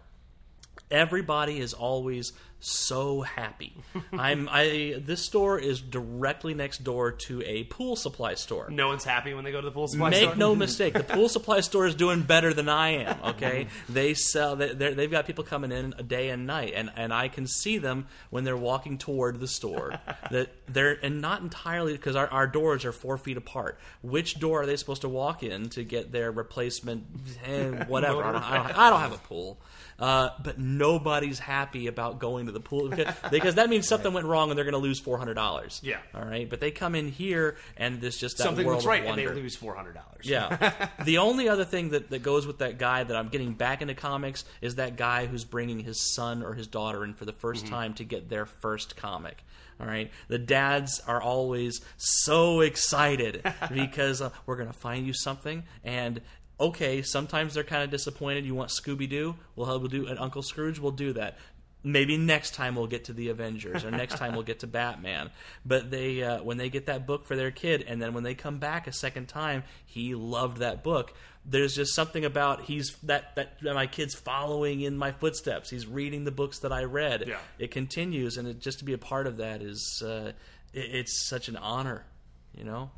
everybody 0.91 1.59
is 1.59 1.73
always 1.73 2.33
so 2.61 3.21
happy. 3.21 3.75
I'm 4.13 4.47
I 4.49 4.95
this 5.03 5.23
store 5.23 5.59
is 5.59 5.81
directly 5.81 6.53
next 6.53 6.83
door 6.83 7.11
to 7.11 7.41
a 7.43 7.65
pool 7.65 7.95
supply 7.95 8.35
store. 8.35 8.69
No 8.69 8.87
one's 8.87 9.03
happy 9.03 9.33
when 9.33 9.43
they 9.43 9.51
go 9.51 9.59
to 9.59 9.65
the 9.65 9.71
pool 9.71 9.87
supply 9.87 10.11
store. 10.11 10.19
Make 10.21 10.29
store. 10.29 10.35
no 10.37 10.55
mistake, 10.61 10.93
the 10.93 11.03
pool 11.03 11.27
supply 11.27 11.59
store 11.61 11.85
is 11.85 11.95
doing 11.95 12.21
better 12.21 12.53
than 12.53 12.69
I 12.69 12.89
am. 12.89 13.17
Okay, 13.31 13.67
they 13.89 14.13
sell. 14.13 14.55
They've 14.55 15.11
got 15.11 15.25
people 15.25 15.43
coming 15.43 15.71
in 15.71 15.93
day 16.07 16.29
and 16.29 16.47
night, 16.47 16.73
and 16.75 16.91
and 16.95 17.13
I 17.13 17.27
can 17.27 17.47
see 17.47 17.77
them 17.77 18.07
when 18.29 18.43
they're 18.43 18.55
walking 18.55 18.97
toward 18.97 19.39
the 19.39 19.47
store. 19.47 19.99
That 20.29 20.49
they're 20.67 20.97
and 21.03 21.21
not 21.21 21.41
entirely 21.41 21.93
because 21.93 22.15
our, 22.15 22.27
our 22.27 22.47
doors 22.47 22.85
are 22.85 22.91
four 22.91 23.17
feet 23.17 23.37
apart. 23.37 23.79
Which 24.01 24.39
door 24.39 24.61
are 24.61 24.65
they 24.65 24.77
supposed 24.77 25.01
to 25.01 25.09
walk 25.09 25.43
in 25.43 25.69
to 25.69 25.83
get 25.83 26.11
their 26.11 26.31
replacement? 26.31 27.05
eh, 27.45 27.85
whatever. 27.85 28.23
I 28.23 28.31
don't, 28.31 28.77
I 28.77 28.89
don't 28.89 28.99
have 28.99 29.13
a 29.13 29.17
pool. 29.17 29.59
Uh, 30.01 30.31
but 30.43 30.57
nobody's 30.57 31.37
happy 31.37 31.85
about 31.85 32.17
going 32.17 32.47
to 32.47 32.51
the 32.51 32.59
pool 32.59 32.89
because, 32.89 33.13
because 33.31 33.55
that 33.55 33.69
means 33.69 33.87
something 33.87 34.11
went 34.11 34.25
wrong 34.25 34.49
and 34.49 34.57
they're 34.57 34.65
going 34.65 34.73
to 34.73 34.79
lose 34.79 34.99
four 34.99 35.19
hundred 35.19 35.35
dollars. 35.35 35.79
Yeah. 35.83 35.99
All 36.15 36.25
right. 36.25 36.49
But 36.49 36.59
they 36.59 36.71
come 36.71 36.95
in 36.95 37.07
here 37.07 37.55
and 37.77 38.01
this 38.01 38.17
just 38.17 38.37
that 38.39 38.43
Something 38.43 38.65
world 38.65 38.77
looks 38.77 38.87
right, 38.87 39.03
of 39.03 39.09
and 39.09 39.17
they 39.17 39.27
lose 39.27 39.55
four 39.55 39.75
hundred 39.75 39.93
dollars. 39.93 40.25
Yeah. 40.25 40.87
the 41.05 41.19
only 41.19 41.47
other 41.47 41.65
thing 41.65 41.89
that, 41.89 42.09
that 42.09 42.23
goes 42.23 42.47
with 42.47 42.57
that 42.59 42.79
guy 42.79 43.03
that 43.03 43.15
I'm 43.15 43.29
getting 43.29 43.53
back 43.53 43.83
into 43.83 43.93
comics 43.93 44.43
is 44.59 44.75
that 44.75 44.95
guy 44.95 45.27
who's 45.27 45.45
bringing 45.45 45.79
his 45.79 46.13
son 46.15 46.41
or 46.41 46.55
his 46.55 46.65
daughter 46.65 47.03
in 47.03 47.13
for 47.13 47.25
the 47.25 47.33
1st 47.33 47.69
time 47.69 47.93
to 47.95 48.03
get 48.03 48.27
their 48.27 48.47
first 48.47 48.95
comic. 48.97 49.43
All 49.79 49.87
right. 49.87 50.11
The 50.27 50.37
dads 50.37 51.01
are 51.07 51.21
always 51.21 51.81
so 51.97 52.61
excited 52.61 53.43
because 53.73 54.21
uh, 54.21 54.29
we're 54.45 54.57
going 54.57 54.71
to 54.71 54.77
find 54.77 55.07
you 55.07 55.13
something. 55.13 55.63
And 55.83 56.21
okay, 56.61 57.01
sometimes 57.01 57.55
they're 57.55 57.63
kind 57.63 57.83
of 57.83 57.89
disappointed. 57.89 58.45
You 58.45 58.55
want 58.55 58.69
Scooby 58.69 59.09
Doo? 59.09 59.35
Well, 59.55 59.79
we'll 59.79 59.89
do, 59.89 60.07
and 60.07 60.17
Uncle 60.19 60.43
Scrooge 60.43 60.79
We'll 60.79 60.91
do 60.91 61.13
that 61.13 61.37
maybe 61.83 62.17
next 62.17 62.53
time 62.53 62.75
we'll 62.75 62.87
get 62.87 63.05
to 63.05 63.13
the 63.13 63.29
Avengers 63.29 63.83
or 63.83 63.91
next 63.91 64.17
time 64.17 64.33
we'll 64.33 64.43
get 64.43 64.59
to 64.59 64.67
Batman. 64.67 65.31
But 65.65 65.91
they 65.91 66.23
uh, 66.23 66.43
when 66.43 66.57
they 66.57 66.69
get 66.69 66.85
that 66.87 67.05
book 67.07 67.25
for 67.25 67.35
their 67.35 67.51
kid, 67.51 67.83
and 67.87 68.01
then 68.01 68.13
when 68.13 68.23
they 68.23 68.35
come 68.35 68.59
back 68.59 68.87
a 68.87 68.93
second 68.93 69.27
time, 69.27 69.63
he 69.85 70.15
loved 70.15 70.57
that 70.57 70.83
book. 70.83 71.13
There's 71.43 71.75
just 71.75 71.95
something 71.95 72.23
about 72.23 72.61
he's 72.61 72.95
that 73.03 73.35
that 73.35 73.59
that 73.61 73.73
my 73.73 73.87
kid's 73.87 74.13
following 74.13 74.81
in 74.81 74.97
my 74.97 75.11
footsteps. 75.11 75.69
He's 75.69 75.87
reading 75.87 76.23
the 76.23 76.31
books 76.31 76.59
that 76.59 76.71
I 76.71 76.83
read. 76.83 77.25
Yeah. 77.27 77.37
It 77.57 77.71
continues, 77.71 78.37
and 78.37 78.47
it, 78.47 78.59
just 78.59 78.79
to 78.79 78.85
be 78.85 78.93
a 78.93 78.99
part 78.99 79.27
of 79.27 79.37
that 79.37 79.61
is 79.61 80.03
uh, 80.05 80.33
it, 80.73 80.95
it's 80.95 81.27
such 81.27 81.47
an 81.47 81.57
honor, 81.57 82.05
you 82.53 82.63
know. 82.63 82.91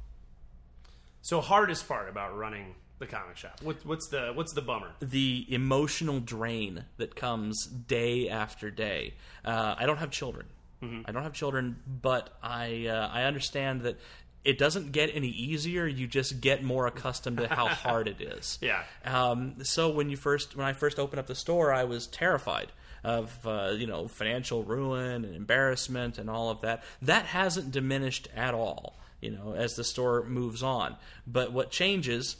So 1.21 1.39
hardest 1.39 1.88
part 1.88 2.10
about 2.10 2.38
running 2.38 2.76
the 3.03 3.15
comic 3.15 3.37
shop. 3.37 3.59
What, 3.61 3.85
what's 3.85 4.07
the 4.07 4.31
what's 4.33 4.53
the 4.53 4.61
bummer? 4.61 4.91
the 4.99 5.45
emotional 5.49 6.19
drain 6.19 6.85
that 6.97 7.15
comes 7.15 7.65
day 7.65 8.29
after 8.29 8.71
day. 8.71 9.13
Uh, 9.45 9.75
I 9.77 9.85
don't 9.85 9.97
have 9.97 10.11
children. 10.11 10.47
I 11.05 11.13
don't 11.13 11.23
have 11.23 11.31
children, 11.31 11.77
but 11.87 12.37
I 12.43 12.87
uh, 12.87 13.07
I 13.07 13.23
understand 13.23 13.83
that 13.83 13.97
it 14.43 14.57
doesn't 14.57 14.91
get 14.91 15.11
any 15.13 15.29
easier. 15.29 15.87
You 15.87 16.07
just 16.07 16.41
get 16.41 16.61
more 16.61 16.87
accustomed 16.87 17.37
to 17.37 17.47
how 17.47 17.67
hard 17.85 18.09
it 18.09 18.19
is. 18.19 18.59
Yeah. 18.61 18.83
Um, 19.05 19.63
so 19.63 19.89
when 19.89 20.09
you 20.09 20.17
first 20.17 20.57
when 20.57 20.65
I 20.65 20.73
first 20.73 20.99
opened 20.99 21.21
up 21.21 21.27
the 21.27 21.35
store, 21.35 21.71
I 21.71 21.85
was 21.85 22.07
terrified 22.07 22.73
of 23.01 23.31
uh, 23.47 23.75
you 23.77 23.87
know 23.87 24.09
financial 24.09 24.63
ruin 24.63 25.23
and 25.23 25.33
embarrassment 25.33 26.17
and 26.17 26.29
all 26.29 26.49
of 26.49 26.59
that. 26.61 26.83
That 27.01 27.27
hasn't 27.27 27.71
diminished 27.71 28.27
at 28.35 28.53
all. 28.53 28.97
You 29.21 29.31
know, 29.31 29.53
as 29.53 29.75
the 29.75 29.85
store 29.85 30.25
moves 30.25 30.61
on. 30.61 30.97
But 31.25 31.53
what 31.53 31.71
changes 31.71 32.35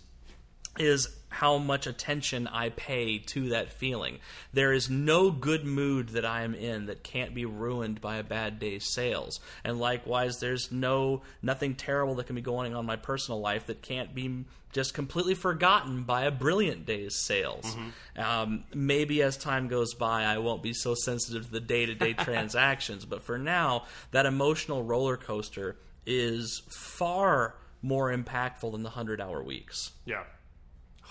is 0.78 1.08
how 1.30 1.58
much 1.58 1.88
attention 1.88 2.48
I 2.48 2.70
pay 2.70 3.18
to 3.18 3.50
that 3.50 3.74
feeling. 3.74 4.20
There 4.54 4.72
is 4.72 4.90
no 4.90 5.32
good 5.32 5.66
mood 5.66 6.10
that 6.10 6.26
I 6.26 6.44
am 6.44 6.54
in 6.54 6.86
that 6.86 7.04
can't 7.04 7.34
be 7.34 7.46
ruined 7.46 8.02
by 8.02 8.18
a 8.18 8.24
bad 8.24 8.60
day's 8.60 8.86
sales. 8.86 9.40
And 9.64 9.80
likewise, 9.80 10.40
there's 10.40 10.72
no 10.72 11.24
nothing 11.42 11.74
terrible 11.74 12.16
that 12.16 12.28
can 12.28 12.36
be 12.36 12.42
going 12.42 12.74
on 12.74 12.82
in 12.82 12.86
my 12.86 12.98
personal 12.98 13.40
life 13.40 13.66
that 13.66 13.82
can't 13.82 14.14
be 14.14 14.46
just 14.74 14.94
completely 14.94 15.36
forgotten 15.36 16.04
by 16.04 16.24
a 16.24 16.32
brilliant 16.32 16.86
day's 16.86 17.16
sales. 17.16 17.76
Um, 18.18 18.64
maybe 18.74 19.22
as 19.22 19.38
time 19.38 19.68
goes 19.68 19.94
by, 19.94 20.24
I 20.24 20.38
won't 20.38 20.64
be 20.64 20.74
so 20.74 20.96
sensitive 20.96 21.46
to 21.46 21.52
the 21.52 21.60
day 21.60 21.86
to 21.86 21.96
day 21.96 22.14
transactions. 22.14 23.06
But 23.06 23.24
for 23.24 23.38
now, 23.38 23.86
that 24.12 24.26
emotional 24.26 24.84
roller 24.84 25.18
coaster 25.18 25.78
is 26.06 26.62
far 26.70 27.56
more 27.82 28.16
impactful 28.16 28.72
than 28.72 28.84
the 28.84 28.90
100 28.90 29.20
hour 29.20 29.44
weeks. 29.44 29.92
Yeah. 30.06 30.24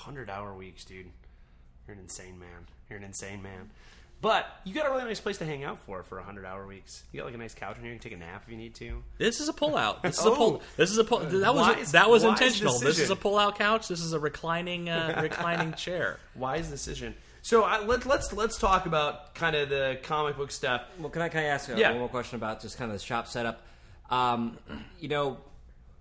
100 0.05 0.31
hour 0.31 0.55
weeks, 0.55 0.85
dude. 0.85 1.07
You're 1.87 1.95
an 1.95 2.01
insane 2.03 2.39
man. 2.39 2.67
You're 2.89 2.99
an 2.99 3.05
insane 3.05 3.43
man. 3.43 3.71
But 4.21 4.47
you 4.63 4.73
got 4.73 4.87
a 4.87 4.91
really 4.91 5.03
nice 5.05 5.19
place 5.19 5.39
to 5.39 5.45
hang 5.45 5.65
out 5.65 5.81
for 5.81 6.05
for 6.05 6.17
100 6.19 6.45
hour 6.47 6.65
weeks. 6.65 7.03
You 7.11 7.19
got 7.19 7.27
like 7.27 7.35
a 7.35 7.39
nice 7.39 7.55
couch 7.55 7.77
in 7.77 7.83
here. 7.83 7.93
You 7.93 7.99
can 7.99 8.11
take 8.11 8.17
a 8.17 8.21
nap 8.21 8.45
if 8.47 8.53
you 8.53 8.57
need 8.57 8.75
to. 8.77 9.03
This 9.19 9.41
is 9.41 9.49
a 9.49 9.53
pullout. 9.53 10.03
This 10.03 10.19
is 10.21 10.27
Oh. 10.27 10.33
a 10.33 10.37
pull. 10.37 10.63
This 10.77 10.91
is 10.93 10.99
a 10.99 11.03
pull. 11.05 11.19
That 11.19 11.55
was 11.55 11.77
Wise- 11.77 11.91
that 11.93 12.09
was 12.09 12.23
wise 12.23 12.31
intentional. 12.41 12.79
This 12.79 13.01
is 13.01 13.11
a 13.11 13.17
pull-out 13.17 13.59
couch. 13.59 13.89
This 13.89 14.01
is 14.01 14.13
a 14.13 14.21
reclining 14.21 14.89
uh, 14.89 15.19
reclining 15.23 15.73
chair. 15.75 16.21
Wise 16.37 16.69
decision. 16.69 17.17
So 17.45 17.65
I, 17.65 17.85
let, 17.85 18.07
let's 18.07 18.33
let's 18.33 18.59
talk 18.59 18.87
about 18.87 19.35
kind 19.35 19.57
of 19.57 19.69
the 19.71 19.99
comic 20.05 20.37
book 20.37 20.53
stuff. 20.53 20.83
Well, 21.01 21.11
can 21.11 21.23
I 21.23 21.29
can 21.29 21.41
I 21.41 21.45
ask 21.47 21.69
uh, 21.69 21.75
Yeah. 21.75 21.91
one 21.91 21.99
more 21.99 22.09
question 22.09 22.37
about 22.37 22.61
just 22.61 22.79
kind 22.79 22.93
of 22.93 22.99
the 23.01 23.05
shop 23.05 23.27
setup? 23.27 23.61
Um, 24.09 24.57
you 25.01 25.09
know, 25.09 25.39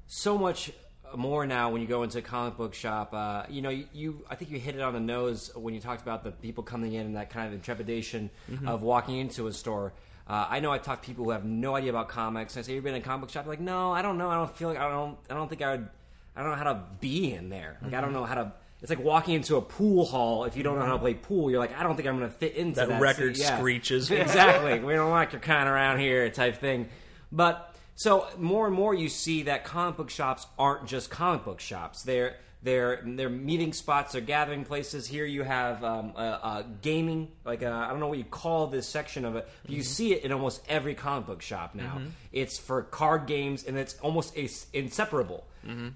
so 0.05 0.37
much 0.37 0.71
more 1.17 1.45
now 1.45 1.69
when 1.71 1.81
you 1.81 1.87
go 1.87 2.03
into 2.03 2.17
a 2.17 2.21
comic 2.21 2.57
book 2.57 2.73
shop. 2.73 3.13
Uh, 3.13 3.43
you 3.49 3.61
know, 3.61 3.69
you, 3.69 3.85
you 3.93 4.25
I 4.29 4.35
think 4.35 4.51
you 4.51 4.59
hit 4.59 4.75
it 4.75 4.81
on 4.81 4.93
the 4.93 4.99
nose 4.99 5.51
when 5.55 5.73
you 5.73 5.79
talked 5.79 6.01
about 6.01 6.23
the 6.23 6.31
people 6.31 6.63
coming 6.63 6.93
in 6.93 7.05
and 7.07 7.15
that 7.15 7.29
kind 7.29 7.47
of 7.47 7.53
intrepidation 7.53 8.29
of 8.65 8.81
walking 8.83 9.17
into 9.17 9.47
a 9.47 9.53
store. 9.53 9.93
Uh, 10.27 10.47
I 10.49 10.59
know 10.59 10.71
I 10.71 10.77
talk 10.77 11.01
to 11.01 11.05
people 11.07 11.25
who 11.25 11.31
have 11.31 11.43
no 11.43 11.75
idea 11.75 11.89
about 11.89 12.07
comics. 12.07 12.55
I 12.55 12.61
say, 12.61 12.73
"You've 12.73 12.83
been 12.83 12.95
in 12.95 13.01
a 13.01 13.03
comic 13.03 13.21
book 13.21 13.29
shop?" 13.31 13.43
They're 13.43 13.51
like, 13.53 13.59
no, 13.59 13.91
I 13.91 14.01
don't 14.01 14.17
know. 14.17 14.29
I 14.29 14.35
don't 14.35 14.55
feel 14.55 14.69
like 14.69 14.77
I 14.77 14.89
don't. 14.89 15.17
I 15.29 15.33
don't 15.33 15.49
think 15.49 15.61
I 15.61 15.71
would. 15.71 15.89
I 16.35 16.41
don't 16.41 16.51
know 16.51 16.57
how 16.57 16.71
to 16.71 16.83
be 17.01 17.33
in 17.33 17.49
there. 17.49 17.77
Like, 17.83 17.93
I 17.93 18.01
don't 18.01 18.13
know 18.13 18.23
how 18.23 18.35
to. 18.35 18.51
It's 18.81 18.89
like 18.89 19.03
walking 19.03 19.35
into 19.35 19.57
a 19.57 19.61
pool 19.61 20.05
hall. 20.05 20.45
If 20.45 20.55
you 20.55 20.63
don't 20.63 20.79
know 20.79 20.85
how 20.85 20.93
to 20.93 20.99
play 20.99 21.13
pool, 21.13 21.51
you're 21.51 21.59
like, 21.59 21.77
I 21.77 21.83
don't 21.83 21.95
think 21.97 22.07
I'm 22.07 22.17
going 22.17 22.29
to 22.31 22.35
fit 22.35 22.55
into 22.55 22.77
That 22.79 22.89
that. 22.89 23.01
record 23.01 23.37
Yeah. 23.37 23.57
screeches. 23.57 24.09
exactly. 24.11 24.79
We 24.79 24.93
don't 24.93 25.11
like 25.11 25.33
your 25.33 25.41
kind 25.41 25.67
around 25.69 25.99
here 25.99 26.29
type 26.29 26.57
thing. 26.57 26.87
But 27.31 27.70
so 28.01 28.27
more 28.37 28.65
and 28.65 28.75
more 28.75 28.93
you 28.93 29.09
see 29.09 29.43
that 29.43 29.63
comic 29.63 29.97
book 29.97 30.09
shops 30.09 30.47
aren't 30.57 30.87
just 30.87 31.09
comic 31.11 31.45
book 31.45 31.59
shops. 31.59 32.01
They're 32.03 32.37
they're 32.63 33.01
they're 33.05 33.29
meeting 33.29 33.73
spots. 33.73 34.13
They're 34.13 34.21
gathering 34.21 34.65
places. 34.65 35.05
Here 35.07 35.25
you 35.25 35.43
have 35.43 35.83
um, 35.83 36.13
uh, 36.15 36.19
uh, 36.19 36.63
gaming. 36.81 37.29
Like 37.45 37.61
uh, 37.63 37.69
I 37.71 37.89
don't 37.89 37.99
know 37.99 38.07
what 38.07 38.17
you 38.17 38.23
call 38.23 38.67
this 38.67 38.87
section 38.87 39.25
of 39.25 39.35
it. 39.35 39.47
But 39.63 39.71
you 39.71 39.83
see 39.83 40.13
it 40.13 40.23
in 40.23 40.31
almost 40.31 40.61
every 40.67 40.95
comic 40.95 41.27
book 41.27 41.41
shop 41.41 41.75
now. 41.75 42.01
It's 42.31 42.57
for 42.57 42.81
card 42.83 43.25
games, 43.27 43.65
and 43.65 43.77
it's 43.77 43.95
almost 43.99 44.35
is- 44.35 44.65
inseparable. 44.73 45.45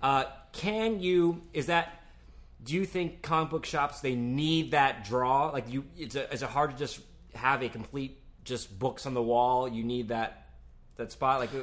Uh, 0.01 0.25
can 0.51 0.99
you? 0.99 1.41
Is 1.53 1.67
that? 1.67 2.01
Do 2.63 2.73
you 2.73 2.85
think 2.85 3.21
comic 3.23 3.49
book 3.51 3.65
shops 3.65 4.01
they 4.01 4.15
need 4.15 4.71
that 4.71 5.05
draw? 5.05 5.49
Like 5.49 5.71
you, 5.71 5.85
it's 5.97 6.15
a, 6.15 6.31
is 6.33 6.41
it 6.43 6.49
hard 6.49 6.71
to 6.71 6.77
just 6.77 6.99
have 7.35 7.61
a 7.63 7.69
complete 7.69 8.19
just 8.43 8.77
books 8.77 9.05
on 9.05 9.13
the 9.13 9.21
wall? 9.23 9.67
You 9.67 9.83
need 9.83 10.07
that 10.09 10.47
that 10.97 11.11
spot. 11.11 11.39
Like 11.39 11.53
uh, 11.53 11.59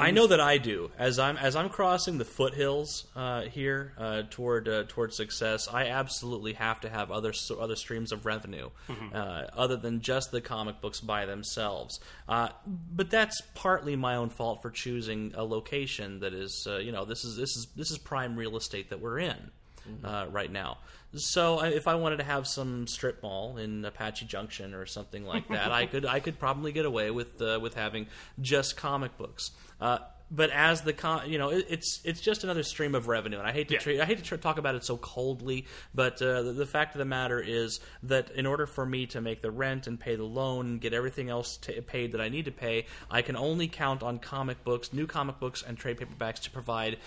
I 0.00 0.10
know 0.12 0.26
that 0.28 0.40
I 0.40 0.58
do. 0.58 0.90
As 0.96 1.18
I'm 1.18 1.36
as 1.36 1.56
I'm 1.56 1.68
crossing 1.68 2.18
the 2.18 2.24
foothills 2.24 3.06
uh, 3.16 3.42
here 3.42 3.94
uh, 3.98 4.22
toward 4.30 4.68
uh, 4.68 4.84
toward 4.86 5.12
success, 5.12 5.66
I 5.72 5.86
absolutely 5.88 6.52
have 6.52 6.80
to 6.82 6.88
have 6.88 7.10
other 7.10 7.32
other 7.58 7.74
streams 7.76 8.12
of 8.12 8.24
revenue 8.24 8.70
uh, 9.12 9.46
other 9.56 9.76
than 9.76 10.00
just 10.00 10.30
the 10.30 10.40
comic 10.40 10.80
books 10.80 11.00
by 11.00 11.26
themselves. 11.26 11.98
Uh, 12.28 12.50
but 12.66 13.10
that's 13.10 13.40
partly 13.54 13.96
my 13.96 14.14
own 14.16 14.30
fault 14.30 14.62
for 14.62 14.70
choosing 14.70 15.32
a 15.34 15.42
location 15.44 16.20
that 16.20 16.32
is 16.32 16.66
uh, 16.70 16.76
you 16.78 16.92
know 16.92 17.04
this 17.04 17.24
is 17.24 17.36
this 17.36 17.56
is 17.56 17.66
this 17.74 17.90
is 17.90 17.98
prime 17.98 18.36
real 18.36 18.56
estate 18.56 18.90
that 18.90 19.00
we're 19.00 19.18
in 19.18 19.50
uh, 20.04 20.26
right 20.30 20.52
now. 20.52 20.78
So 21.14 21.58
I- 21.60 21.68
if 21.68 21.88
I 21.88 21.94
wanted 21.94 22.18
to 22.18 22.24
have 22.24 22.46
some 22.46 22.86
strip 22.86 23.22
mall 23.22 23.56
in 23.56 23.82
Apache 23.84 24.26
Junction 24.26 24.74
or 24.74 24.84
something 24.86 25.24
like 25.24 25.48
that, 25.48 25.72
I 25.72 25.86
could 25.86 26.04
I 26.06 26.20
could 26.20 26.38
probably 26.38 26.70
get 26.70 26.84
away 26.84 27.10
with 27.10 27.40
uh, 27.42 27.58
with 27.60 27.74
having 27.74 28.06
just 28.40 28.76
comic 28.76 29.16
books. 29.16 29.50
Uh, 29.80 29.98
but 30.30 30.50
as 30.50 30.82
the 30.82 30.92
con- 30.92 31.30
you 31.30 31.38
know, 31.38 31.48
it, 31.48 31.66
it's 31.70 32.00
it's 32.04 32.20
just 32.20 32.44
another 32.44 32.62
stream 32.62 32.94
of 32.94 33.08
revenue, 33.08 33.38
and 33.38 33.46
I 33.46 33.52
hate 33.52 33.68
to 33.68 33.74
Yeah. 33.74 33.80
treat, 33.80 34.00
I 34.00 34.04
hate 34.04 34.18
to 34.18 34.24
tr- 34.24 34.36
talk 34.36 34.58
about 34.58 34.74
it 34.74 34.84
so 34.84 34.98
coldly. 34.98 35.64
But 35.94 36.20
uh, 36.20 36.42
the, 36.42 36.52
the 36.52 36.66
fact 36.66 36.94
of 36.94 36.98
the 36.98 37.06
matter 37.06 37.40
is 37.40 37.80
that 38.02 38.30
in 38.32 38.44
order 38.44 38.66
for 38.66 38.84
me 38.84 39.06
to 39.06 39.22
make 39.22 39.40
the 39.40 39.50
rent 39.50 39.86
and 39.86 39.98
pay 39.98 40.16
the 40.16 40.24
loan 40.24 40.66
and 40.66 40.80
get 40.82 40.92
everything 40.92 41.30
else 41.30 41.56
ta 41.56 41.72
paid 41.86 42.12
that 42.12 42.20
I 42.20 42.28
need 42.28 42.44
to 42.44 42.50
pay, 42.52 42.84
I 43.10 43.22
can 43.22 43.36
only 43.36 43.68
count 43.68 44.02
on 44.02 44.18
comic 44.18 44.62
books, 44.64 44.92
new 44.92 45.06
comic 45.06 45.38
books, 45.40 45.62
and 45.66 45.78
trade 45.78 45.96
paperbacks 45.98 46.40
to 46.42 46.50
provide 46.50 46.98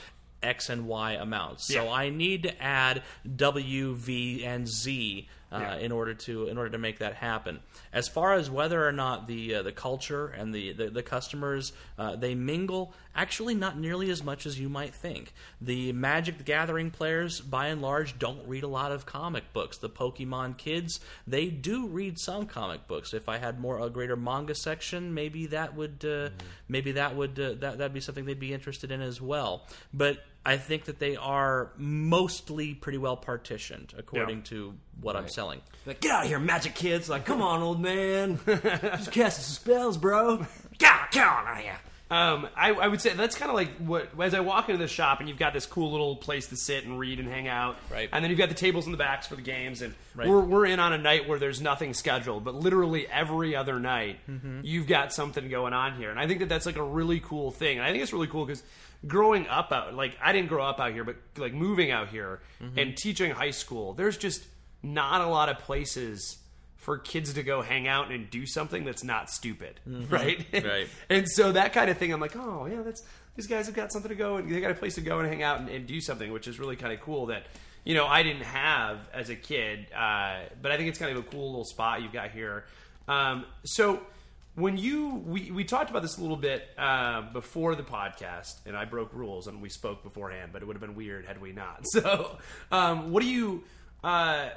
X 0.42 0.70
and 0.70 0.88
Y 0.88 1.12
amounts. 1.12 1.68
So 1.72 1.92
I 1.92 2.10
need 2.10 2.42
to 2.44 2.60
add 2.64 3.04
W, 3.36 3.94
V, 3.94 4.44
and 4.44 4.68
Z 4.68 5.28
uh, 5.52 5.60
Yeah. 5.60 5.76
in 5.78 5.92
order 5.92 6.14
to 6.14 6.48
in 6.48 6.58
order 6.58 6.70
to 6.72 6.78
make 6.78 7.00
that 7.00 7.16
happen. 7.16 7.60
As 7.92 8.08
far 8.08 8.34
as 8.34 8.50
whether 8.50 8.88
or 8.88 8.92
not 8.92 9.28
the 9.28 9.56
uh, 9.56 9.62
the 9.64 9.72
culture 9.72 10.28
and 10.28 10.54
the 10.54 10.74
the, 10.74 10.90
the 10.90 11.04
customers 11.04 11.74
uh, 11.98 12.16
they 12.16 12.36
mingle, 12.36 12.94
actually 13.16 13.54
not 13.56 13.78
nearly 13.78 14.10
as 14.10 14.24
much 14.24 14.46
as 14.46 14.60
you 14.60 14.70
might 14.70 14.94
think. 14.96 15.34
The 15.60 15.92
Magic 15.94 16.38
the 16.38 16.44
Gathering 16.44 16.92
players, 16.92 17.42
by 17.42 17.68
and 17.68 17.82
large, 17.82 18.18
don't 18.18 18.48
read 18.48 18.64
a 18.64 18.68
lot 18.68 18.92
of 18.92 19.06
comic 19.06 19.52
books. 19.54 19.78
The 19.78 19.90
Pokemon 19.90 20.58
kids, 20.58 21.00
they 21.28 21.48
do 21.48 21.88
read 21.88 22.18
some 22.20 22.46
comic 22.46 22.88
books. 22.88 23.14
If 23.14 23.28
I 23.30 23.38
had 23.38 23.60
more 23.60 23.80
a 23.80 23.90
greater 23.90 24.16
manga 24.16 24.56
section, 24.56 25.14
maybe 25.14 25.48
that 25.48 25.76
would 25.76 26.06
uh, 26.06 26.30
maybe 26.70 26.94
that 26.94 27.16
would 27.16 27.40
uh, 27.40 27.54
that 27.60 27.78
that'd 27.78 27.94
be 27.94 28.00
something 28.00 28.26
they'd 28.26 28.40
be 28.40 28.54
interested 28.54 28.92
in 28.92 29.02
as 29.02 29.20
well. 29.22 29.68
But 29.94 30.20
I 30.46 30.58
think 30.58 30.86
that 30.86 30.98
they 31.00 31.16
are 31.16 31.72
mostly 31.78 32.74
pretty 32.74 32.98
well 32.98 33.16
partitioned 33.18 33.94
according 33.98 34.38
Yeah. 34.40 34.44
to 34.46 34.74
what 35.00 35.16
I'm 35.16 35.28
selling. 35.30 35.62
like 35.86 36.00
get 36.02 36.12
out 36.12 36.24
of 36.24 36.30
here, 36.30 36.40
magic 36.40 36.74
kids! 36.76 37.10
Like 37.10 37.26
come 37.26 37.42
on, 37.42 37.62
old 37.62 37.80
man, 37.82 38.40
just 38.46 39.12
casting 39.12 39.44
some 39.44 39.54
spells, 39.64 39.98
bro. 39.98 40.46
Get 40.80 40.92
out, 40.92 41.12
get 41.12 41.28
on 41.28 41.48
out 41.48 41.58
of 41.58 41.64
here. 41.64 41.80
Um, 42.12 42.50
I, 42.58 42.72
I 42.74 42.88
would 42.90 43.00
say 43.00 43.14
that's 43.14 43.36
kind 43.38 43.50
of 43.50 43.56
like 43.56 43.70
what 43.78 44.10
as 44.22 44.34
I 44.34 44.42
walk 44.42 44.68
into 44.68 44.78
the 44.78 44.88
shop 44.90 45.22
and 45.22 45.30
you've 45.30 45.38
got 45.40 45.54
this 45.54 45.66
cool 45.66 45.92
little 45.92 46.18
place 46.18 46.48
to 46.48 46.58
sit 46.58 46.84
and 46.84 47.00
read 47.00 47.20
and 47.20 47.28
hang 47.30 47.48
out, 47.48 47.78
Right. 47.90 48.10
And 48.12 48.22
then 48.24 48.30
you've 48.30 48.38
got 48.38 48.50
the 48.50 48.56
tables 48.56 48.86
in 48.86 48.92
the 48.92 48.98
backs 48.98 49.28
for 49.28 49.36
the 49.38 49.42
games, 49.42 49.82
and 49.82 49.94
Right. 50.14 50.28
we're 50.28 50.42
we're 50.42 50.66
in 50.66 50.80
on 50.82 50.92
a 50.92 50.98
night 50.98 51.28
where 51.28 51.40
there's 51.40 51.62
nothing 51.62 51.94
scheduled, 51.94 52.44
but 52.44 52.54
literally 52.54 53.08
every 53.08 53.56
other 53.56 53.80
night 53.80 54.18
Mm-hmm. 54.30 54.60
you've 54.64 54.88
got 54.88 55.14
something 55.14 55.48
going 55.50 55.72
on 55.74 55.96
here, 55.96 56.10
and 56.12 56.20
I 56.20 56.28
think 56.28 56.40
that 56.42 56.50
that's 56.50 56.66
like 56.66 56.76
a 56.78 56.84
really 56.84 57.22
cool 57.22 57.50
thing, 57.52 57.78
and 57.78 57.88
I 57.88 57.92
think 57.92 58.04
it's 58.04 58.12
really 58.14 58.28
cool 58.28 58.46
because 58.46 58.62
growing 59.08 59.48
up 59.48 59.72
out 59.72 59.94
like 59.94 60.18
I 60.22 60.34
didn't 60.34 60.50
grow 60.50 60.66
up 60.66 60.80
out 60.82 60.92
here, 60.92 61.06
but 61.06 61.16
like 61.38 61.54
moving 61.54 61.92
out 61.92 62.10
here 62.10 62.42
Mm-hmm. 62.62 62.78
and 62.78 62.98
teaching 62.98 63.32
high 63.32 63.52
school, 63.52 63.94
there's 63.94 64.18
just 64.18 64.44
not 64.84 65.22
a 65.22 65.28
lot 65.28 65.48
of 65.50 65.60
places 65.60 66.38
for 66.82 66.98
kids 66.98 67.34
to 67.34 67.44
go 67.44 67.62
hang 67.62 67.88
out 67.88 68.12
and 68.12 68.30
do 68.30 68.46
something 68.48 68.84
that's 68.84 69.04
not 69.04 69.30
stupid, 69.30 69.80
right? 69.86 70.52
Mm-hmm. 70.52 70.68
Right. 70.68 70.88
And 71.10 71.30
so 71.30 71.52
that 71.52 71.74
kind 71.74 71.92
of 71.92 71.98
thing, 71.98 72.12
I'm 72.12 72.20
like, 72.20 72.36
oh 72.36 72.66
yeah, 72.66 72.82
that's 72.82 73.04
these 73.36 73.46
guys 73.48 73.68
have 73.68 73.76
got 73.76 73.92
something 73.92 74.10
to 74.10 74.16
go 74.16 74.38
and 74.38 74.52
they 74.52 74.60
got 74.60 74.72
a 74.72 74.76
place 74.76 74.96
to 74.96 75.02
go 75.02 75.20
and 75.20 75.28
hang 75.28 75.44
out 75.44 75.60
and, 75.60 75.70
and 75.70 75.86
do 75.86 76.02
something, 76.02 76.32
which 76.32 76.48
is 76.48 76.60
really 76.60 76.76
kind 76.76 76.92
of 76.92 77.00
cool. 77.02 77.28
That 77.28 77.46
you 77.84 77.94
know 77.94 78.08
I 78.08 78.24
didn't 78.24 78.44
have 78.44 78.98
as 79.14 79.30
a 79.30 79.36
kid, 79.36 79.88
uh, 79.96 80.40
but 80.60 80.72
I 80.72 80.78
think 80.78 80.90
it's 80.90 80.98
kind 80.98 81.16
of 81.16 81.24
a 81.24 81.30
cool 81.30 81.52
little 81.52 81.66
spot 81.66 82.02
you've 82.02 82.14
got 82.14 82.32
here. 82.32 82.66
Um, 83.08 83.46
so 83.64 84.02
when 84.56 84.78
you 84.78 85.22
we, 85.26 85.52
we 85.52 85.64
talked 85.64 85.92
about 85.92 86.02
this 86.02 86.18
a 86.18 86.22
little 86.22 86.36
bit 86.36 86.68
uh, 86.80 87.32
before 87.32 87.76
the 87.76 87.84
podcast, 87.84 88.66
and 88.66 88.76
I 88.76 88.86
broke 88.86 89.14
rules 89.14 89.46
and 89.46 89.62
we 89.62 89.70
spoke 89.70 90.02
beforehand, 90.02 90.50
but 90.52 90.64
it 90.64 90.66
would 90.66 90.76
have 90.76 90.82
been 90.82 90.96
weird 90.96 91.28
had 91.28 91.40
we 91.40 91.52
not. 91.52 91.86
So 91.94 92.38
um, 92.72 93.12
what 93.12 93.22
do 93.22 93.30
you 93.30 93.66
uh, 94.04 94.50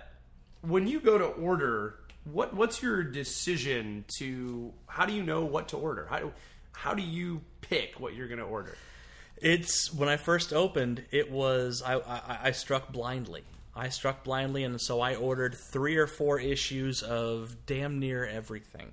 when 0.62 0.88
you 0.88 1.00
go 1.00 1.18
to 1.18 1.26
order? 1.26 1.96
What 2.24 2.54
what's 2.54 2.82
your 2.82 3.02
decision 3.02 4.04
to? 4.18 4.72
How 4.86 5.06
do 5.06 5.12
you 5.12 5.22
know 5.22 5.44
what 5.44 5.68
to 5.68 5.76
order? 5.76 6.06
How 6.08 6.18
do 6.18 6.32
how 6.72 6.94
do 6.94 7.02
you 7.02 7.42
pick 7.60 8.00
what 8.00 8.14
you're 8.14 8.28
going 8.28 8.40
to 8.40 8.44
order? 8.46 8.76
It's 9.36 9.92
when 9.92 10.08
I 10.08 10.16
first 10.16 10.52
opened, 10.52 11.04
it 11.10 11.30
was 11.30 11.82
I, 11.84 11.94
I, 11.98 12.38
I 12.44 12.50
struck 12.52 12.92
blindly. 12.92 13.42
I 13.76 13.88
struck 13.88 14.22
blindly, 14.22 14.62
and 14.62 14.80
so 14.80 15.00
I 15.00 15.16
ordered 15.16 15.56
three 15.56 15.96
or 15.96 16.06
four 16.06 16.38
issues 16.38 17.02
of 17.02 17.56
damn 17.66 17.98
near 17.98 18.24
everything. 18.24 18.92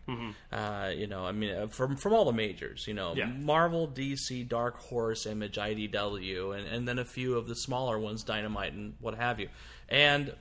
Uh, 0.51 0.89
you 0.89 1.05
know, 1.05 1.23
I 1.23 1.31
mean, 1.33 1.55
uh, 1.55 1.67
from 1.67 1.95
from 1.97 2.13
all 2.13 2.25
the 2.25 2.33
majors. 2.33 2.87
You 2.87 2.95
know, 2.95 3.13
Yeah. 3.15 3.27
Marvel, 3.27 3.87
DC, 3.87 4.47
Dark 4.47 4.77
Horse, 4.79 5.27
Image, 5.27 5.57
IDW, 5.57 6.57
and, 6.57 6.67
and 6.67 6.87
then 6.87 6.97
a 6.97 7.05
few 7.05 7.37
of 7.37 7.47
the 7.47 7.55
smaller 7.55 7.99
ones, 7.99 8.23
Dynamite, 8.23 8.73
and 8.73 8.95
what 8.99 9.13
have 9.13 9.39
you. 9.39 9.49
And 9.87 10.33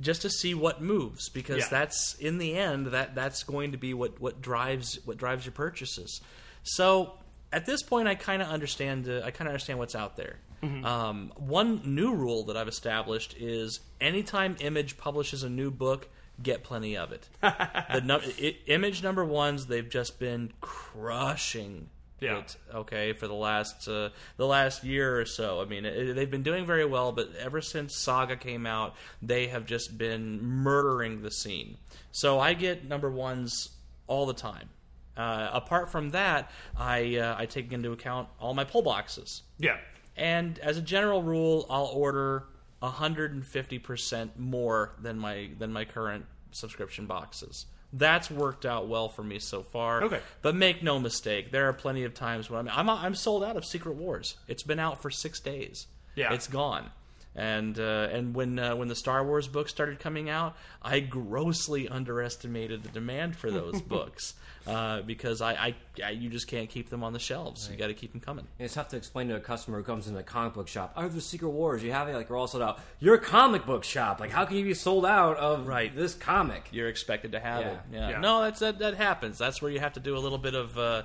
just 0.00 0.22
to 0.22 0.30
see 0.30 0.54
what 0.54 0.80
moves, 0.82 1.28
because 1.28 1.58
Yeah. 1.58 1.68
that's 1.70 2.14
in 2.14 2.38
the 2.38 2.56
end 2.56 2.88
that 2.88 3.14
that's 3.14 3.42
going 3.42 3.72
to 3.72 3.78
be 3.78 3.94
what 3.94 4.20
what 4.20 4.40
drives 4.40 4.98
what 5.04 5.16
drives 5.16 5.44
your 5.44 5.52
purchases. 5.52 6.20
So 6.62 7.14
at 7.52 7.66
this 7.66 7.82
point, 7.82 8.08
I 8.08 8.14
kind 8.14 8.42
of 8.42 8.48
understand. 8.48 9.08
Uh, 9.08 9.22
I 9.24 9.30
kind 9.30 9.48
of 9.48 9.52
understand 9.54 9.78
what's 9.78 9.94
out 9.94 10.16
there. 10.16 10.36
Mm-hmm. 10.62 10.84
Um, 10.84 11.32
one 11.36 11.80
new 11.84 12.12
rule 12.14 12.44
that 12.44 12.56
I've 12.56 12.68
established 12.68 13.36
is 13.38 13.80
anytime 14.00 14.56
Image 14.60 14.96
publishes 14.98 15.44
a 15.44 15.48
new 15.48 15.70
book, 15.70 16.08
get 16.42 16.64
plenty 16.64 16.96
of 16.96 17.12
it. 17.12 17.28
the 17.40 18.02
num- 18.04 18.22
it, 18.38 18.56
Image 18.66 19.02
number 19.02 19.24
ones, 19.24 19.66
they've 19.66 19.88
just 19.88 20.18
been 20.18 20.52
crushing 20.60 21.88
Yeah. 22.20 22.42
Okay, 22.74 23.12
for 23.12 23.28
the 23.28 23.34
last 23.34 23.86
uh, 23.88 24.10
the 24.36 24.46
last 24.46 24.84
year 24.84 25.20
or 25.20 25.24
so. 25.24 25.60
I 25.60 25.64
mean, 25.64 25.84
it, 25.84 26.14
they've 26.14 26.30
been 26.30 26.42
doing 26.42 26.66
very 26.66 26.84
well, 26.84 27.12
but 27.12 27.30
ever 27.38 27.60
since 27.60 27.94
Saga 27.94 28.36
came 28.36 28.66
out, 28.66 28.96
they 29.22 29.46
have 29.48 29.66
just 29.66 29.96
been 29.96 30.42
murdering 30.42 31.22
the 31.22 31.30
scene. 31.30 31.76
So 32.10 32.40
I 32.40 32.54
get 32.54 32.84
number 32.84 33.10
ones 33.10 33.70
all 34.06 34.26
the 34.26 34.34
time. 34.34 34.68
Uh, 35.16 35.50
apart 35.52 35.90
from 35.90 36.10
that, 36.10 36.50
I 36.76 37.16
uh, 37.16 37.36
I 37.38 37.46
take 37.46 37.72
into 37.72 37.92
account 37.92 38.28
all 38.40 38.54
my 38.54 38.64
pull 38.64 38.82
boxes. 38.82 39.42
Yeah. 39.58 39.76
And 40.16 40.58
as 40.58 40.76
a 40.76 40.82
general 40.82 41.22
rule, 41.22 41.66
I'll 41.70 41.86
order 41.86 42.44
150% 42.82 44.30
more 44.36 44.94
than 45.00 45.18
my 45.18 45.50
than 45.58 45.72
my 45.72 45.84
current 45.84 46.26
subscription 46.50 47.06
boxes. 47.06 47.66
That's 47.92 48.30
worked 48.30 48.66
out 48.66 48.88
well 48.88 49.08
for 49.08 49.22
me 49.22 49.38
so 49.38 49.62
far. 49.62 50.02
Okay. 50.04 50.20
But 50.42 50.54
make 50.54 50.82
no 50.82 50.98
mistake, 50.98 51.52
there 51.52 51.68
are 51.68 51.72
plenty 51.72 52.04
of 52.04 52.14
times 52.14 52.50
when 52.50 52.68
I'm 52.68 52.68
I'm, 52.68 52.90
I'm 52.90 53.14
sold 53.14 53.42
out 53.42 53.56
of 53.56 53.64
Secret 53.64 53.96
Wars. 53.96 54.36
It's 54.46 54.62
been 54.62 54.78
out 54.78 55.00
for 55.00 55.10
6 55.10 55.40
days. 55.40 55.86
Yeah. 56.14 56.32
It's 56.32 56.48
gone. 56.48 56.90
And 57.38 57.78
uh, 57.78 58.08
and 58.10 58.34
when 58.34 58.58
uh, 58.58 58.74
when 58.74 58.88
the 58.88 58.96
Star 58.96 59.24
Wars 59.24 59.46
books 59.46 59.70
started 59.70 60.00
coming 60.00 60.28
out, 60.28 60.56
I 60.82 60.98
grossly 61.00 61.88
underestimated 61.88 62.82
the 62.82 62.88
demand 62.88 63.36
for 63.36 63.50
those 63.50 63.80
books 63.94 64.34
uh, 64.66 65.02
because 65.02 65.40
I, 65.40 65.52
I, 65.52 65.74
I 66.04 66.10
you 66.10 66.30
just 66.30 66.48
can't 66.48 66.68
keep 66.68 66.90
them 66.90 67.04
on 67.04 67.12
the 67.12 67.18
shelves. 67.20 67.68
You 67.70 67.76
got 67.78 67.86
to 67.86 67.94
keep 67.94 68.10
them 68.12 68.20
coming. 68.20 68.46
It's 68.58 68.74
tough 68.74 68.88
to 68.88 68.96
explain 68.96 69.28
to 69.28 69.36
a 69.36 69.40
customer 69.40 69.78
who 69.78 69.84
comes 69.84 70.08
into 70.08 70.18
a 70.18 70.22
comic 70.24 70.54
book 70.54 70.66
shop. 70.68 70.92
I 70.96 71.02
have 71.02 71.14
the 71.14 71.20
Secret 71.20 71.50
Wars. 71.50 71.82
You 71.82 71.92
have 71.92 72.08
it? 72.08 72.14
Like, 72.14 72.28
we're 72.28 72.36
all 72.36 72.48
sold 72.48 72.62
out. 72.64 72.80
You're 72.98 73.14
a 73.14 73.20
comic 73.20 73.64
book 73.66 73.84
shop. 73.84 74.18
Like, 74.18 74.30
how 74.30 74.44
can 74.44 74.56
you 74.56 74.64
be 74.64 74.74
sold 74.74 75.06
out 75.06 75.36
of 75.36 75.66
Right. 75.68 75.94
this 75.94 76.14
comic? 76.14 76.68
you're 76.72 76.88
expected 76.88 77.32
to 77.32 77.40
have 77.40 77.60
Yeah. 77.60 77.70
it. 77.72 77.78
Yeah. 77.92 78.10
Yeah. 78.10 78.20
No, 78.20 78.42
that's 78.42 78.60
that, 78.60 78.80
that 78.80 78.94
happens. 78.94 79.38
That's 79.38 79.62
where 79.62 79.70
you 79.70 79.78
have 79.80 79.92
to 79.94 80.00
do 80.00 80.16
a 80.16 80.18
little 80.18 80.38
bit 80.38 80.54
of, 80.54 80.76
uh, 80.76 81.02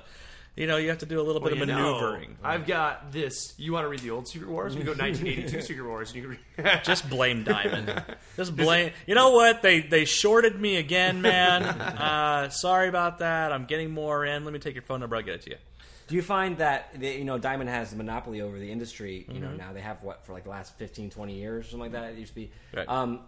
you 0.56 0.66
know, 0.66 0.76
you 0.76 0.88
have 0.88 0.98
to 0.98 1.06
do 1.06 1.20
a 1.20 1.22
little 1.22 1.40
Well, 1.40 1.50
bit 1.50 1.60
of 1.62 1.68
you 1.68 1.74
know, 1.74 1.82
maneuvering. 2.00 2.36
I've 2.42 2.66
got 2.66 3.10
this. 3.12 3.54
You 3.58 3.72
want 3.72 3.84
to 3.84 3.88
read 3.88 4.00
the 4.00 4.10
old 4.10 4.28
Secret 4.28 4.48
Wars? 4.50 4.76
We 4.76 4.82
go 4.84 4.92
1982 4.96 5.60
Secret 5.62 5.84
Wars. 5.86 6.12
And 6.12 6.16
you 6.16 6.22
can 6.22 6.64
read. 6.64 6.80
Just 6.84 7.08
blame 7.10 7.42
Diamond. 7.44 8.04
Just 8.36 8.56
blame. 8.56 8.92
You 9.06 9.14
know 9.14 9.30
what? 9.30 9.62
They 9.62 9.80
they 9.80 10.04
shorted 10.04 10.60
me 10.60 10.76
again, 10.76 11.20
man. 11.22 11.62
Uh, 11.64 12.48
sorry 12.50 12.88
about 12.88 13.18
that. 13.18 13.52
I'm 13.52 13.64
getting 13.64 13.90
more 13.90 14.24
in. 14.24 14.44
Let 14.44 14.52
me 14.52 14.58
take 14.60 14.74
your 14.74 14.82
phone 14.82 15.00
number. 15.00 15.16
I'll 15.16 15.22
get 15.22 15.34
it 15.36 15.42
to 15.42 15.50
you. 15.50 15.56
Do 16.06 16.16
you 16.16 16.22
find 16.22 16.58
that 16.58 17.00
the, 17.00 17.08
you 17.08 17.24
know 17.24 17.38
Diamond 17.38 17.70
has 17.70 17.88
the 17.90 17.96
monopoly 17.96 18.42
over 18.42 18.58
the 18.58 18.70
industry? 18.70 19.24
You 19.26 19.34
Mm-hmm. 19.36 19.42
know 19.42 19.56
now 19.56 19.72
they 19.72 19.80
have 19.80 20.02
what 20.02 20.24
for 20.26 20.34
like 20.34 20.44
the 20.44 20.50
last 20.50 20.76
15, 20.78 21.08
20 21.10 21.34
years 21.34 21.66
or 21.66 21.70
something 21.70 21.80
like 21.80 21.92
that. 21.92 22.12
It 22.12 22.18
used 22.18 22.32
to 22.32 22.34
be. 22.34 22.50
Right. 22.76 22.86
Um, 22.88 23.20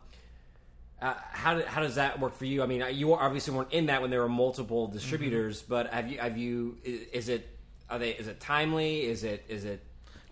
uh, 1.03 1.15
how 1.31 1.55
do, 1.55 1.63
how 1.65 1.81
does 1.81 1.97
that 1.97 2.21
work 2.21 2.35
for 2.37 2.47
you? 2.47 2.63
I 2.63 2.67
mean, 2.67 2.83
you 2.93 3.15
obviously 3.15 3.55
weren't 3.55 3.73
in 3.73 3.87
that 3.87 4.01
when 4.03 4.11
there 4.11 4.21
were 4.23 4.29
multiple 4.29 4.87
distributors, 4.87 5.63
Mm-hmm. 5.63 5.73
but 5.73 5.93
have 5.93 6.11
you 6.11 6.19
have 6.19 6.37
you 6.39 6.79
is, 6.85 7.01
is 7.13 7.29
it 7.29 7.47
are 7.91 7.99
they 7.99 8.11
is 8.11 8.27
it 8.29 8.41
timely? 8.41 9.03
Is 9.05 9.23
it 9.25 9.45
is 9.49 9.65
it 9.65 9.81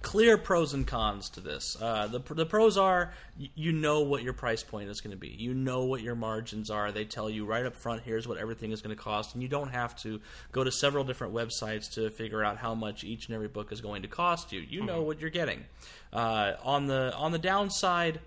clear 0.02 0.36
pros 0.36 0.74
and 0.74 0.86
cons 0.86 1.30
to 1.30 1.40
this. 1.40 1.76
Uh, 1.80 2.06
the 2.06 2.18
the 2.34 2.44
pros 2.44 2.76
are 2.76 3.12
you 3.36 3.72
know 3.72 4.02
what 4.02 4.22
your 4.22 4.34
price 4.34 4.62
point 4.62 4.90
is 4.90 5.00
going 5.00 5.12
to 5.12 5.16
be. 5.16 5.28
You 5.28 5.54
know 5.54 5.84
what 5.84 6.02
your 6.02 6.14
margins 6.14 6.70
are. 6.70 6.92
They 6.92 7.04
tell 7.06 7.30
you 7.30 7.46
right 7.46 7.64
up 7.64 7.74
front. 7.76 8.02
Here's 8.02 8.28
what 8.28 8.36
everything 8.38 8.70
is 8.72 8.82
going 8.82 8.94
to 8.94 9.02
cost, 9.02 9.34
and 9.34 9.42
you 9.42 9.48
don't 9.48 9.70
have 9.70 9.96
to 10.02 10.20
go 10.52 10.62
to 10.64 10.70
several 10.70 11.04
different 11.04 11.32
websites 11.32 11.90
to 11.94 12.10
figure 12.10 12.44
out 12.44 12.58
how 12.58 12.74
much 12.74 13.02
each 13.04 13.26
and 13.26 13.34
every 13.34 13.48
book 13.48 13.72
is 13.72 13.80
going 13.80 14.02
to 14.02 14.08
cost 14.08 14.52
you. 14.52 14.60
You 14.60 14.84
know 14.84 15.02
what 15.02 15.20
you're 15.20 15.30
getting. 15.30 15.64
Uh, 16.12 16.52
on 16.62 16.86
the 16.86 17.14
on 17.16 17.32
the 17.32 17.38
downside. 17.38 18.20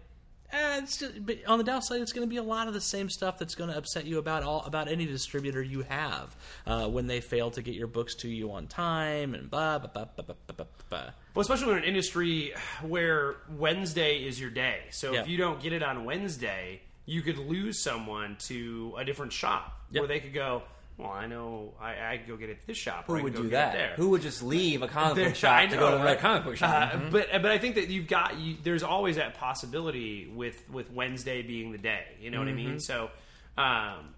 Eh, 0.51 0.79
it's 0.81 0.97
just, 0.97 1.25
but 1.25 1.37
on 1.45 1.57
the 1.57 1.63
downside, 1.63 1.99
it's 2.01 2.13
going 2.13 2.25
to 2.25 2.29
be 2.29 2.37
a 2.37 2.43
lot 2.43 2.67
of 2.69 2.73
the 2.73 2.79
same 2.81 3.09
stuff 3.09 3.37
that's 3.37 3.53
going 3.55 3.69
to 3.69 3.77
upset 3.77 4.05
you 4.05 4.17
about 4.17 4.43
all 4.43 4.63
about 4.65 4.87
any 4.87 5.05
distributor 5.05 5.61
you 5.61 5.81
have 5.81 6.33
uh, 6.65 6.87
when 6.87 7.05
they 7.07 7.19
fail 7.19 7.51
to 7.51 7.61
get 7.61 7.75
your 7.75 7.87
books 7.87 8.15
to 8.15 8.29
you 8.29 8.51
on 8.53 8.65
time 8.67 9.33
and 9.35 9.49
blah 9.51 9.77
blah 9.77 9.89
blah 9.89 10.05
blah 10.05 10.23
blah 10.25 10.35
blah. 10.55 10.65
blah. 10.89 11.09
Well, 11.35 11.41
especially 11.41 11.73
in 11.73 11.77
an 11.79 11.83
industry 11.83 12.53
where 12.81 13.35
Wednesday 13.57 14.25
is 14.25 14.39
your 14.39 14.49
day. 14.49 14.79
So 14.91 15.11
Yeah. 15.13 15.21
if 15.21 15.27
you 15.27 15.37
don't 15.37 15.61
get 15.61 15.73
it 15.73 15.83
on 15.83 16.05
Wednesday, 16.05 16.81
you 17.05 17.21
could 17.21 17.37
lose 17.37 17.83
someone 17.83 18.37
to 18.47 18.95
a 18.97 19.03
different 19.03 19.33
shop 19.33 19.73
Yep. 19.91 20.01
where 20.01 20.07
they 20.07 20.19
could 20.21 20.33
go. 20.33 20.63
Well, 20.97 21.11
I 21.11 21.27
know 21.27 21.73
I, 21.79 21.91
I 22.13 22.17
go 22.27 22.35
get 22.37 22.49
it 22.49 22.57
at 22.61 22.65
this 22.67 22.75
shop. 22.77 23.05
or 23.07 23.17
who 23.17 23.23
would 23.25 23.33
go 23.33 23.43
do 23.43 23.49
get 23.49 23.73
that? 23.73 23.75
It 23.75 23.77
there. 23.77 23.93
Who 23.97 24.09
would 24.09 24.21
just 24.23 24.41
leave 24.41 24.81
a 24.81 24.87
comic 24.87 25.23
book 25.27 25.35
shop 25.35 25.55
I 25.55 25.65
to 25.67 25.75
know, 25.75 25.79
go 25.79 25.97
to 25.99 26.03
right? 26.03 26.17
comic 26.17 26.43
book 26.45 26.57
shop? 26.57 26.95
Uh, 26.95 26.97
But 27.11 27.27
but 27.33 27.45
I 27.51 27.59
think 27.59 27.75
that 27.75 27.89
you've 27.89 28.07
got 28.07 28.39
you, 28.39 28.55
there's 28.63 28.81
always 28.81 29.17
that 29.17 29.35
possibility 29.35 30.25
with 30.27 30.67
with 30.71 30.89
Wednesday 30.91 31.43
being 31.43 31.71
the 31.71 31.77
day. 31.77 32.03
You 32.19 32.31
know 32.31 32.39
what 32.39 32.47
I 32.47 32.51
Mm-hmm. 32.51 32.65
mean? 32.65 32.79
So 32.79 33.11
um, 33.59 34.15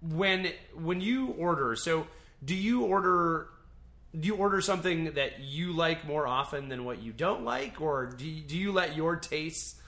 when 0.00 0.52
when 0.74 1.00
you 1.00 1.28
order, 1.38 1.76
so 1.76 2.06
do 2.44 2.54
you 2.54 2.82
order? 2.84 3.48
Do 4.18 4.26
you 4.26 4.36
order 4.36 4.60
something 4.60 5.12
that 5.14 5.40
you 5.40 5.72
like 5.72 6.06
more 6.06 6.26
often 6.26 6.68
than 6.68 6.84
what 6.84 7.02
you 7.02 7.12
don't 7.12 7.44
like, 7.44 7.80
or 7.80 8.06
do 8.06 8.26
you, 8.26 8.42
do 8.42 8.58
you 8.58 8.70
let 8.72 8.94
your 8.94 9.16
tastes 9.16 9.80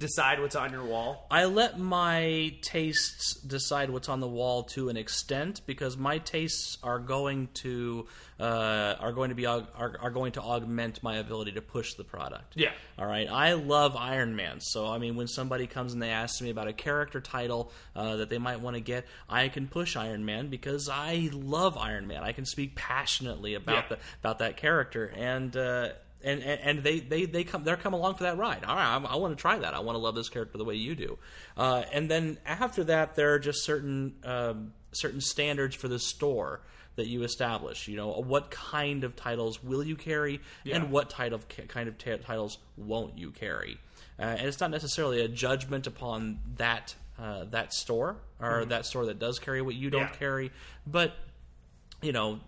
decide 0.00 0.40
what's 0.40 0.56
on 0.56 0.72
your 0.72 0.84
wall? 0.84 1.26
I 1.30 1.44
let 1.44 1.78
my 1.78 2.54
tastes 2.62 3.34
decide 3.34 3.90
what's 3.90 4.08
on 4.08 4.18
the 4.18 4.26
wall 4.26 4.64
to 4.74 4.88
an 4.88 4.96
extent 4.96 5.60
because 5.66 5.96
my 5.96 6.18
tastes 6.18 6.78
are 6.82 6.98
going 6.98 7.48
to 7.62 8.08
uh, 8.40 8.96
are 8.98 9.12
going 9.12 9.28
to 9.28 9.34
be 9.36 9.46
are, 9.46 9.62
are 9.76 10.10
going 10.10 10.32
to 10.32 10.40
augment 10.40 11.02
my 11.02 11.18
ability 11.18 11.52
to 11.52 11.62
push 11.62 11.94
the 11.94 12.02
product. 12.04 12.54
Yeah. 12.56 12.72
All 12.98 13.06
right. 13.06 13.28
I 13.30 13.52
love 13.52 13.94
Iron 13.96 14.34
Man, 14.34 14.60
so 14.60 14.86
I 14.88 14.98
mean, 14.98 15.14
when 15.14 15.28
somebody 15.28 15.66
comes 15.68 15.92
and 15.92 16.02
they 16.02 16.10
ask 16.10 16.40
me 16.42 16.50
about 16.50 16.66
a 16.66 16.72
character 16.72 17.20
title 17.20 17.70
uh, 17.94 18.16
that 18.16 18.28
they 18.30 18.38
might 18.38 18.60
want 18.60 18.74
to 18.76 18.80
get, 18.80 19.06
I 19.28 19.48
can 19.48 19.68
push 19.68 19.94
Iron 19.94 20.24
Man 20.24 20.48
because 20.48 20.88
I 20.88 21.28
love 21.32 21.76
Iron 21.76 22.06
Man. 22.08 22.22
I 22.24 22.32
can 22.32 22.46
speak 22.46 22.74
passionately 22.74 23.54
about 23.54 23.74
Yeah. 23.84 23.88
the 23.90 23.98
about 24.22 24.38
that 24.40 24.56
character 24.56 25.12
and. 25.16 25.56
Uh, 25.56 25.88
and, 26.22 26.42
and 26.42 26.60
and 26.62 26.82
they, 26.82 27.00
they, 27.00 27.24
they 27.26 27.44
come 27.44 27.64
they're 27.64 27.76
come 27.76 27.94
along 27.94 28.14
for 28.16 28.24
that 28.24 28.36
ride. 28.36 28.64
All 28.64 28.76
right, 28.76 28.96
I, 28.96 29.14
I 29.14 29.16
want 29.16 29.36
to 29.36 29.40
try 29.40 29.58
that. 29.58 29.74
I 29.74 29.80
want 29.80 29.96
to 29.96 30.00
love 30.00 30.14
this 30.14 30.28
character 30.28 30.58
the 30.58 30.64
way 30.64 30.74
you 30.74 30.94
do. 30.94 31.18
Uh, 31.56 31.82
and 31.92 32.10
then 32.10 32.38
after 32.46 32.84
that, 32.84 33.14
there 33.14 33.32
are 33.34 33.38
just 33.38 33.64
certain 33.64 34.14
um, 34.24 34.72
certain 34.92 35.20
standards 35.20 35.74
for 35.76 35.88
the 35.88 35.98
store 35.98 36.60
that 36.96 37.06
you 37.06 37.22
establish. 37.22 37.88
You 37.88 37.96
know, 37.96 38.08
what 38.12 38.50
kind 38.50 39.04
of 39.04 39.16
titles 39.16 39.62
will 39.62 39.82
you 39.84 39.96
carry, 39.96 40.40
Yeah. 40.64 40.76
and 40.76 40.90
what 40.90 41.08
type 41.10 41.32
of 41.32 41.46
kind 41.48 41.88
of 41.88 41.96
ta 41.98 42.16
titles 42.16 42.58
won't 42.76 43.16
you 43.18 43.30
carry. 43.30 43.78
Uh, 44.18 44.22
and 44.24 44.46
it's 44.48 44.60
not 44.60 44.70
necessarily 44.70 45.22
a 45.22 45.28
judgment 45.28 45.86
upon 45.86 46.40
that 46.56 46.94
uh, 47.18 47.44
that 47.50 47.72
store 47.72 48.16
or 48.40 48.64
that 48.66 48.84
store 48.86 49.06
that 49.06 49.18
does 49.18 49.38
carry 49.38 49.62
what 49.62 49.74
you 49.74 49.88
don't 49.90 50.02
Yeah. 50.02 50.08
carry, 50.18 50.50
but 50.86 51.12
you 52.02 52.12
know 52.12 52.40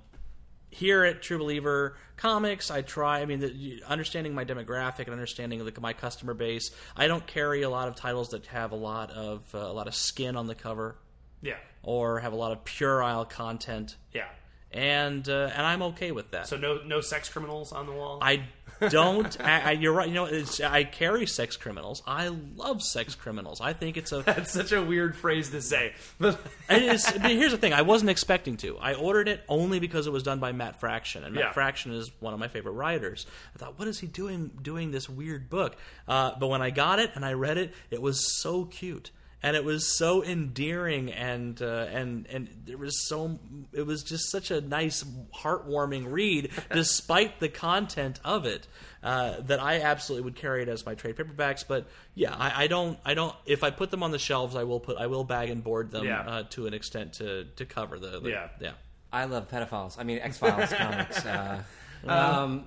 here 0.72 1.04
at 1.04 1.20
True 1.20 1.38
Believer 1.38 1.96
Comics, 2.16 2.70
I 2.70 2.80
try. 2.82 3.20
I 3.20 3.26
mean, 3.26 3.40
the, 3.40 3.82
understanding 3.86 4.34
my 4.34 4.44
demographic 4.44 5.00
and 5.00 5.10
understanding 5.10 5.60
of 5.60 5.72
the, 5.72 5.80
my 5.80 5.92
customer 5.92 6.34
base, 6.34 6.70
I 6.96 7.06
don't 7.08 7.26
carry 7.26 7.62
a 7.62 7.68
lot 7.70 7.88
of 7.88 7.96
titles 7.96 8.30
that 8.30 8.46
have 8.46 8.72
a 8.72 8.76
lot 8.76 9.10
of 9.10 9.42
uh, 9.54 9.58
a 9.58 9.72
lot 9.72 9.86
of 9.86 9.94
skin 9.94 10.34
on 10.34 10.46
the 10.46 10.54
cover 10.54 10.96
Yeah, 11.42 11.56
or 11.82 12.20
have 12.20 12.32
a 12.32 12.36
lot 12.36 12.52
of 12.52 12.64
puerile 12.64 13.24
content, 13.26 13.96
yeah. 14.12 14.28
And 14.72 15.28
uh, 15.28 15.50
and 15.54 15.66
I'm 15.66 15.82
okay 15.82 16.12
with 16.12 16.30
that. 16.32 16.48
So 16.48 16.56
no 16.56 16.80
no 16.84 17.00
sex 17.00 17.28
criminals 17.28 17.72
on 17.72 17.86
the 17.86 17.92
wall. 17.92 18.18
I 18.22 18.44
don't. 18.88 19.40
I, 19.44 19.60
I, 19.60 19.70
you're 19.72 19.92
right. 19.92 20.08
You 20.08 20.14
know, 20.14 20.24
it's, 20.24 20.60
I 20.60 20.84
carry 20.84 21.26
sex 21.26 21.56
criminals. 21.56 22.02
I 22.06 22.28
love 22.28 22.82
sex 22.82 23.14
criminals. 23.14 23.60
I 23.60 23.74
think 23.74 23.96
it's 23.96 24.10
a 24.12 24.22
That's 24.26 24.52
such 24.52 24.72
a 24.72 24.82
weird 24.82 25.14
phrase 25.14 25.50
to 25.50 25.62
say. 25.62 25.92
But 26.18 26.40
It 26.68 26.82
is, 26.82 27.04
but 27.10 27.30
here's 27.30 27.52
the 27.52 27.58
thing: 27.58 27.72
I 27.72 27.82
wasn't 27.82 28.10
expecting 28.10 28.56
to. 28.58 28.78
I 28.78 28.94
ordered 28.94 29.28
it 29.28 29.44
only 29.48 29.78
because 29.78 30.06
it 30.06 30.12
was 30.12 30.22
done 30.22 30.40
by 30.40 30.52
Matt 30.52 30.80
Fraction, 30.80 31.22
and 31.24 31.34
Matt 31.34 31.44
Yeah. 31.44 31.52
Fraction 31.52 31.92
is 31.92 32.10
one 32.20 32.34
of 32.34 32.40
my 32.40 32.48
favorite 32.48 32.72
writers. 32.72 33.26
I 33.54 33.58
thought, 33.58 33.78
what 33.78 33.88
is 33.88 33.98
he 34.00 34.06
doing 34.06 34.50
doing 34.62 34.90
this 34.90 35.08
weird 35.08 35.48
book? 35.48 35.76
Uh, 36.08 36.32
but 36.38 36.48
when 36.48 36.62
I 36.62 36.70
got 36.70 36.98
it 36.98 37.10
and 37.14 37.24
I 37.24 37.34
read 37.34 37.58
it, 37.58 37.72
it 37.90 38.02
was 38.02 38.40
so 38.40 38.64
cute. 38.64 39.10
And 39.44 39.56
it 39.56 39.64
was 39.64 39.96
so 39.98 40.22
endearing, 40.22 41.10
and 41.12 41.60
uh, 41.60 41.86
and 41.90 42.26
and 42.28 42.48
there 42.64 42.78
was 42.78 43.08
so 43.08 43.40
it 43.72 43.82
was 43.82 44.04
just 44.04 44.30
such 44.30 44.52
a 44.52 44.60
nice, 44.60 45.02
heartwarming 45.42 46.12
read, 46.12 46.50
despite 46.72 47.40
the 47.40 47.48
content 47.48 48.20
of 48.24 48.46
it. 48.46 48.68
Uh, 49.02 49.40
that 49.40 49.60
I 49.60 49.80
absolutely 49.80 50.26
would 50.26 50.36
carry 50.36 50.62
it 50.62 50.68
as 50.68 50.86
my 50.86 50.94
trade 50.94 51.16
paperbacks, 51.16 51.64
but 51.66 51.88
yeah, 52.14 52.32
I, 52.36 52.64
I 52.64 52.66
don't, 52.68 52.96
I 53.04 53.14
don't. 53.14 53.34
If 53.46 53.64
I 53.64 53.70
put 53.70 53.90
them 53.90 54.04
on 54.04 54.12
the 54.12 54.18
shelves, 54.20 54.54
I 54.54 54.62
will 54.62 54.78
put, 54.78 54.96
I 54.96 55.08
will 55.08 55.24
bag 55.24 55.50
and 55.50 55.64
board 55.64 55.90
them 55.90 56.04
Yeah. 56.04 56.20
uh, 56.20 56.42
to 56.50 56.68
an 56.68 56.74
extent 56.74 57.14
to 57.14 57.46
to 57.56 57.64
cover 57.66 57.98
the, 57.98 58.20
the 58.20 58.30
Yeah. 58.30 58.48
yeah. 58.60 58.70
I 59.12 59.24
love 59.24 59.48
pedophiles. 59.50 59.98
I 59.98 60.04
mean 60.04 60.20
X 60.20 60.38
Files 60.38 60.72
comics. 60.72 61.26
Uh, 61.26 61.62
um, 62.06 62.66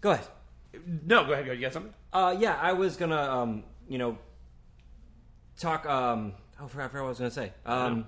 go 0.00 0.10
ahead. 0.10 0.26
no, 1.06 1.24
go 1.24 1.34
ahead. 1.34 1.46
You 1.46 1.54
got 1.56 1.72
something? 1.72 1.94
Uh, 2.12 2.34
yeah, 2.36 2.58
I 2.60 2.72
was 2.72 2.96
gonna, 2.96 3.16
um, 3.16 3.62
you 3.88 3.98
know, 3.98 4.18
talk. 5.58 5.86
Um, 5.86 6.34
oh, 6.60 6.64
I 6.64 6.68
forgot, 6.68 6.84
I 6.84 6.88
forgot 6.88 7.02
what 7.02 7.06
I 7.06 7.08
was 7.08 7.18
gonna 7.18 7.30
say. 7.30 7.52
Um, 7.66 8.06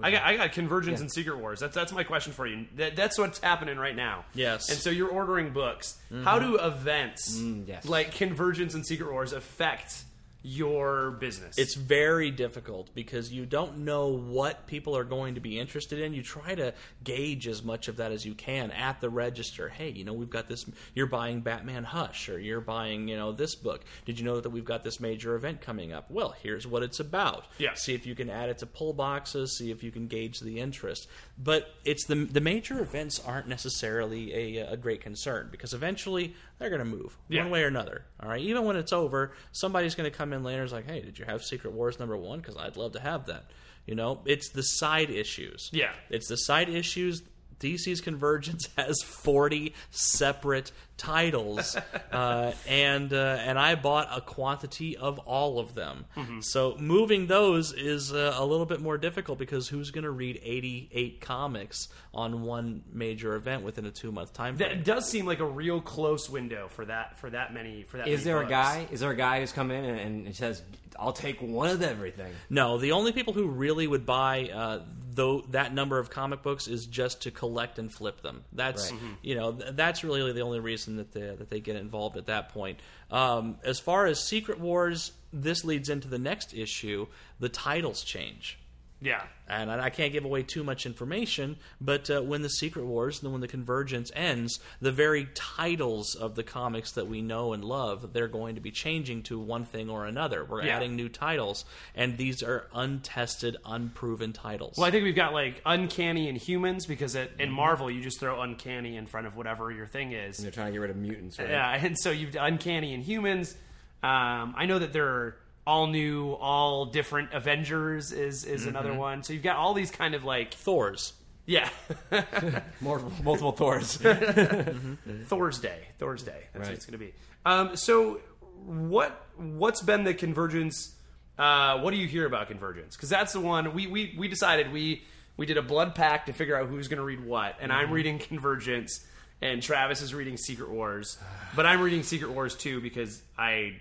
I 0.00 0.10
got 0.10 0.22
I 0.24 0.36
got 0.36 0.52
Convergence 0.52 1.00
and 1.00 1.10
Secret 1.10 1.38
Wars. 1.38 1.58
That's 1.58 1.74
that's 1.74 1.92
my 1.92 2.04
question 2.04 2.32
for 2.32 2.46
you. 2.46 2.66
That, 2.76 2.96
that's 2.96 3.18
what's 3.18 3.38
happening 3.38 3.78
right 3.78 3.96
now. 3.96 4.24
Yes. 4.34 4.68
And 4.68 4.78
so 4.78 4.90
you're 4.90 5.08
ordering 5.08 5.52
books. 5.52 5.98
How 6.24 6.38
do 6.38 6.56
events 6.56 7.40
yes. 7.66 7.86
like 7.86 8.12
Convergence 8.12 8.74
and 8.74 8.86
Secret 8.86 9.10
Wars 9.10 9.32
affect 9.32 10.04
your 10.46 11.10
business? 11.12 11.58
It's 11.58 11.74
very 11.74 12.30
difficult 12.30 12.94
because 12.94 13.32
you 13.32 13.44
don't 13.46 13.78
know 13.78 14.06
what 14.06 14.66
people 14.66 14.96
are 14.96 15.04
going 15.04 15.34
to 15.34 15.40
be 15.40 15.58
interested 15.58 15.98
in. 15.98 16.14
You 16.14 16.22
try 16.22 16.54
to 16.54 16.72
gauge 17.02 17.48
as 17.48 17.64
much 17.64 17.88
of 17.88 17.96
that 17.96 18.12
as 18.12 18.24
you 18.24 18.34
can 18.34 18.70
at 18.70 19.00
the 19.00 19.10
register. 19.10 19.68
Hey, 19.68 19.90
you 19.90 20.04
know, 20.04 20.12
we've 20.12 20.30
got 20.30 20.48
this. 20.48 20.64
You're 20.94 21.06
buying 21.06 21.40
Batman 21.40 21.82
Hush, 21.82 22.28
or 22.28 22.38
you're 22.38 22.60
buying, 22.60 23.08
you 23.08 23.16
know, 23.16 23.32
this 23.32 23.56
book. 23.56 23.84
Did 24.04 24.18
you 24.18 24.24
know 24.24 24.40
that 24.40 24.50
we've 24.50 24.64
got 24.64 24.84
this 24.84 25.00
major 25.00 25.34
event 25.34 25.60
coming 25.60 25.92
up? 25.92 26.10
Well, 26.10 26.34
here's 26.40 26.66
what 26.66 26.84
it's 26.84 27.00
about. 27.00 27.46
Yeah. 27.58 27.74
See 27.74 27.94
if 27.94 28.06
you 28.06 28.14
can 28.14 28.30
add 28.30 28.48
it 28.48 28.58
to 28.58 28.66
pull 28.66 28.92
boxes. 28.92 29.56
See 29.56 29.72
if 29.72 29.82
you 29.82 29.90
can 29.90 30.06
gauge 30.06 30.38
the 30.38 30.60
interest. 30.60 31.08
But 31.38 31.68
it's 31.84 32.06
the 32.06 32.14
the 32.14 32.40
major 32.40 32.80
events 32.80 33.20
aren't 33.24 33.46
necessarily 33.46 34.56
a, 34.58 34.72
a 34.72 34.76
great 34.76 35.02
concern 35.02 35.48
because 35.50 35.74
eventually 35.74 36.34
they're 36.58 36.70
going 36.70 36.78
to 36.78 36.84
move 36.86 37.18
Yeah. 37.28 37.42
one 37.42 37.50
way 37.50 37.62
or 37.62 37.66
another. 37.66 38.06
All 38.22 38.28
right, 38.30 38.40
even 38.40 38.64
when 38.64 38.76
it's 38.76 38.92
over, 38.92 39.32
somebody's 39.52 39.94
going 39.94 40.10
to 40.10 40.16
come 40.16 40.32
in 40.32 40.42
later. 40.42 40.60
and 40.62 40.66
is 40.66 40.72
like, 40.72 40.88
hey, 40.88 41.02
did 41.02 41.18
you 41.18 41.26
have 41.26 41.42
Secret 41.42 41.72
Wars 41.74 41.98
number 41.98 42.16
one? 42.16 42.40
Because 42.40 42.56
I'd 42.56 42.76
love 42.78 42.92
to 42.92 43.00
have 43.00 43.26
that. 43.26 43.50
You 43.86 43.94
know, 43.94 44.20
it's 44.24 44.48
the 44.50 44.62
side 44.62 45.10
issues. 45.10 45.68
Yeah. 45.72 45.92
it's 46.10 46.28
the 46.28 46.36
side 46.38 46.68
issues. 46.70 47.22
DC's 47.60 48.00
Convergence 48.00 48.68
has 48.76 49.02
forty 49.02 49.74
separate 49.90 50.72
titles, 50.96 51.76
uh, 52.12 52.52
and 52.66 53.12
uh, 53.12 53.38
and 53.40 53.58
I 53.58 53.74
bought 53.74 54.08
a 54.10 54.20
quantity 54.20 54.96
of 54.96 55.18
all 55.20 55.58
of 55.58 55.74
them. 55.74 56.06
Mm-hmm. 56.16 56.40
So 56.40 56.76
moving 56.78 57.26
those 57.26 57.72
is 57.72 58.12
uh, 58.12 58.34
a 58.36 58.44
little 58.44 58.66
bit 58.66 58.80
more 58.80 58.98
difficult 58.98 59.38
because 59.38 59.68
who's 59.68 59.90
going 59.90 60.04
to 60.04 60.10
read 60.10 60.40
eighty 60.42 60.88
eight 60.92 61.20
comics 61.20 61.88
on 62.14 62.42
one 62.42 62.82
major 62.92 63.34
event 63.34 63.62
within 63.62 63.86
a 63.86 63.90
two 63.90 64.12
month 64.12 64.32
time 64.32 64.56
frame? 64.56 64.70
that 64.70 64.84
does 64.84 65.08
seem 65.08 65.26
like 65.26 65.40
a 65.40 65.46
real 65.46 65.80
close 65.80 66.28
window 66.28 66.68
for 66.68 66.84
that 66.84 67.18
for 67.18 67.30
that 67.30 67.52
many 67.52 67.82
for 67.82 67.98
that. 67.98 68.08
Is 68.08 68.24
many 68.24 68.34
there 68.34 68.42
a 68.42 68.48
guy? 68.48 68.86
Is 68.90 69.00
there 69.00 69.10
a 69.10 69.16
guy 69.16 69.40
who's 69.40 69.52
come 69.52 69.70
in 69.70 69.84
and, 69.84 70.26
and 70.26 70.36
says, 70.36 70.62
"I'll 70.98 71.12
take 71.12 71.40
one 71.40 71.70
of 71.70 71.82
everything"? 71.82 72.32
No, 72.50 72.78
the 72.78 72.92
only 72.92 73.12
people 73.12 73.32
who 73.32 73.48
really 73.48 73.86
would 73.86 74.06
buy 74.06 74.50
uh, 74.52 74.80
though 75.16 75.40
that 75.50 75.74
number 75.74 75.98
of 75.98 76.08
comic 76.10 76.42
books 76.42 76.68
is 76.68 76.86
just 76.86 77.22
to 77.22 77.30
collect 77.32 77.78
and 77.80 77.92
flip 77.92 78.22
them. 78.22 78.44
That's 78.52 78.92
Right. 78.92 79.00
you 79.22 79.34
know 79.34 79.52
th- 79.52 79.74
that's 79.74 80.04
really 80.04 80.30
the 80.32 80.42
only 80.42 80.60
reason 80.60 80.96
that 80.98 81.10
they 81.12 81.20
that 81.22 81.50
they 81.50 81.58
get 81.60 81.74
involved 81.76 82.16
at 82.16 82.26
that 82.26 82.50
point. 82.50 82.78
Um, 83.10 83.58
as 83.64 83.80
far 83.80 84.06
as 84.06 84.24
Secret 84.24 84.60
Wars, 84.60 85.12
this 85.32 85.64
leads 85.64 85.88
into 85.88 86.06
the 86.08 86.18
next 86.18 86.54
issue. 86.54 87.08
The 87.40 87.48
titles 87.48 88.04
change. 88.04 88.58
Yeah. 89.00 89.22
And 89.46 89.70
I 89.70 89.84
I 89.84 89.90
can't 89.90 90.12
give 90.12 90.24
away 90.24 90.42
too 90.42 90.64
much 90.64 90.86
information, 90.86 91.56
but 91.80 92.10
uh, 92.10 92.22
when 92.22 92.42
the 92.42 92.48
Secret 92.48 92.86
Wars 92.86 93.22
and 93.22 93.30
when 93.30 93.40
the 93.42 93.46
Convergence 93.48 94.10
ends, 94.16 94.58
the 94.80 94.90
very 94.90 95.28
titles 95.34 96.14
of 96.14 96.34
the 96.34 96.42
comics 96.42 96.92
that 96.92 97.06
we 97.06 97.20
know 97.22 97.52
and 97.52 97.62
love, 97.62 98.12
they're 98.14 98.26
going 98.26 98.54
to 98.54 98.60
be 98.60 98.70
changing 98.70 99.22
to 99.24 99.38
one 99.38 99.64
thing 99.66 99.90
or 99.90 100.06
another. 100.06 100.44
We're 100.44 100.64
Yeah. 100.64 100.76
adding 100.76 100.96
new 100.96 101.08
titles, 101.10 101.64
and 101.94 102.16
these 102.16 102.42
are 102.42 102.66
untested, 102.74 103.56
unproven 103.66 104.32
titles. 104.32 104.76
Well, 104.78 104.86
I 104.86 104.90
think 104.90 105.04
we've 105.04 105.14
got 105.14 105.32
like 105.34 105.60
Uncanny 105.66 106.32
Inhumans 106.32 106.88
because 106.88 107.14
it, 107.14 107.32
in 107.38 107.50
Marvel 107.50 107.90
you 107.90 108.00
just 108.02 108.18
throw 108.18 108.40
uncanny 108.40 108.96
in 108.96 109.06
front 109.06 109.26
of 109.26 109.36
whatever 109.36 109.70
your 109.70 109.86
thing 109.86 110.12
is. 110.12 110.38
And 110.38 110.46
They're 110.46 110.52
trying 110.52 110.68
to 110.68 110.72
get 110.72 110.78
rid 110.80 110.90
of 110.90 110.96
mutants. 110.96 111.38
Right? 111.38 111.50
Yeah, 111.50 111.70
and 111.84 111.96
so 111.98 112.10
you've 112.10 112.34
Uncanny 112.34 112.96
Inhumans. 112.96 113.54
Um, 114.02 114.54
I 114.56 114.66
know 114.66 114.78
that 114.78 114.92
there 114.92 115.06
are 115.06 115.36
all 115.66 115.86
new, 115.88 116.32
all 116.32 116.86
different 116.86 117.32
Avengers 117.32 118.12
is 118.12 118.44
is 118.44 118.66
another 118.66 118.94
one. 118.94 119.22
So 119.22 119.32
you've 119.32 119.42
got 119.42 119.56
all 119.56 119.74
these 119.74 119.90
kind 119.90 120.14
of 120.14 120.24
like 120.24 120.54
Thor's. 120.54 121.12
yeah, 121.46 121.68
More, 122.80 123.00
multiple 123.22 123.52
Thors. 123.52 123.96
Thor's 125.26 125.58
Day, 125.58 125.78
Thor's 125.98 126.22
Day. 126.22 126.44
That's 126.52 126.68
what 126.68 126.74
it's 126.74 126.86
going 126.86 126.98
to 126.98 127.04
be. 127.04 127.12
Um, 127.44 127.76
so 127.76 128.20
what 128.64 129.26
what's 129.36 129.82
been 129.82 130.04
the 130.04 130.14
convergence? 130.14 130.94
Uh, 131.38 131.80
what 131.80 131.90
do 131.90 131.98
you 131.98 132.06
hear 132.06 132.26
about 132.26 132.48
convergence? 132.48 132.96
Because 132.96 133.08
that's 133.10 133.32
the 133.32 133.40
one 133.40 133.74
we, 133.74 133.86
we 133.86 134.14
we 134.18 134.28
decided 134.28 134.72
we 134.72 135.02
we 135.36 135.46
did 135.46 135.56
a 135.58 135.62
blood 135.62 135.94
pact 135.94 136.26
to 136.26 136.32
figure 136.32 136.56
out 136.58 136.68
who's 136.68 136.88
going 136.88 136.98
to 136.98 137.04
read 137.04 137.24
what, 137.24 137.56
and 137.60 137.72
I'm 137.72 137.90
reading 137.92 138.18
convergence, 138.18 139.06
and 139.42 139.62
Travis 139.62 140.00
is 140.00 140.14
reading 140.14 140.36
Secret 140.36 140.70
Wars, 140.70 141.18
but 141.54 141.66
I'm 141.66 141.80
reading 141.80 142.02
Secret 142.02 142.30
Wars 142.32 142.54
too 142.54 142.80
because 142.80 143.22
I 143.38 143.76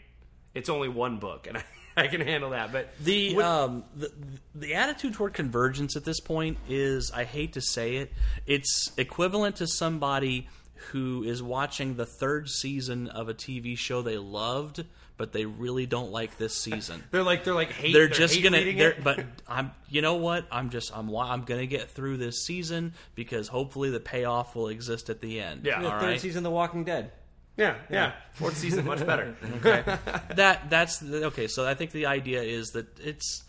it's 0.55 0.69
only 0.69 0.89
one 0.89 1.17
book 1.17 1.45
and 1.47 1.57
I, 1.97 2.03
I 2.03 2.07
can 2.07 2.21
handle 2.21 2.49
that. 2.49 2.71
But 2.71 2.89
The, 3.03 3.35
what- 3.35 3.45
um, 3.45 3.83
the 3.95 4.11
the 4.55 4.73
attitude 4.73 5.13
toward 5.13 5.33
convergence 5.33 5.95
at 5.95 6.03
this 6.05 6.19
point 6.19 6.57
is 6.67 7.11
I 7.13 7.23
hate 7.25 7.53
to 7.53 7.61
say 7.61 7.97
it, 7.97 8.11
it's 8.47 8.91
equivalent 8.97 9.57
to 9.57 9.67
somebody 9.67 10.47
who 10.91 11.23
is 11.23 11.41
watching 11.41 11.95
the 11.95 12.05
third 12.05 12.49
season 12.49 13.07
of 13.07 13.27
a 13.29 13.33
TV 13.33 13.77
show 13.77 14.01
they 14.01 14.17
loved, 14.17 14.83
but 15.17 15.31
they 15.31 15.45
really 15.45 15.85
don't 15.85 16.11
like 16.11 16.37
this 16.37 16.53
season. 16.61 17.01
they're 17.11 17.23
like 17.23 17.43
they're 17.45 17.53
like 17.55 17.71
hate. 17.71 17.93
they're 17.93 18.07
just 18.09 18.35
hate 18.35 18.43
gonna 18.43 18.57
they're, 18.73 18.91
it. 18.91 19.03
but 19.03 19.23
i'm 19.47 19.71
you 19.89 20.01
know 20.01 20.15
what 20.15 20.45
i'm 20.51 20.69
just 20.69 20.91
i'm 20.95 21.09
i'm 21.15 21.43
gonna 21.43 21.65
get 21.65 21.89
through 21.89 22.17
this 22.17 22.45
season 22.45 22.93
because 23.15 23.47
hopefully 23.47 23.89
the 23.89 23.99
payoff 23.99 24.53
will 24.55 24.67
exist 24.67 25.09
at 25.09 25.21
the 25.21 25.39
end 25.39 25.65
Yeah. 25.65 25.81
the 25.81 25.91
all 25.91 25.99
third 25.99 26.05
right 26.07 26.19
season 26.21 26.39
of 26.39 26.43
The 26.43 26.51
Walking 26.51 26.83
Dead. 26.83 27.11
Yeah, 27.57 27.75
yeah, 27.89 28.11
fourth 28.33 28.57
season 28.57 28.85
much 28.85 29.05
better. 29.05 29.35
Okay. 29.57 29.83
That 30.35 30.69
that's 30.69 30.99
the, 30.99 31.25
okay 31.25 31.47
so 31.47 31.65
i 31.65 31.73
think 31.73 31.91
the 31.91 32.05
idea 32.07 32.41
is 32.43 32.71
that 32.71 32.99
it's 32.99 33.43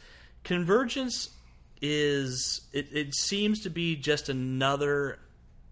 convergence 0.45 1.31
is 1.83 2.61
it, 2.73 2.89
it 2.93 3.15
seems 3.15 3.63
to 3.63 3.71
be 3.71 3.97
just 3.97 4.29
another 4.29 5.19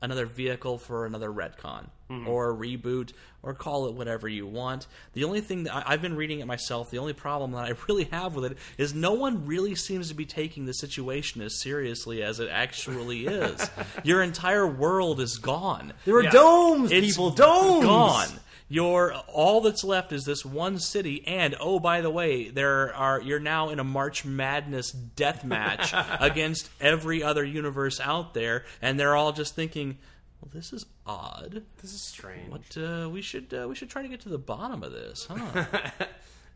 another 0.02 0.26
vehicle 0.26 0.78
for 0.78 1.06
another 1.06 1.30
retcon 1.30 1.88
Mm-hmm. 2.10 2.28
or 2.28 2.50
a 2.50 2.54
reboot 2.54 3.12
or 3.42 3.54
call 3.54 3.86
it 3.86 3.94
whatever 3.94 4.28
you 4.28 4.46
want 4.46 4.86
the 5.14 5.24
only 5.24 5.40
thing 5.40 5.64
that 5.64 5.74
I, 5.74 5.84
i've 5.94 6.02
been 6.02 6.16
reading 6.16 6.40
it 6.40 6.46
myself 6.46 6.90
the 6.90 6.98
only 6.98 7.14
problem 7.14 7.52
that 7.52 7.64
i 7.64 7.72
really 7.88 8.04
have 8.04 8.34
with 8.34 8.44
it 8.52 8.58
is 8.76 8.92
no 8.92 9.12
one 9.14 9.46
really 9.46 9.74
seems 9.74 10.08
to 10.08 10.14
be 10.14 10.26
taking 10.26 10.66
the 10.66 10.74
situation 10.74 11.40
as 11.40 11.58
seriously 11.62 12.22
as 12.22 12.40
it 12.40 12.50
actually 12.52 13.26
is 13.26 13.70
your 14.02 14.22
entire 14.22 14.66
world 14.66 15.18
is 15.18 15.38
gone 15.38 15.94
There 16.04 16.16
are 16.16 16.24
Yeah. 16.24 16.30
domes, 16.30 16.92
it's 16.92 17.06
people. 17.06 17.30
Domes. 17.30 17.84
gone. 17.86 18.28
Your 18.68 19.14
all 19.32 19.62
that's 19.62 19.82
left 19.84 20.12
is 20.12 20.24
this 20.24 20.44
one 20.44 20.78
city, 20.78 21.22
and 21.26 21.54
oh, 21.60 21.78
by 21.78 22.00
the 22.00 22.10
way, 22.10 22.48
there 22.48 22.94
are 22.94 23.20
you're 23.20 23.38
now 23.38 23.68
in 23.68 23.78
a 23.78 23.84
March 23.84 24.24
Madness 24.24 24.90
death 24.90 25.44
match 25.44 25.94
against 26.20 26.68
every 26.80 27.22
other 27.22 27.44
universe 27.44 28.00
out 28.00 28.32
there, 28.34 28.64
and 28.80 28.98
they're 28.98 29.14
all 29.14 29.32
just 29.32 29.54
thinking, 29.54 29.98
"Well, 30.44 30.50
this 30.52 30.72
is 30.72 30.84
odd. 31.06 31.62
This 31.80 31.94
is 31.94 32.02
strange. 32.02 32.50
What 32.50 32.76
uh, 32.76 33.08
we 33.08 33.22
should 33.22 33.52
uh, 33.54 33.66
we 33.68 33.74
should 33.74 33.88
try 33.88 34.02
to 34.02 34.08
get 34.08 34.20
to 34.20 34.28
the 34.28 34.38
bottom 34.38 34.82
of 34.82 34.92
this, 34.92 35.26
huh?" 35.30 35.64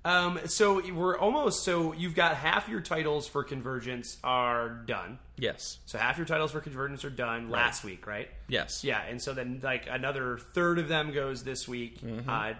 Um, 0.04 0.38
so 0.46 0.80
we're 0.92 1.18
almost 1.18 1.64
so 1.64 1.92
you've 1.92 2.14
got 2.14 2.36
half 2.36 2.68
your 2.68 2.80
titles 2.80 3.26
for 3.26 3.42
Convergence 3.42 4.16
are 4.22 4.68
done. 4.86 5.18
yes, 5.36 5.80
So 5.86 5.98
half 5.98 6.16
your 6.16 6.24
titles 6.24 6.52
for 6.52 6.60
Convergence 6.60 7.04
are 7.04 7.10
done 7.10 7.50
last 7.50 7.82
week, 7.82 8.06
right? 8.06 8.28
yes, 8.46 8.84
Yeah, 8.84 9.02
and 9.02 9.20
so 9.20 9.34
then 9.34 9.58
like 9.62 9.86
another 9.90 10.38
third 10.38 10.78
of 10.78 10.86
them 10.88 11.12
goes 11.12 11.42
this 11.42 11.66
week, 11.66 12.00
Mm-hmm. 12.00 12.30
uh, 12.30 12.52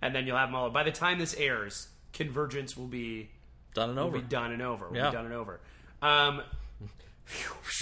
and 0.00 0.14
then 0.14 0.26
you'll 0.26 0.38
have 0.38 0.48
them 0.48 0.54
all. 0.56 0.70
By 0.70 0.84
the 0.84 0.90
time 0.90 1.18
this 1.18 1.34
airs, 1.34 1.88
Convergence 2.14 2.76
will 2.78 2.88
be 2.88 3.28
done 3.74 3.90
and 3.90 3.98
over. 3.98 4.18
be 4.18 4.24
done 4.26 4.50
and 4.52 4.62
over. 4.62 4.88
Will 4.88 4.96
Yeah. 4.96 5.10
be 5.10 5.16
done 5.16 5.26
and 5.26 5.34
over. 5.34 5.60
Um, 6.00 6.42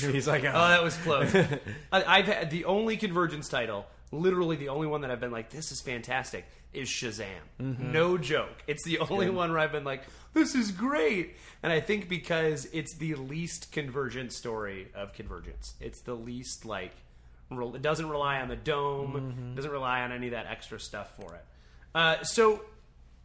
He's 0.01 0.27
like, 0.27 0.45
oh, 0.45 0.53
that 0.53 0.83
was 0.83 0.97
close. 0.99 1.35
I, 1.93 2.05
I've 2.19 2.27
had 2.27 2.51
the 2.51 2.65
only 2.65 2.97
Convergence 2.97 3.49
title, 3.49 3.87
literally 4.11 4.57
the 4.57 4.69
only 4.71 4.87
one 4.87 5.03
that 5.03 5.11
I've 5.11 5.21
been 5.21 5.31
like, 5.33 5.51
this 5.51 5.71
is 5.73 5.81
fantastic, 5.81 6.47
is 6.73 6.89
Shazam. 6.89 7.27
Mm-hmm. 7.61 7.93
No 7.93 8.19
joke. 8.19 8.63
It's 8.67 8.85
the 8.85 8.99
only 8.99 9.31
one 9.31 9.51
where 9.51 9.61
I've 9.61 9.73
been 9.73 9.85
like, 9.85 10.03
this 10.33 10.55
is 10.55 10.73
great. 10.73 11.37
And 11.63 11.73
I 11.73 11.81
think 11.81 12.09
because 12.09 12.67
it's 12.73 12.95
the 12.95 13.15
least 13.15 13.71
convergent 13.73 14.33
story 14.33 14.89
of 14.95 15.13
Convergence, 15.13 15.75
it's 15.81 16.01
the 16.01 16.15
least 16.15 16.65
like, 16.67 16.93
rel- 17.51 17.77
it 17.77 17.83
doesn't 17.83 18.09
rely 18.09 18.41
on 18.41 18.49
the 18.49 18.57
dome, 18.57 19.13
Mm-hmm. 19.13 19.55
doesn't 19.55 19.71
rely 19.71 20.01
on 20.01 20.11
any 20.13 20.27
of 20.27 20.33
that 20.33 20.47
extra 20.47 20.81
stuff 20.81 21.15
for 21.17 21.35
it. 21.37 21.45
Uh, 21.95 22.23
so 22.25 22.63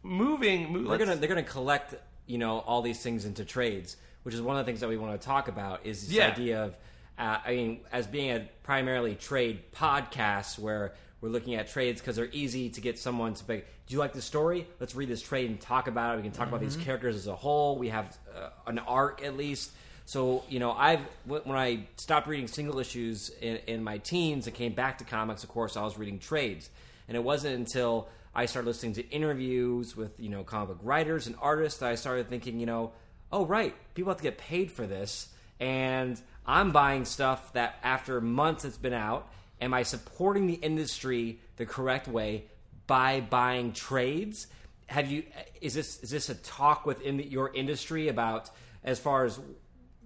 moving, 0.02 0.72
move, 0.72 0.88
they're 0.88 0.98
gonna 0.98 1.16
they're 1.16 1.28
gonna 1.28 1.42
collect 1.42 1.94
you 2.26 2.38
know 2.38 2.60
all 2.60 2.82
these 2.82 3.02
things 3.02 3.24
into 3.24 3.44
trades, 3.44 3.96
which 4.22 4.34
is 4.34 4.42
one 4.42 4.56
of 4.56 4.64
the 4.64 4.70
things 4.70 4.80
that 4.80 4.88
we 4.88 4.96
want 4.96 5.20
to 5.20 5.26
talk 5.26 5.48
about. 5.48 5.84
Is 5.86 6.06
this 6.06 6.16
Yeah. 6.16 6.28
idea 6.28 6.64
of 6.64 6.76
uh, 7.18 7.38
I 7.44 7.54
mean, 7.54 7.80
as 7.92 8.06
being 8.06 8.30
a 8.30 8.48
primarily 8.62 9.14
trade 9.14 9.72
podcast 9.72 10.58
where 10.58 10.94
we're 11.20 11.28
looking 11.28 11.54
at 11.54 11.68
trades 11.68 12.00
because 12.00 12.16
they're 12.16 12.30
easy 12.32 12.70
to 12.70 12.80
get 12.80 12.98
someone 12.98 13.34
to 13.34 13.44
be. 13.44 13.56
Do 13.58 13.62
you 13.94 13.98
like 13.98 14.14
the 14.14 14.22
story? 14.22 14.66
Let's 14.78 14.94
read 14.94 15.10
this 15.10 15.20
trade 15.20 15.50
and 15.50 15.60
talk 15.60 15.86
about 15.86 16.14
it. 16.14 16.16
We 16.16 16.22
can 16.22 16.32
talk 16.32 16.48
about 16.48 16.60
these 16.60 16.76
characters 16.76 17.16
as 17.16 17.26
a 17.26 17.34
whole. 17.36 17.76
We 17.76 17.90
have 17.90 18.16
uh, 18.34 18.48
an 18.66 18.78
arc 18.78 19.22
at 19.22 19.36
least. 19.36 19.70
So 20.06 20.44
you 20.48 20.60
know, 20.60 20.72
I've 20.72 21.00
when 21.26 21.42
when 21.42 21.58
I 21.58 21.86
stopped 21.96 22.26
reading 22.26 22.48
single 22.48 22.78
issues 22.78 23.28
in, 23.42 23.56
in 23.66 23.84
my 23.84 23.98
teens 23.98 24.46
and 24.46 24.56
came 24.56 24.72
back 24.72 24.96
to 24.98 25.04
comics. 25.04 25.44
Of 25.44 25.50
course, 25.50 25.76
I 25.76 25.82
was 25.84 25.98
reading 25.98 26.18
trades, 26.20 26.70
and 27.06 27.16
it 27.18 27.22
wasn't 27.22 27.54
until 27.54 28.08
I 28.34 28.46
started 28.46 28.66
listening 28.68 28.94
to 28.94 29.06
interviews 29.10 29.94
with 29.94 30.18
you 30.18 30.30
know 30.30 30.42
comic 30.42 30.68
book 30.68 30.78
writers 30.82 31.26
and 31.26 31.36
artists 31.42 31.80
that 31.80 31.90
I 31.90 31.96
started 31.96 32.30
thinking, 32.30 32.58
you 32.60 32.66
know, 32.66 32.92
oh 33.32 33.46
right, 33.46 33.74
people 33.94 34.10
have 34.10 34.18
to 34.18 34.22
get 34.22 34.38
paid 34.38 34.70
for 34.70 34.86
this, 34.86 35.28
and 35.58 36.20
I'm 36.46 36.72
buying 36.72 37.04
stuff 37.04 37.52
that 37.52 37.76
after 37.82 38.20
months 38.20 38.64
it's 38.64 38.78
been 38.78 38.92
out. 38.92 39.28
Am 39.60 39.74
I 39.74 39.82
supporting 39.82 40.46
the 40.46 40.54
industry 40.54 41.38
the 41.56 41.66
correct 41.66 42.08
way 42.08 42.44
by 42.86 43.20
buying 43.20 43.72
trades? 43.72 44.46
Have 44.86 45.10
you 45.10 45.24
is 45.60 45.74
this 45.74 46.02
is 46.02 46.10
this 46.10 46.28
a 46.30 46.34
talk 46.34 46.86
within 46.86 47.18
the, 47.18 47.26
your 47.26 47.54
industry 47.54 48.08
about 48.08 48.50
as 48.82 48.98
far 48.98 49.24
as 49.24 49.38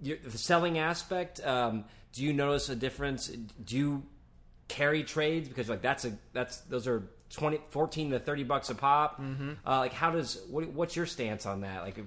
your, 0.01 0.17
the 0.17 0.37
selling 0.37 0.77
aspect? 0.77 1.39
Um, 1.45 1.85
do 2.11 2.23
you 2.23 2.33
notice 2.33 2.69
a 2.69 2.75
difference? 2.75 3.27
Do 3.27 3.77
you 3.77 4.03
carry 4.67 5.03
trades 5.03 5.47
because 5.47 5.69
like 5.69 5.81
that's 5.81 6.05
a 6.05 6.13
that's 6.33 6.57
those 6.61 6.87
are 6.87 7.03
20 7.29 7.59
14 7.69 8.11
to 8.11 8.19
30 8.19 8.43
bucks 8.43 8.69
a 8.71 8.75
pop 8.75 9.21
Mm-hmm. 9.21 9.51
uh, 9.65 9.77
like 9.79 9.93
how 9.93 10.09
does 10.09 10.41
what, 10.49 10.67
what's 10.69 10.95
your 10.95 11.05
stance 11.05 11.45
on 11.45 11.61
that 11.61 11.83
like 11.83 11.99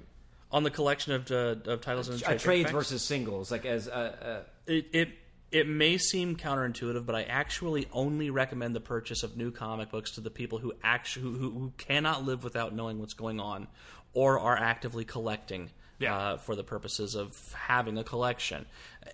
On 0.51 0.63
the 0.63 0.71
collection 0.71 1.13
of, 1.13 1.31
uh, 1.31 1.57
of 1.71 1.81
titles 1.83 2.09
and 2.09 2.23
uh, 2.23 2.27
trade 2.27 2.41
trades 2.41 2.69
paperbacks? 2.71 2.73
versus 2.73 3.03
singles 3.03 3.51
like 3.51 3.67
as 3.67 3.87
uh, 3.89 4.43
it, 4.67 4.87
it 4.93 5.09
it 5.51 5.67
may 5.69 5.97
seem 5.99 6.37
counterintuitive, 6.37 7.05
but 7.07 7.15
I 7.15 7.23
actually 7.23 7.87
only 7.93 8.31
recommend 8.31 8.75
the 8.77 8.81
purchase 8.81 9.23
of 9.23 9.37
new 9.37 9.51
comic 9.51 9.91
books 9.91 10.13
to 10.13 10.21
the 10.21 10.31
people 10.31 10.59
who 10.59 10.73
actually 10.83 11.23
who, 11.23 11.33
who, 11.39 11.51
who 11.51 11.73
cannot 11.79 12.25
live 12.25 12.45
without 12.45 12.75
knowing 12.75 12.99
what's 12.99 13.15
going 13.15 13.41
on, 13.41 13.67
or 14.15 14.39
are 14.39 14.57
actively 14.57 15.05
collecting 15.05 15.71
Yeah. 15.99 16.17
uh, 16.17 16.37
for 16.39 16.55
the 16.55 16.65
purposes 16.65 17.15
of 17.15 17.35
having 17.55 17.99
a 17.99 18.05
collection. 18.05 18.67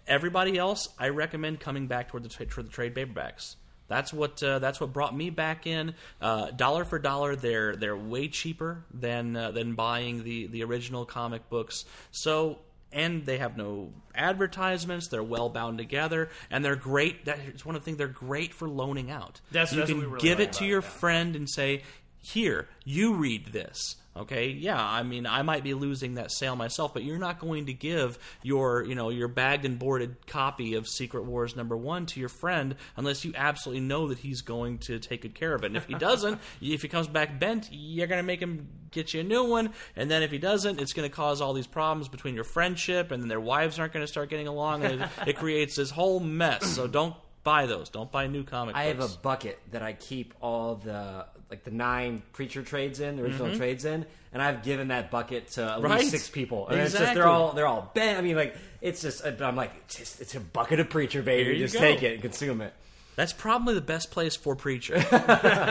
Everybody 0.06 0.58
else, 0.58 0.88
I 0.98 1.08
recommend 1.08 1.60
coming 1.60 1.86
back 1.86 2.08
toward 2.08 2.22
the 2.24 2.28
tra- 2.28 2.46
toward 2.46 2.66
the 2.66 2.72
trade 2.72 2.94
paperbacks. 2.94 3.56
That's 3.88 4.12
what 4.12 4.42
uh, 4.42 4.58
that's 4.60 4.80
what 4.80 4.92
brought 4.92 5.16
me 5.16 5.30
back 5.30 5.66
in. 5.66 5.94
Uh, 6.20 6.50
dollar 6.50 6.84
for 6.84 6.98
dollar, 6.98 7.36
they're 7.36 7.76
they're 7.76 7.96
way 7.96 8.28
cheaper 8.28 8.84
than 8.92 9.36
uh, 9.36 9.50
than 9.50 9.74
buying 9.74 10.24
the 10.24 10.46
the 10.46 10.64
original 10.64 11.04
comic 11.04 11.48
books. 11.50 11.84
So 12.10 12.60
and 12.92 13.26
they 13.26 13.38
have 13.38 13.56
no 13.56 13.92
advertisements. 14.14 15.08
They're 15.08 15.22
well 15.22 15.48
bound 15.50 15.78
together, 15.78 16.30
and 16.50 16.64
they're 16.64 16.76
great. 16.76 17.24
That's 17.24 17.66
one 17.66 17.74
of 17.74 17.82
the 17.82 17.84
things 17.84 17.98
they're 17.98 18.08
great 18.08 18.54
for 18.54 18.68
loaning 18.68 19.10
out. 19.10 19.40
That's- 19.50 19.72
you 19.72 19.78
that's 19.78 19.90
can 19.90 19.98
we 19.98 20.06
really 20.06 20.20
give 20.20 20.38
like 20.38 20.48
it 20.48 20.52
to 20.54 20.64
your 20.64 20.82
friend 20.82 21.36
and 21.36 21.50
say, 21.50 21.82
"Here, 22.22 22.68
you 22.84 23.14
read 23.14 23.46
this." 23.46 23.96
Okay, 24.16 24.48
yeah, 24.48 24.80
I 24.80 25.02
mean, 25.02 25.26
I 25.26 25.42
might 25.42 25.64
be 25.64 25.74
losing 25.74 26.14
that 26.14 26.30
sale 26.30 26.54
myself, 26.54 26.94
but 26.94 27.02
you're 27.02 27.18
not 27.18 27.40
going 27.40 27.66
to 27.66 27.72
give 27.72 28.16
your, 28.42 28.84
you 28.84 28.94
know, 28.94 29.08
your 29.10 29.26
bagged 29.26 29.64
and 29.64 29.76
boarded 29.76 30.26
copy 30.28 30.74
of 30.74 30.86
Secret 30.86 31.24
Wars 31.24 31.56
number 31.56 31.76
one 31.76 32.06
to 32.06 32.20
your 32.20 32.28
friend 32.28 32.76
unless 32.96 33.24
you 33.24 33.32
absolutely 33.36 33.80
know 33.80 34.08
that 34.08 34.18
he's 34.18 34.40
going 34.40 34.78
to 34.78 35.00
take 35.00 35.22
good 35.22 35.34
care 35.34 35.52
of 35.52 35.64
it. 35.64 35.66
And 35.66 35.76
if 35.76 35.86
he 35.86 35.94
doesn't, 35.94 36.40
if 36.60 36.82
he 36.82 36.88
comes 36.88 37.08
back 37.08 37.40
bent, 37.40 37.70
you're 37.72 38.06
going 38.06 38.20
to 38.20 38.26
make 38.26 38.40
him 38.40 38.68
get 38.92 39.12
you 39.12 39.20
a 39.20 39.24
new 39.24 39.44
one. 39.44 39.70
And 39.96 40.08
then 40.08 40.22
if 40.22 40.30
he 40.30 40.38
doesn't, 40.38 40.80
it's 40.80 40.92
going 40.92 41.08
to 41.08 41.14
cause 41.14 41.40
all 41.40 41.52
these 41.52 41.66
problems 41.66 42.08
between 42.08 42.36
your 42.36 42.44
friendship, 42.44 43.10
and 43.10 43.20
then 43.20 43.28
their 43.28 43.40
wives 43.40 43.80
aren't 43.80 43.92
going 43.92 44.04
to 44.04 44.10
start 44.10 44.30
getting 44.30 44.46
along, 44.46 44.84
and 44.84 45.02
it, 45.02 45.08
it 45.26 45.36
creates 45.36 45.74
this 45.74 45.90
whole 45.90 46.20
mess. 46.20 46.64
So 46.64 46.86
don't 46.86 47.16
buy 47.44 47.66
those. 47.66 47.88
Don't 47.90 48.10
buy 48.10 48.26
new 48.26 48.42
comic 48.42 48.74
I 48.74 48.84
have 48.84 49.00
a 49.00 49.08
bucket 49.08 49.58
that 49.70 49.82
I 49.82 49.92
keep 49.92 50.34
all 50.40 50.76
the 50.76 51.26
like 51.50 51.62
the 51.62 51.70
nine 51.70 52.22
preacher 52.32 52.62
trades 52.62 53.00
in, 53.00 53.16
the 53.16 53.22
original 53.22 53.54
trades 53.54 53.84
in, 53.84 54.06
and 54.32 54.42
I've 54.42 54.62
given 54.62 54.88
that 54.88 55.10
bucket 55.10 55.48
to 55.52 55.62
at 55.62 55.68
Mm-hmm. 55.76 55.84
Right. 55.84 55.98
least 56.00 56.10
six 56.10 56.30
people. 56.30 56.66
And 56.68 56.80
it's 56.80 56.92
just 56.92 57.02
Exactly. 57.02 57.20
they're 57.20 57.28
all 57.30 57.52
they're 57.52 57.66
all 57.66 57.90
bent. 57.94 58.18
I 58.18 58.22
mean, 58.22 58.36
like 58.36 58.56
it's 58.80 59.02
just 59.02 59.24
I'm 59.24 59.54
like 59.56 59.72
it's 59.84 59.96
just 59.98 60.20
it's 60.20 60.34
a 60.34 60.40
bucket 60.40 60.80
of 60.80 60.88
preacher 60.90 61.22
baby. 61.22 61.50
You 61.50 61.58
just 61.64 61.74
go. 61.74 61.80
take 61.80 62.02
it 62.02 62.14
and 62.14 62.22
consume 62.22 62.60
it. 62.62 62.72
That's 63.16 63.32
probably 63.32 63.74
the 63.74 63.80
best 63.80 64.10
place 64.10 64.34
for 64.34 64.56
preacher. 64.56 64.96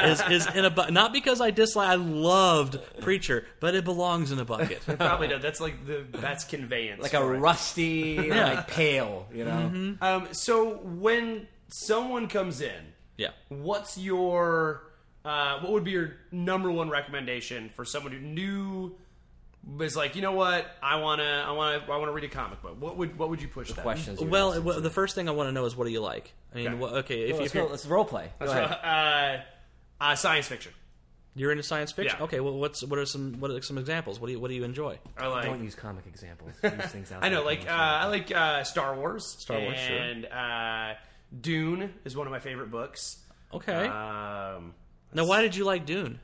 is 0.06 0.22
is 0.30 0.48
in 0.56 0.64
a 0.64 0.70
bu- 0.70 0.92
not 0.92 1.12
because 1.12 1.42
I 1.42 1.52
dislike. 1.52 1.90
I 1.90 1.96
loved 1.96 2.80
preacher, 3.02 3.46
but 3.60 3.76
it 3.76 3.84
belongs 3.84 4.32
in 4.32 4.40
a 4.40 4.46
bucket. 4.46 4.80
Probably 4.86 5.28
does. 5.28 5.42
That's 5.42 5.60
like 5.60 5.86
the 5.86 6.06
that's 6.20 6.46
conveyance. 6.46 7.02
Like 7.02 7.14
a 7.14 7.18
for 7.20 7.36
it. 7.36 7.40
rusty 7.40 8.30
like 8.30 8.70
pail, 8.70 9.28
you 9.34 9.44
know. 9.44 9.52
Mm-hmm. 9.74 10.02
Um, 10.04 10.28
so 10.32 10.76
when 10.78 11.48
someone 11.78 12.28
comes 12.28 12.62
in, 12.62 12.94
Yeah. 13.18 13.30
what's 13.50 13.98
your 13.98 14.84
uh, 15.26 15.60
what 15.62 15.72
would 15.72 15.84
be 15.84 15.92
your 15.92 16.14
number 16.32 16.70
one 16.70 16.90
recommendation 16.90 17.70
for 17.76 17.84
someone 17.86 18.12
who 18.12 18.20
knew 18.20 18.96
was 19.78 19.96
like, 19.96 20.16
you 20.18 20.22
know 20.22 20.34
what, 20.34 20.68
I 20.84 20.98
wanna, 20.98 21.46
I 21.48 21.52
wanna, 21.54 21.86
I 21.90 21.98
wanna 21.98 22.12
read 22.12 22.26
a 22.26 22.30
comic 22.30 22.62
book. 22.62 22.76
What 22.80 22.98
would 22.98 23.18
what 23.18 23.30
would 23.30 23.42
you 23.42 23.48
push 23.48 23.72
them? 23.72 23.82
Questions. 23.82 24.20
you 24.22 24.28
Well, 24.28 24.54
asked. 24.54 24.64
well, 24.64 24.82
the 24.82 24.90
first 24.92 25.16
thing 25.16 25.28
I 25.30 25.32
want 25.32 25.48
to 25.48 25.52
know 25.54 25.66
is 25.66 25.76
what 25.76 25.86
do 25.86 25.92
you 25.92 26.02
like? 26.02 26.34
I 26.54 26.58
mean, 26.58 26.68
Okay. 26.68 26.76
wha- 26.76 26.88
okay, 27.00 27.22
if, 27.30 27.36
let's, 27.38 27.46
if 27.48 27.54
go, 27.54 27.62
you're, 27.62 27.70
let's 27.70 27.86
role 27.88 28.06
play. 28.06 28.30
Go 28.40 28.46
ahead. 28.52 29.44
Uh, 30.02 30.04
uh, 30.04 30.16
science 30.16 30.48
fiction. 30.48 30.74
you're 31.36 31.52
into 31.52 31.64
science 31.64 31.92
fiction, 31.94 32.18
Yeah. 32.20 32.26
okay, 32.26 32.40
well, 32.42 32.54
what's 32.60 32.84
what 32.84 33.00
are 33.00 33.06
some 33.06 33.40
what 33.40 33.50
are 33.50 33.62
some 33.62 33.78
examples? 33.78 34.20
What 34.20 34.28
do 34.28 34.34
you 34.34 34.40
what 34.42 34.50
do 34.50 34.54
you 34.56 34.66
enjoy? 34.66 35.00
I 35.18 35.28
like. 35.28 35.46
Don't 35.46 35.64
use 35.64 35.74
comic 35.76 36.06
examples. 36.08 36.52
Use 36.64 36.74
things 36.92 37.12
I 37.20 37.30
know, 37.30 37.44
like 37.46 37.62
uh. 37.66 37.72
I 37.72 38.06
like 38.08 38.30
uh, 38.36 38.64
Star 38.66 38.96
Wars. 38.98 39.26
Star 39.26 39.60
Wars, 39.62 39.80
sure. 39.80 39.98
and 39.98 40.26
uh, 40.26 40.94
Dune 41.40 41.94
is 42.06 42.16
one 42.16 42.28
of 42.28 42.32
my 42.32 42.40
favorite 42.40 42.72
books. 42.72 43.18
Okay. 43.54 43.86
Um, 43.88 44.74
now, 45.14 45.26
why 45.26 45.42
did 45.42 45.56
you 45.56 45.66
like 45.66 45.86
Dune? 45.86 46.20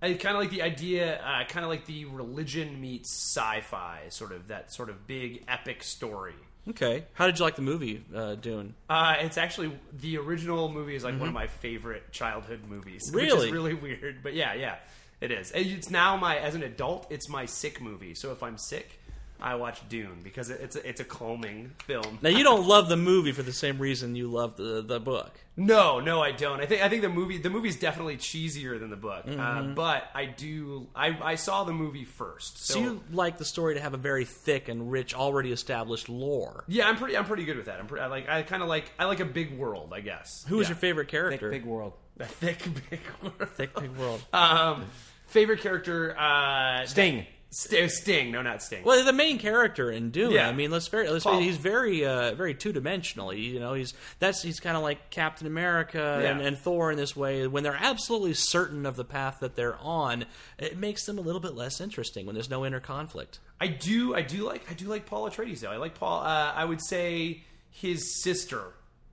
I 0.00 0.14
kind 0.14 0.34
of 0.36 0.42
like 0.42 0.50
the 0.50 0.62
idea, 0.62 1.20
uh, 1.22 1.44
kind 1.44 1.64
of 1.64 1.70
like 1.70 1.86
the 1.86 2.06
religion 2.06 2.80
meets 2.80 3.10
sci-fi, 3.12 4.06
sort 4.08 4.32
of 4.32 4.48
that 4.48 4.72
sort 4.72 4.90
of 4.90 5.06
big 5.06 5.44
epic 5.46 5.82
story. 5.84 6.34
Okay, 6.70 7.04
how 7.14 7.26
did 7.26 7.38
you 7.38 7.44
like 7.44 7.56
the 7.56 7.62
movie 7.62 8.04
uh, 8.14 8.34
Dune? 8.36 8.74
Uh, 8.88 9.16
it's 9.20 9.36
actually 9.36 9.72
the 9.92 10.18
original 10.18 10.68
movie 10.68 10.94
is 10.94 11.02
like 11.04 11.18
one 11.18 11.28
of 11.28 11.34
my 11.34 11.48
favorite 11.48 12.12
childhood 12.12 12.60
movies. 12.68 13.10
which 13.12 13.24
Really? 13.24 13.46
is 13.48 13.52
really 13.52 13.74
weird, 13.74 14.22
but 14.22 14.34
yeah, 14.34 14.54
yeah, 14.54 14.76
it 15.20 15.30
is. 15.32 15.50
It's 15.54 15.90
now 15.90 16.16
my 16.16 16.38
as 16.38 16.54
an 16.54 16.62
adult, 16.62 17.06
it's 17.10 17.28
my 17.28 17.46
sick 17.46 17.80
movie. 17.80 18.14
So 18.14 18.30
if 18.32 18.42
I'm 18.44 18.58
sick, 18.58 18.98
I 19.42 19.56
watch 19.56 19.80
Dune 19.88 20.20
because 20.22 20.50
it- 20.50 20.60
it's 20.62 20.76
a, 20.76 20.88
it's 20.88 21.00
a 21.00 21.04
calming 21.04 21.72
film. 21.84 22.18
Now, 22.22 22.28
you 22.30 22.44
don't 22.44 22.66
love 22.66 22.88
the 22.88 22.96
movie 22.96 23.32
for 23.32 23.42
the 23.42 23.52
same 23.52 23.78
reason 23.78 24.14
you 24.16 24.28
love 24.28 24.56
the 24.56 24.82
the 24.82 25.00
book. 25.00 25.38
No, 25.56 26.00
no, 26.00 26.22
I 26.22 26.32
don't. 26.32 26.60
I 26.60 26.66
think 26.66 26.80
I 26.82 26.88
think 26.88 27.02
the 27.02 27.08
movie 27.10 27.36
the 27.38 27.50
movie's 27.50 27.76
definitely 27.78 28.16
cheesier 28.16 28.78
than 28.80 28.88
the 28.88 28.96
book, 28.96 29.24
uh, 29.26 29.30
Mm-hmm. 29.30 29.74
but 29.74 30.04
I 30.14 30.24
do. 30.26 30.86
I, 30.94 31.16
I 31.22 31.34
saw 31.34 31.64
the 31.64 31.72
movie 31.74 32.04
first, 32.04 32.64
so, 32.64 32.74
So 32.74 32.80
you 32.80 33.02
like 33.12 33.36
the 33.36 33.44
story 33.44 33.74
to 33.74 33.80
have 33.80 33.92
a 33.92 33.98
very 33.98 34.24
thick 34.24 34.68
and 34.68 34.90
rich, 34.90 35.14
already 35.14 35.52
established 35.52 36.08
lore. 36.08 36.64
yeah, 36.68 36.88
I'm 36.88 36.96
pretty. 36.96 37.16
I'm 37.18 37.24
pretty 37.26 37.44
good 37.44 37.56
with 37.58 37.66
that. 37.66 37.78
I'm 37.80 37.86
pretty, 37.86 38.02
I 38.02 38.06
like. 38.06 38.28
I 38.28 38.42
kind 38.42 38.62
of 38.62 38.68
like. 38.68 38.90
I 38.98 39.04
like 39.04 39.20
a 39.20 39.24
big 39.26 39.58
world. 39.58 39.92
I 39.92 40.00
guess. 40.00 40.44
Who 40.48 40.56
was 40.56 40.66
Yeah. 40.68 40.70
your 40.74 40.78
favorite 40.78 41.04
Thick, 41.06 41.10
character? 41.10 41.50
big 41.50 41.64
world. 41.66 41.92
A 42.20 42.24
thick 42.26 42.58
big 42.90 43.00
world? 43.22 43.48
thick 43.56 43.74
big 43.74 43.90
world. 43.96 44.22
Um, 44.32 44.84
favorite 45.26 45.60
character. 45.60 46.16
Uh, 46.18 46.86
Sting. 46.86 47.26
St- 47.54 47.90
Sting. 47.90 48.30
No, 48.32 48.40
not 48.40 48.62
Sting. 48.62 48.82
Well, 48.82 49.04
the 49.04 49.12
main 49.12 49.38
character 49.38 49.90
in 49.90 50.10
Dune. 50.10 50.30
Yeah. 50.32 50.48
I 50.48 50.52
mean, 50.52 50.70
let's 50.70 50.88
very 50.88 51.08
let's 51.10 51.24
Paul. 51.24 51.38
he's 51.38 51.58
very 51.58 52.04
uh, 52.04 52.34
very 52.34 52.54
two 52.54 52.72
dimensional. 52.72 53.32
You 53.34 53.60
know, 53.60 53.74
he's 53.74 53.92
that's 54.18 54.40
he's 54.42 54.58
kind 54.58 54.74
of 54.74 54.82
like 54.82 55.10
Captain 55.10 55.46
America 55.46 56.00
and, 56.24 56.40
Yeah. 56.40 56.46
and 56.46 56.58
Thor 56.58 56.90
in 56.90 56.96
this 56.96 57.14
way. 57.14 57.46
When 57.46 57.62
they're 57.62 57.78
absolutely 57.78 58.32
certain 58.32 58.86
of 58.86 58.96
the 58.96 59.04
path 59.04 59.40
that 59.40 59.54
they're 59.54 59.76
on, 59.80 60.24
it 60.58 60.78
makes 60.78 61.04
them 61.04 61.18
a 61.18 61.20
little 61.20 61.40
bit 61.42 61.54
less 61.54 61.78
interesting 61.78 62.24
when 62.24 62.34
there's 62.34 62.48
no 62.50 62.64
inner 62.64 62.80
conflict. 62.80 63.38
I 63.60 63.66
do. 63.66 64.14
I 64.14 64.22
do 64.22 64.44
like. 64.44 64.62
I 64.70 64.74
do 64.74 64.86
like 64.86 65.04
Paul 65.04 65.28
Atreides 65.30 65.60
though. 65.60 65.70
I 65.70 65.76
like 65.76 65.94
Paul. 65.94 66.22
Uh, 66.22 66.52
I 66.56 66.64
would 66.64 66.82
say 66.82 67.42
his 67.68 68.22
sister. 68.22 68.62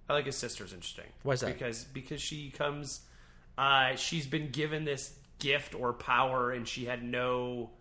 I 0.08 0.14
like 0.14 0.26
his 0.26 0.38
sister's 0.38 0.72
interesting. 0.72 1.06
Why 1.24 1.34
is 1.34 1.42
that? 1.42 1.54
Because 1.54 1.84
because 1.84 2.22
she 2.22 2.52
comes. 2.52 3.02
Uh, 3.58 3.96
she's 3.98 4.26
been 4.28 4.50
given 4.52 4.86
this 4.86 5.14
gift 5.40 5.76
or 5.76 5.92
power, 5.92 6.52
and 6.52 6.66
she 6.66 6.86
had 6.86 7.04
no. 7.04 7.72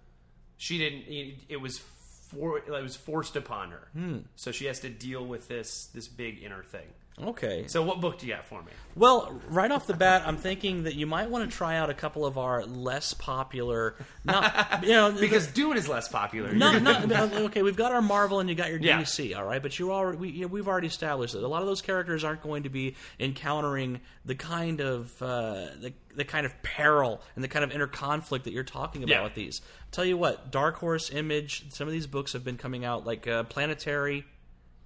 She 0.58 0.76
didn't. 0.76 1.04
It, 1.48 1.60
was 1.60 1.78
for. 1.78 2.58
It 2.58 2.68
was 2.70 2.96
forced 2.96 3.36
upon 3.36 3.70
her. 3.70 3.88
Hmm. 3.94 4.18
So 4.36 4.52
she 4.52 4.66
has 4.66 4.80
to 4.80 4.90
deal 4.90 5.24
with 5.24 5.48
this 5.48 5.86
this 5.94 6.08
big 6.08 6.42
inner 6.42 6.62
thing. 6.62 6.88
Okay. 7.22 7.64
So 7.68 7.82
what 7.82 8.00
book 8.00 8.18
do 8.18 8.26
you 8.26 8.34
got 8.34 8.44
for 8.44 8.62
me? 8.62 8.70
Well, 8.94 9.40
right 9.48 9.70
off 9.70 9.86
the 9.86 9.94
bat, 9.94 10.22
I'm 10.26 10.36
thinking 10.36 10.84
that 10.84 10.94
you 10.94 11.06
might 11.06 11.30
want 11.30 11.48
to 11.50 11.56
try 11.56 11.76
out 11.76 11.88
a 11.90 11.94
couple 11.94 12.26
of 12.26 12.36
our 12.38 12.64
less 12.64 13.14
popular, 13.14 13.94
not 14.24 14.82
you 14.82 14.90
know, 14.90 15.12
Because 15.12 15.46
Dune 15.46 15.76
is 15.76 15.88
less 15.88 16.08
popular. 16.08 16.52
No, 16.52 16.78
not 16.78 17.10
okay. 17.12 17.62
We've 17.62 17.76
got 17.76 17.92
our 17.92 18.02
Marvel, 18.02 18.40
and 18.40 18.48
you 18.48 18.54
got 18.56 18.70
your 18.70 18.80
Yeah. 18.80 19.00
DC. 19.00 19.36
All 19.36 19.44
right, 19.44 19.62
but 19.62 19.78
you 19.78 19.92
already 19.92 20.18
we, 20.18 20.28
you 20.30 20.40
know, 20.42 20.46
we've 20.48 20.66
already 20.68 20.86
established 20.88 21.34
that 21.34 21.42
a 21.44 21.48
lot 21.48 21.60
of 21.62 21.68
those 21.68 21.82
characters 21.82 22.24
aren't 22.24 22.42
going 22.42 22.64
to 22.64 22.68
be 22.70 22.96
encountering 23.20 24.00
the 24.24 24.34
kind 24.34 24.80
of 24.80 25.20
uh, 25.22 25.66
the 25.80 25.92
the 26.16 26.24
kind 26.24 26.44
of 26.46 26.60
peril 26.62 27.20
and 27.36 27.44
the 27.44 27.48
kind 27.48 27.64
of 27.64 27.70
inner 27.70 27.86
conflict 27.86 28.44
that 28.44 28.52
you're 28.52 28.64
talking 28.64 29.02
about 29.04 29.12
Yeah. 29.12 29.22
with 29.24 29.34
these. 29.34 29.60
I'll 29.82 29.86
tell 29.92 30.04
you 30.04 30.16
what, 30.16 30.50
Dark 30.50 30.76
Horse, 30.76 31.10
Image, 31.12 31.70
some 31.72 31.86
of 31.86 31.92
these 31.92 32.06
books 32.08 32.32
have 32.32 32.42
been 32.44 32.56
coming 32.56 32.84
out, 32.84 33.06
like 33.06 33.28
uh, 33.28 33.44
Planetary, 33.44 34.24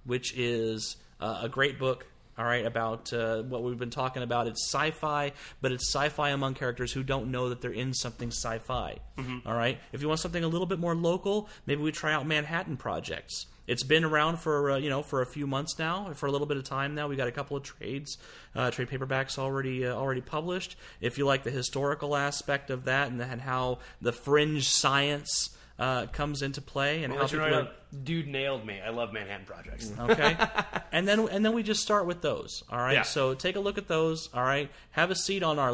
which 0.05 0.33
is 0.37 0.97
uh, 1.19 1.39
a 1.43 1.49
great 1.49 1.79
book. 1.79 2.05
All 2.37 2.45
right, 2.45 2.65
about 2.65 3.13
uh, 3.13 3.43
what 3.43 3.61
we've 3.61 3.77
been 3.77 3.91
talking 3.91 4.23
about. 4.23 4.47
It's 4.47 4.67
sci-fi, 4.71 5.33
but 5.61 5.71
it's 5.71 5.93
sci-fi 5.93 6.29
among 6.29 6.55
characters 6.55 6.91
who 6.91 7.03
don't 7.03 7.29
know 7.29 7.49
that 7.49 7.61
they're 7.61 7.71
in 7.71 7.93
something 7.93 8.29
sci-fi. 8.29 8.97
All 9.45 9.53
right, 9.53 9.77
if 9.91 10.01
you 10.01 10.07
want 10.07 10.19
something 10.19 10.43
a 10.43 10.47
little 10.47 10.65
bit 10.65 10.79
more 10.79 10.95
local, 10.95 11.47
maybe 11.67 11.81
we 11.81 11.91
try 11.91 12.11
out 12.11 12.25
Manhattan 12.25 12.77
Projects. 12.77 13.45
It's 13.65 13.83
been 13.83 14.03
around 14.03 14.39
for 14.39 14.71
uh, 14.71 14.77
you 14.77 14.89
know 14.89 15.01
for 15.03 15.21
a 15.21 15.25
few 15.25 15.47
months 15.47 15.79
now, 15.79 16.11
for 16.15 16.25
a 16.25 16.31
little 16.31 16.47
bit 16.47 16.57
of 16.57 16.63
time 16.63 16.95
now. 16.95 17.07
We 17.07 17.15
got 17.15 17.27
a 17.27 17.31
couple 17.31 17.55
of 17.55 17.63
trades, 17.63 18.17
uh, 18.55 18.71
trade 18.71 18.89
paperbacks 18.89 19.37
already 19.37 19.85
uh, 19.85 19.93
already 19.93 20.21
published. 20.21 20.75
If 20.99 21.17
you 21.17 21.25
like 21.25 21.43
the 21.43 21.51
historical 21.51 22.15
aspect 22.15 22.69
of 22.71 22.85
that 22.85 23.09
and, 23.09 23.21
and 23.21 23.41
how 23.41 23.79
the 24.01 24.11
fringe 24.11 24.67
science 24.67 25.55
uh, 25.79 26.05
comes 26.07 26.41
into 26.43 26.61
play 26.61 27.03
and 27.03 27.11
I'll 27.11 27.17
how 27.19 27.23
let 27.23 27.31
you 27.33 27.39
people 27.39 27.63
know, 27.63 27.69
dude 28.03 28.27
nailed 28.27 28.63
me. 28.65 28.79
I 28.79 28.89
love 28.89 29.11
Manhattan 29.11 29.45
Projects. 29.45 29.91
okay 29.99 30.37
and 30.91 31.07
then 31.07 31.27
and 31.29 31.43
then 31.43 31.53
we 31.53 31.63
just 31.63 31.81
start 31.81 32.05
with 32.05 32.21
those 32.21 32.63
all 32.71 32.77
right 32.77 32.93
Yeah. 32.93 33.01
so 33.01 33.33
take 33.33 33.55
a 33.55 33.59
look 33.59 33.77
at 33.79 33.87
those 33.87 34.29
all 34.35 34.43
right 34.43 34.69
have 34.91 35.09
a 35.11 35.15
seat 35.15 35.41
on 35.43 35.57
our 35.59 35.71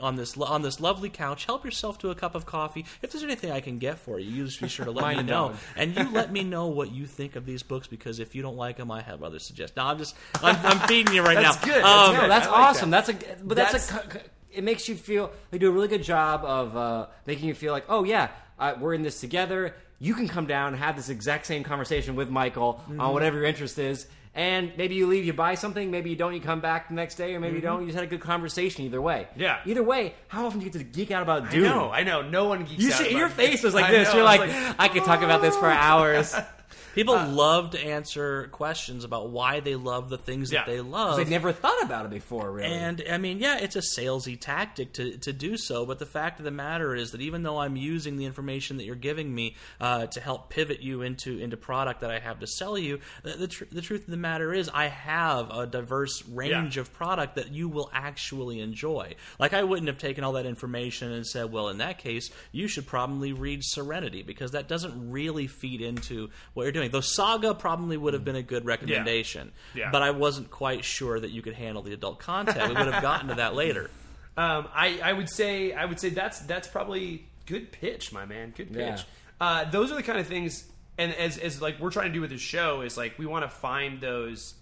on 0.00 0.16
this 0.16 0.36
on 0.38 0.62
this 0.62 0.80
lovely 0.80 1.10
couch 1.10 1.44
help 1.44 1.64
yourself 1.66 1.98
to 1.98 2.10
a 2.10 2.14
cup 2.14 2.34
of 2.34 2.46
coffee 2.46 2.86
if 3.02 3.12
there's 3.12 3.22
anything 3.24 3.50
i 3.50 3.60
can 3.60 3.78
get 3.78 3.98
for 3.98 4.18
you 4.18 4.30
you 4.30 4.44
just 4.46 4.60
be 4.60 4.68
sure 4.68 4.86
to 4.86 4.90
let 4.90 5.16
me 5.16 5.22
know 5.22 5.48
don't. 5.48 5.56
and 5.76 5.96
you 5.96 6.10
let 6.12 6.32
me 6.32 6.44
know 6.44 6.66
what 6.68 6.90
you 6.90 7.04
think 7.06 7.36
of 7.36 7.44
these 7.44 7.62
books 7.62 7.86
because 7.86 8.18
if 8.20 8.34
you 8.34 8.40
don't 8.42 8.56
like 8.56 8.78
them 8.78 8.90
i 8.90 9.02
have 9.02 9.22
other 9.22 9.38
suggestions 9.38 9.76
no 9.76 9.84
i'm 9.84 9.98
just 9.98 10.14
i'm, 10.42 10.56
I'm 10.64 10.78
feeding 10.88 11.14
you 11.14 11.22
right 11.22 11.36
That's 11.36 11.60
now 11.66 11.74
good. 11.74 11.84
That's 11.84 12.08
Um, 12.08 12.20
good. 12.20 12.30
That's 12.30 12.46
I 12.46 12.50
like 12.50 12.58
awesome. 12.60 12.90
That's 12.90 13.08
a 13.10 13.12
but 13.44 13.56
that's, 13.56 13.72
That's- 13.86 13.90
a. 13.90 13.92
co- 13.92 14.18
co- 14.18 14.26
It 14.50 14.64
makes 14.64 14.88
you 14.88 14.94
feel 14.96 15.30
they 15.50 15.58
do 15.58 15.68
a 15.68 15.72
really 15.72 15.88
good 15.88 16.02
job 16.02 16.44
of 16.44 16.76
uh, 16.76 17.06
making 17.26 17.48
you 17.48 17.54
feel 17.54 17.72
like, 17.72 17.84
oh 17.88 18.04
yeah, 18.04 18.28
uh, 18.62 18.74
we're 18.80 18.94
in 18.94 19.02
this 19.02 19.20
together. 19.20 19.74
You 19.98 20.14
can 20.14 20.28
come 20.28 20.46
down 20.46 20.68
and 20.72 20.76
have 20.82 20.96
this 20.96 21.08
exact 21.08 21.46
same 21.46 21.62
conversation 21.64 22.16
with 22.16 22.28
Michael 22.30 22.74
Mm-hmm. 22.88 23.00
on 23.00 23.12
whatever 23.12 23.36
your 23.38 23.46
interest 23.46 23.78
is. 23.78 24.06
And 24.34 24.72
maybe 24.78 24.94
you 24.94 25.06
leave, 25.08 25.26
you 25.26 25.34
buy 25.34 25.54
something, 25.56 25.90
maybe 25.90 26.08
you 26.08 26.16
don't, 26.16 26.32
you 26.32 26.40
come 26.40 26.60
back 26.60 26.88
the 26.88 26.94
next 26.94 27.16
day, 27.16 27.34
or 27.34 27.40
maybe 27.40 27.56
you 27.56 27.60
don't. 27.60 27.80
You 27.80 27.86
just 27.88 27.96
had 27.96 28.04
a 28.04 28.10
good 28.14 28.22
conversation 28.22 28.84
either 28.86 29.00
way. 29.02 29.26
Mm-hmm. 29.32 29.40
Yeah. 29.42 29.58
Either 29.66 29.82
way, 29.82 30.14
how 30.28 30.46
often 30.46 30.58
do 30.60 30.64
you 30.64 30.72
get 30.72 30.78
to 30.78 30.84
geek 30.84 31.10
out 31.10 31.22
about 31.22 31.52
I 31.52 31.56
know, 31.58 31.90
I 31.90 32.02
know. 32.02 32.22
No 32.22 32.46
one 32.46 32.64
geeks 32.64 32.82
You 32.82 32.92
out 32.92 32.96
should, 33.02 33.12
your 33.12 33.28
face 33.28 33.62
was 33.62 33.74
like 33.74 33.84
I 33.84 33.90
this. 33.90 34.08
know, 34.08 34.20
You're 34.20 34.26
I 34.26 34.36
like, 34.38 34.74
I 34.78 34.88
could 34.88 35.04
talk 35.04 35.20
about 35.20 35.42
this 35.42 35.54
for 35.56 35.66
hours. 35.68 36.34
people 36.94 37.14
love 37.14 37.70
to 37.70 37.80
answer 37.80 38.48
questions 38.52 39.04
about 39.04 39.30
why 39.30 39.60
they 39.60 39.74
love 39.76 40.08
the 40.08 40.18
things 40.18 40.52
Yeah. 40.52 40.60
that 40.64 40.66
they 40.70 40.80
love 40.80 41.16
They 41.16 41.24
never 41.24 41.52
thought 41.52 41.82
about 41.82 42.04
it 42.04 42.10
before, 42.10 42.50
really. 42.50 42.72
And 42.72 43.02
I 43.10 43.18
mean, 43.18 43.38
yeah, 43.38 43.58
it's 43.58 43.76
a 43.76 43.82
salesy 43.98 44.38
tactic 44.38 44.92
to, 44.94 45.16
to 45.18 45.32
do 45.32 45.56
so. 45.56 45.86
But 45.86 45.98
the 45.98 46.06
fact 46.06 46.38
of 46.38 46.44
the 46.44 46.50
matter 46.50 46.94
is 46.94 47.12
that 47.12 47.20
even 47.20 47.42
though 47.42 47.58
I'm 47.58 47.76
using 47.76 48.16
the 48.16 48.24
information 48.24 48.76
that 48.78 48.84
you're 48.84 48.94
giving 48.94 49.34
me 49.34 49.56
uh, 49.80 50.06
to 50.06 50.20
help 50.20 50.50
pivot 50.50 50.80
you 50.80 51.02
into 51.02 51.38
into 51.38 51.56
product 51.56 52.00
that 52.00 52.10
I 52.10 52.18
have 52.18 52.40
to 52.40 52.46
sell 52.46 52.76
you, 52.76 53.00
the 53.22 53.32
the, 53.32 53.48
tr- 53.48 53.64
the 53.70 53.80
truth 53.80 54.02
of 54.02 54.10
the 54.10 54.16
matter 54.16 54.52
is 54.52 54.68
I 54.72 54.86
have 54.88 55.50
a 55.50 55.66
diverse 55.66 56.22
range 56.28 56.76
Yeah. 56.76 56.82
of 56.82 56.92
product 56.92 57.36
that 57.36 57.50
you 57.52 57.68
will 57.68 57.90
actually 57.92 58.60
enjoy. 58.60 59.14
Like 59.38 59.52
I 59.54 59.62
wouldn't 59.62 59.88
have 59.88 59.98
taken 59.98 60.24
all 60.24 60.32
that 60.32 60.46
information 60.46 61.12
and 61.12 61.26
said, 61.26 61.50
well, 61.52 61.68
in 61.68 61.78
that 61.78 61.98
case, 61.98 62.30
you 62.52 62.68
should 62.68 62.86
probably 62.86 63.32
read 63.32 63.64
Serenity 63.64 64.22
because 64.22 64.52
that 64.52 64.68
doesn't 64.68 65.10
really 65.10 65.46
feed 65.46 65.80
into 65.80 66.28
what 66.54 66.64
you're 66.64 66.72
doing. 66.72 66.81
Though 66.88 67.00
Saga 67.00 67.54
probably 67.54 67.96
would 67.96 68.14
have 68.14 68.24
been 68.24 68.36
a 68.36 68.42
good 68.42 68.64
recommendation, 68.64 69.52
Yeah. 69.74 69.90
but 69.92 70.02
I 70.02 70.10
wasn't 70.10 70.50
quite 70.50 70.84
sure 70.84 71.20
that 71.20 71.30
you 71.30 71.42
could 71.42 71.54
handle 71.54 71.82
the 71.82 71.92
adult 71.92 72.18
content. 72.18 72.68
We 72.68 72.74
would 72.74 72.92
have 72.92 73.02
gotten 73.02 73.28
to 73.28 73.34
that 73.36 73.54
later. 73.54 73.90
Um, 74.34 74.66
I, 74.74 74.98
I 75.04 75.12
would 75.12 75.28
say 75.28 75.74
I 75.74 75.84
would 75.84 76.00
say 76.00 76.08
that's 76.08 76.40
that's 76.40 76.66
probably 76.66 77.26
good 77.44 77.70
pitch, 77.70 78.14
my 78.14 78.24
man. 78.24 78.54
Good 78.56 78.72
pitch. 78.72 78.78
Yeah. 78.78 79.02
Uh, 79.38 79.70
those 79.70 79.92
are 79.92 79.94
the 79.94 80.02
kind 80.02 80.18
of 80.18 80.26
things, 80.26 80.64
and 80.96 81.12
as 81.14 81.36
as 81.36 81.60
like 81.60 81.78
we're 81.78 81.90
trying 81.90 82.06
to 82.06 82.12
do 82.14 82.22
with 82.22 82.30
this 82.30 82.40
show 82.40 82.80
is 82.80 82.96
like 82.96 83.18
we 83.18 83.26
want 83.26 83.44
to 83.44 83.50
find 83.50 84.00
those. 84.00 84.54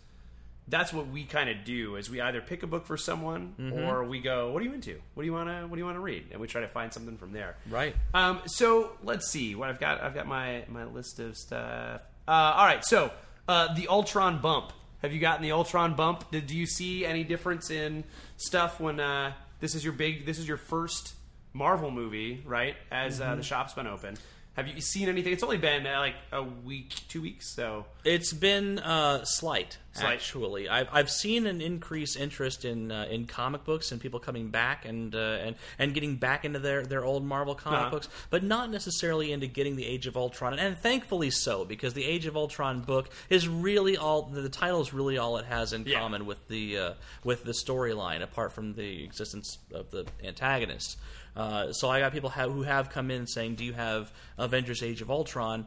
That's 0.67 0.93
what 0.93 1.07
we 1.07 1.23
kind 1.25 1.49
of 1.51 1.65
do 1.65 1.95
is 1.95 2.11
we 2.11 2.21
either 2.21 2.41
pick 2.41 2.65
a 2.65 2.67
book 2.67 2.85
for 2.85 2.97
someone 2.97 3.55
Mm-hmm. 3.61 3.79
or 3.85 4.03
we 4.05 4.19
go, 4.21 4.51
what 4.51 4.61
are 4.61 4.65
you 4.65 4.73
into? 4.73 5.01
What 5.15 5.23
do 5.23 5.27
you 5.27 5.33
want 5.33 5.49
to 5.49 5.63
What 5.69 5.77
do 5.77 5.79
you 5.79 5.85
want 5.85 5.97
to 5.97 6.01
read? 6.01 6.27
And 6.33 6.41
we 6.41 6.49
try 6.49 6.61
to 6.63 6.69
find 6.69 6.93
something 6.93 7.17
from 7.17 7.33
there. 7.33 7.57
Right. 7.69 7.95
Um, 8.13 8.41
so 8.47 8.91
let's 9.05 9.31
see 9.31 9.55
what 9.55 9.69
I've 9.69 9.79
got. 9.79 10.01
I've 10.03 10.15
got 10.15 10.27
my 10.27 10.65
my 10.69 10.85
list 10.85 11.21
of 11.21 11.37
stuff. 11.37 12.01
Uh, 12.31 12.55
all 12.57 12.65
right. 12.65 12.85
So 12.85 13.11
uh, 13.49 13.75
the 13.75 13.89
Ultron 13.89 14.41
bump. 14.41 14.73
Have 15.03 15.13
you 15.13 15.19
gotten 15.19 15.43
the 15.43 15.51
Ultron 15.51 15.95
bump? 15.95 16.31
Did 16.31 16.47
do 16.47 16.57
you 16.57 16.67
see 16.67 17.05
any 17.05 17.25
difference 17.25 17.71
in 17.71 18.05
stuff 18.37 18.79
when 18.79 19.01
uh, 19.01 19.33
this 19.59 19.75
is 19.75 19.83
your 19.83 19.95
big? 19.95 20.27
This 20.27 20.39
is 20.39 20.47
your 20.47 20.57
first 20.57 21.15
Marvel 21.53 21.91
movie, 21.91 22.41
right? 22.47 22.77
As 22.93 23.21
uh, 23.21 23.35
the 23.35 23.43
shop's 23.43 23.75
been 23.75 23.89
open. 23.89 24.17
Have 24.55 24.69
you 24.69 24.81
seen 24.81 25.09
anything? 25.09 25.33
It's 25.33 25.43
only 25.43 25.57
been 25.57 25.87
uh, 25.87 25.99
like 25.99 26.15
a 26.31 26.43
week, 26.43 26.95
two 27.09 27.23
weeks. 27.23 27.53
So 27.57 27.87
It's 28.05 28.33
been 28.33 28.79
uh, 28.79 29.25
slight, 29.25 29.79
Actually. 29.99 30.69
I've, 30.69 30.89
I've 30.93 31.11
seen 31.11 31.47
an 31.47 31.61
increased 31.61 32.17
interest 32.17 32.65
in 32.65 32.93
uh, 32.93 33.07
in 33.11 33.27
comic 33.27 33.65
books 33.65 33.91
and 33.91 34.01
people 34.01 34.21
coming 34.21 34.49
back 34.51 34.85
and 34.85 35.15
uh, 35.15 35.19
and 35.43 35.57
and 35.79 35.93
getting 35.95 36.17
back 36.17 36.45
into 36.45 36.59
their, 36.61 36.85
their 36.87 37.05
old 37.05 37.25
Marvel 37.25 37.55
comic 37.57 37.81
Uh-huh. 37.81 37.91
books, 37.91 38.09
but 38.31 38.45
not 38.45 38.71
necessarily 38.71 39.33
into 39.33 39.47
getting 39.49 39.75
the 39.77 39.85
Age 39.87 40.07
of 40.07 40.17
Ultron, 40.17 40.59
and 40.59 40.79
thankfully 40.79 41.31
so, 41.31 41.65
because 41.65 41.95
the 41.95 42.05
Age 42.05 42.27
of 42.27 42.37
Ultron 42.37 42.81
book 42.83 43.11
is 43.29 43.49
really 43.49 43.97
all 43.97 44.23
the 44.23 44.49
title 44.49 44.81
is 44.81 44.95
really 44.95 45.19
all 45.19 45.37
it 45.39 45.47
has 45.47 45.73
in 45.73 45.85
Yeah. 45.85 45.99
common 45.99 46.25
with 46.25 46.47
the 46.49 46.79
uh, 46.79 46.93
with 47.25 47.43
the 47.45 47.53
storyline, 47.53 48.23
apart 48.23 48.53
from 48.53 48.75
the 48.75 49.03
existence 49.03 49.59
of 49.75 49.91
the 49.91 50.07
antagonist. 50.23 50.99
Uh, 51.37 51.73
so 51.73 51.89
I 51.89 52.01
got 52.01 52.13
people 52.13 52.31
have, 52.31 52.51
who 52.53 52.63
have 52.63 52.91
come 52.91 53.11
in 53.11 53.27
saying, 53.27 53.57
"Do 53.57 53.65
you 53.65 53.73
have 53.73 54.13
Avengers: 54.39 54.83
Age 54.83 55.03
of 55.03 55.11
Ultron?" 55.11 55.67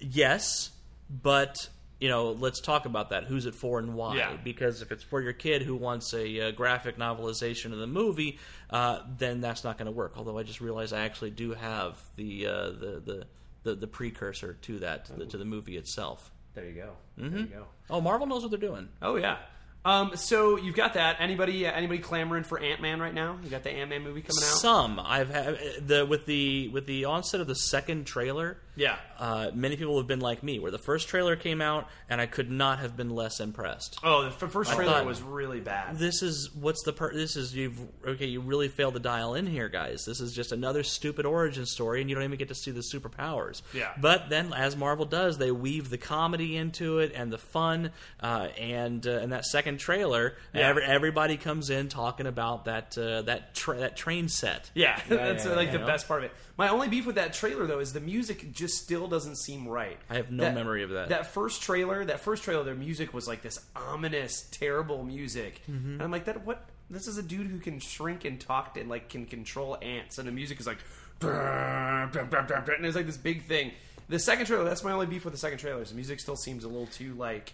Yes, 0.00 0.70
but 1.10 1.68
you 2.00 2.08
know, 2.08 2.32
let's 2.32 2.60
talk 2.60 2.84
about 2.84 3.10
that. 3.10 3.24
Who's 3.24 3.46
it 3.46 3.54
for 3.54 3.78
and 3.78 3.94
why? 3.94 4.16
Yeah. 4.16 4.36
Because 4.42 4.82
if 4.82 4.92
it's 4.92 5.02
for 5.02 5.20
your 5.20 5.32
kid 5.32 5.62
who 5.62 5.76
wants 5.76 6.12
a 6.12 6.48
uh, 6.48 6.50
graphic 6.50 6.98
novelization 6.98 7.72
of 7.72 7.78
the 7.78 7.86
movie, 7.86 8.38
uh, 8.70 9.00
then 9.16 9.40
that's 9.40 9.64
not 9.64 9.78
going 9.78 9.86
to 9.86 9.92
work. 9.92 10.14
Although 10.16 10.38
I 10.38 10.42
just 10.42 10.60
realized 10.60 10.92
I 10.92 11.00
actually 11.04 11.30
do 11.30 11.54
have 11.54 11.98
the 12.16 12.46
uh, 12.46 12.66
the, 12.70 13.02
the 13.04 13.26
the 13.62 13.74
the 13.76 13.86
precursor 13.86 14.54
to 14.62 14.78
that 14.80 15.06
to 15.06 15.12
the, 15.14 15.26
to 15.26 15.38
the 15.38 15.44
movie 15.44 15.76
itself. 15.76 16.30
there 16.54 16.66
you 16.66 16.72
go. 16.72 16.92
There 17.16 17.38
you 17.40 17.46
go. 17.46 17.66
Oh, 17.88 18.00
Marvel 18.00 18.26
knows 18.26 18.42
what 18.42 18.50
they're 18.50 18.60
doing. 18.60 18.88
Oh 19.00 19.16
yeah. 19.16 19.38
Um, 19.84 20.16
so 20.16 20.56
you've 20.56 20.74
got 20.74 20.94
that. 20.94 21.18
Anybody 21.20 21.66
uh, 21.66 21.72
anybody 21.72 22.00
clamoring 22.00 22.42
for 22.42 22.58
Ant 22.60 22.82
Man 22.82 23.00
right 23.00 23.14
now? 23.14 23.38
You 23.42 23.48
got 23.48 23.62
the 23.62 23.70
Ant 23.70 23.88
Man 23.88 24.02
movie 24.02 24.20
coming 24.20 24.42
out. 24.42 24.58
Some 24.58 25.00
I've 25.00 25.30
had 25.30 25.58
the 25.86 26.04
with 26.04 26.26
the 26.26 26.68
with 26.68 26.86
the 26.86 27.04
onset 27.04 27.40
of 27.40 27.46
the 27.46 27.54
second 27.54 28.04
trailer. 28.04 28.58
Yeah. 28.76 28.96
uh, 29.18 29.50
many 29.54 29.76
people 29.76 29.96
have 29.96 30.06
been 30.06 30.20
like 30.20 30.42
me, 30.42 30.58
where 30.58 30.70
the 30.70 30.78
first 30.78 31.08
trailer 31.08 31.34
came 31.36 31.60
out 31.62 31.88
and 32.08 32.20
I 32.20 32.26
could 32.26 32.50
not 32.50 32.78
have 32.80 32.96
been 32.96 33.10
less 33.10 33.40
impressed. 33.40 33.98
Oh, 34.04 34.22
the 34.24 34.28
f- 34.28 34.52
first 34.52 34.70
I 34.72 34.76
trailer 34.76 34.92
thought- 34.92 35.06
was 35.06 35.22
really 35.22 35.60
bad. 35.60 35.98
This 35.98 36.22
is 36.22 36.50
what's 36.54 36.82
the 36.84 36.92
per- 36.92 37.12
this 37.14 37.36
is 37.36 37.54
you've 37.54 37.78
okay 38.06 38.26
you 38.26 38.40
really 38.40 38.68
failed 38.68 38.94
to 38.94 39.00
dial 39.00 39.34
in 39.34 39.46
here 39.46 39.68
guys. 39.68 40.04
This 40.04 40.20
is 40.20 40.34
just 40.34 40.52
another 40.52 40.82
stupid 40.82 41.24
origin 41.26 41.64
story 41.66 42.00
and 42.00 42.10
you 42.10 42.14
don't 42.16 42.24
even 42.24 42.38
get 42.38 42.48
to 42.48 42.54
see 42.54 42.70
the 42.70 42.80
superpowers. 42.82 43.62
Yeah. 43.72 43.92
But 44.00 44.28
then 44.28 44.52
as 44.52 44.76
Marvel 44.76 45.06
does, 45.06 45.38
they 45.38 45.50
weave 45.50 45.88
the 45.90 45.98
comedy 45.98 46.56
into 46.56 46.98
it 46.98 47.12
and 47.14 47.32
the 47.32 47.38
fun 47.38 47.92
uh, 48.20 48.48
and 48.58 49.06
uh, 49.06 49.10
and 49.12 49.32
that 49.32 49.46
second 49.46 49.78
trailer 49.78 50.36
Yeah. 50.54 50.68
every, 50.68 50.84
everybody 50.84 51.36
comes 51.38 51.70
in 51.70 51.88
talking 51.88 52.26
about 52.26 52.66
that 52.66 52.96
uh, 52.98 53.22
that 53.22 53.54
tra- 53.54 53.78
that 53.78 53.96
train 53.96 54.28
set. 54.28 54.70
Yeah, 54.74 55.00
that's 55.08 55.44
yeah, 55.46 55.52
like 55.52 55.66
yeah. 55.68 55.72
the 55.72 55.78
You 55.78 55.84
know? 55.84 55.86
best 55.86 56.06
part 56.08 56.20
of 56.24 56.30
it. 56.30 56.36
My 56.58 56.68
only 56.68 56.88
beef 56.88 57.06
with 57.06 57.16
that 57.16 57.32
trailer 57.32 57.66
though 57.66 57.80
is 57.80 57.92
the 57.92 58.00
music 58.00 58.52
just 58.52 58.65
still 58.68 59.08
doesn't 59.08 59.36
seem 59.36 59.66
right. 59.68 59.98
I 60.10 60.14
have 60.16 60.30
no 60.30 60.50
memory 60.52 60.82
of 60.82 60.90
that. 60.90 61.08
That 61.10 61.26
first 61.26 61.62
trailer, 61.62 62.04
that 62.04 62.20
first 62.20 62.42
trailer, 62.44 62.64
their 62.64 62.74
music 62.74 63.12
was 63.14 63.26
like 63.28 63.42
this 63.42 63.58
ominous, 63.74 64.46
terrible 64.50 65.02
music, 65.04 65.60
Mm-hmm. 65.70 65.92
and 65.94 66.02
I'm 66.02 66.10
like, 66.10 66.24
that 66.26 66.44
what? 66.46 66.64
This 66.88 67.08
is 67.08 67.18
a 67.18 67.22
dude 67.22 67.48
who 67.48 67.58
can 67.58 67.80
shrink 67.80 68.24
and 68.24 68.40
talk 68.40 68.76
and 68.76 68.88
like 68.88 69.08
can 69.08 69.26
control 69.26 69.76
ants, 69.82 70.18
and 70.18 70.28
the 70.28 70.32
music 70.32 70.60
is 70.60 70.66
like, 70.66 70.78
and 71.22 72.84
it's 72.84 72.96
like 72.96 73.06
this 73.06 73.16
big 73.16 73.44
thing. 73.44 73.72
The 74.08 74.18
second 74.18 74.46
trailer, 74.46 74.64
that's 74.64 74.84
my 74.84 74.92
only 74.92 75.06
beef 75.06 75.24
with 75.24 75.32
the 75.34 75.38
second 75.38 75.58
trailer. 75.58 75.82
Is 75.82 75.88
the 75.90 75.96
music 75.96 76.20
still 76.20 76.36
seems 76.36 76.64
a 76.64 76.68
little 76.68 76.86
too 76.86 77.14
like. 77.14 77.52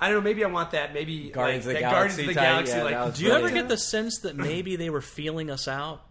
I 0.00 0.06
don't 0.08 0.16
know. 0.16 0.20
Maybe 0.22 0.42
I 0.44 0.48
want 0.48 0.70
that. 0.70 0.94
Maybe 0.94 1.28
Guardians 1.30 1.66
like, 1.66 1.76
of 1.76 1.80
the 1.80 1.84
that 1.84 1.92
Guardians 1.92 2.18
of 2.18 2.26
the 2.26 2.34
Galaxy 2.34 2.72
type, 2.72 2.90
yeah, 2.90 3.04
like, 3.04 3.14
Do 3.16 3.24
you 3.24 3.32
ever 3.32 3.50
get 3.50 3.68
the 3.68 3.76
sense 3.76 4.20
that 4.20 4.34
maybe 4.34 4.76
they 4.76 4.88
were 4.88 5.02
feeling 5.02 5.50
us 5.50 5.68
out? 5.68 6.02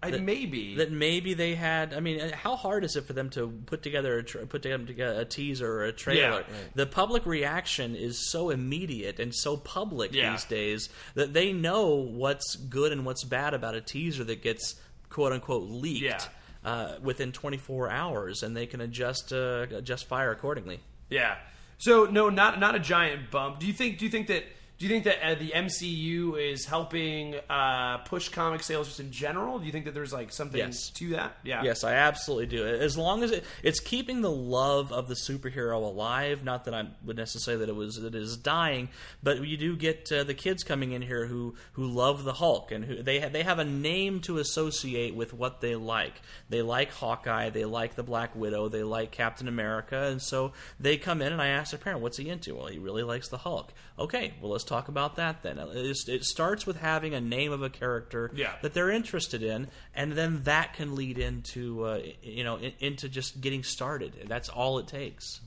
I, 0.00 0.10
maybe 0.12 0.76
that 0.76 0.92
maybe 0.92 1.34
they 1.34 1.56
had. 1.56 1.92
I 1.92 1.98
mean, 2.00 2.20
how 2.30 2.54
hard 2.54 2.84
is 2.84 2.94
it 2.94 3.04
for 3.06 3.14
them 3.14 3.30
to 3.30 3.48
put 3.66 3.82
together 3.82 4.18
a 4.18 4.22
tra- 4.22 4.46
put 4.46 4.62
together 4.62 5.20
a 5.20 5.24
teaser 5.24 5.68
or 5.70 5.84
a 5.86 5.92
trailer? 5.92 6.20
Yeah. 6.20 6.36
Right. 6.36 6.46
The 6.76 6.86
public 6.86 7.26
reaction 7.26 7.96
is 7.96 8.30
so 8.30 8.50
immediate 8.50 9.18
and 9.18 9.34
so 9.34 9.56
public 9.56 10.14
Yeah. 10.14 10.30
these 10.32 10.44
days 10.44 10.88
that 11.14 11.32
they 11.32 11.52
know 11.52 11.94
what's 11.96 12.54
good 12.54 12.92
and 12.92 13.04
what's 13.04 13.24
bad 13.24 13.54
about 13.54 13.74
a 13.74 13.80
teaser 13.80 14.22
that 14.24 14.40
gets 14.42 14.76
quote 15.08 15.32
unquote 15.32 15.68
leaked 15.68 16.02
Yeah. 16.04 16.20
uh, 16.64 16.98
within 17.02 17.32
24 17.32 17.90
hours, 17.90 18.42
and 18.44 18.56
they 18.56 18.66
can 18.66 18.80
adjust 18.80 19.32
uh, 19.32 19.66
adjust 19.72 20.06
fire 20.06 20.30
accordingly. 20.30 20.78
Yeah. 21.10 21.36
So 21.78 22.04
no, 22.04 22.28
not 22.28 22.60
not 22.60 22.76
a 22.76 22.78
giant 22.80 23.30
bump. 23.32 23.58
Do 23.58 23.66
you 23.66 23.72
think? 23.72 23.98
Do 23.98 24.04
you 24.04 24.10
think 24.12 24.28
that? 24.28 24.44
Do 24.78 24.86
you 24.86 24.90
think 24.92 25.04
that 25.04 25.20
uh, 25.20 25.34
the 25.34 25.50
MCU 25.50 26.38
is 26.40 26.64
helping 26.64 27.34
uh, 27.50 27.98
push 27.98 28.28
comic 28.28 28.62
sales 28.62 28.86
just 28.86 29.00
in 29.00 29.10
general? 29.10 29.58
Do 29.58 29.66
you 29.66 29.72
think 29.72 29.86
that 29.86 29.94
there's 29.94 30.12
like 30.12 30.30
something 30.32 30.58
Yes. 30.58 30.90
to 30.90 31.08
that? 31.10 31.36
Yeah. 31.42 31.64
Yes, 31.64 31.82
I 31.82 31.94
absolutely 31.94 32.46
do. 32.46 32.64
As 32.64 32.96
long 32.96 33.24
as 33.24 33.32
it, 33.32 33.44
it's 33.64 33.80
keeping 33.80 34.20
the 34.20 34.30
love 34.30 34.92
of 34.92 35.08
the 35.08 35.14
superhero 35.14 35.82
alive. 35.82 36.44
Not 36.44 36.64
that 36.66 36.74
I 36.74 36.86
would 37.04 37.16
necessarily 37.16 37.66
that 37.66 37.72
it 37.72 37.74
was 37.74 37.96
that 37.96 38.14
it 38.14 38.22
is 38.22 38.36
dying, 38.36 38.88
but 39.20 39.44
you 39.44 39.56
do 39.56 39.74
get 39.76 40.12
uh, 40.12 40.22
the 40.22 40.34
kids 40.34 40.62
coming 40.62 40.92
in 40.92 41.02
here 41.02 41.26
who 41.26 41.56
who 41.72 41.84
love 41.84 42.22
the 42.22 42.34
Hulk 42.34 42.70
and 42.70 42.84
who 42.84 43.02
they 43.02 43.18
ha- 43.18 43.30
they 43.30 43.42
have 43.42 43.58
a 43.58 43.64
name 43.64 44.20
to 44.20 44.38
associate 44.38 45.14
with 45.16 45.34
what 45.34 45.60
they 45.60 45.74
like. 45.74 46.22
They 46.50 46.62
like 46.62 46.92
Hawkeye, 46.92 47.50
they 47.50 47.64
like 47.64 47.96
the 47.96 48.04
Black 48.04 48.36
Widow, 48.36 48.68
they 48.68 48.84
like 48.84 49.10
Captain 49.10 49.48
America, 49.48 50.04
and 50.04 50.22
so 50.22 50.52
they 50.78 50.96
come 50.98 51.20
in 51.20 51.32
and 51.32 51.42
I 51.42 51.48
ask 51.48 51.72
their 51.72 51.80
parent, 51.80 52.00
"What's 52.00 52.18
he 52.18 52.28
into?" 52.28 52.54
Well, 52.54 52.66
he 52.66 52.78
really 52.78 53.02
likes 53.02 53.28
the 53.28 53.38
Hulk. 53.38 53.72
Okay, 53.98 54.34
well 54.40 54.52
let's 54.52 54.67
talk 54.68 54.88
about 54.88 55.16
that 55.16 55.42
then. 55.42 55.58
It, 55.58 55.74
is- 55.76 56.08
it 56.08 56.24
starts 56.24 56.66
with 56.66 56.78
having 56.80 57.14
a 57.14 57.20
name 57.20 57.50
of 57.52 57.62
a 57.62 57.70
character 57.70 58.30
Yeah. 58.34 58.52
that 58.62 58.74
they're 58.74 58.90
interested 58.90 59.42
in, 59.42 59.68
and 59.94 60.12
then 60.12 60.42
that 60.44 60.74
can 60.74 60.94
lead 60.94 61.18
into 61.18 61.84
uh, 61.84 62.00
you 62.22 62.44
know 62.44 62.58
into 62.78 63.08
just 63.08 63.40
getting 63.40 63.62
started. 63.62 64.12
That's 64.28 64.48
all 64.48 64.78
it 64.78 64.86
takes. 64.86 65.40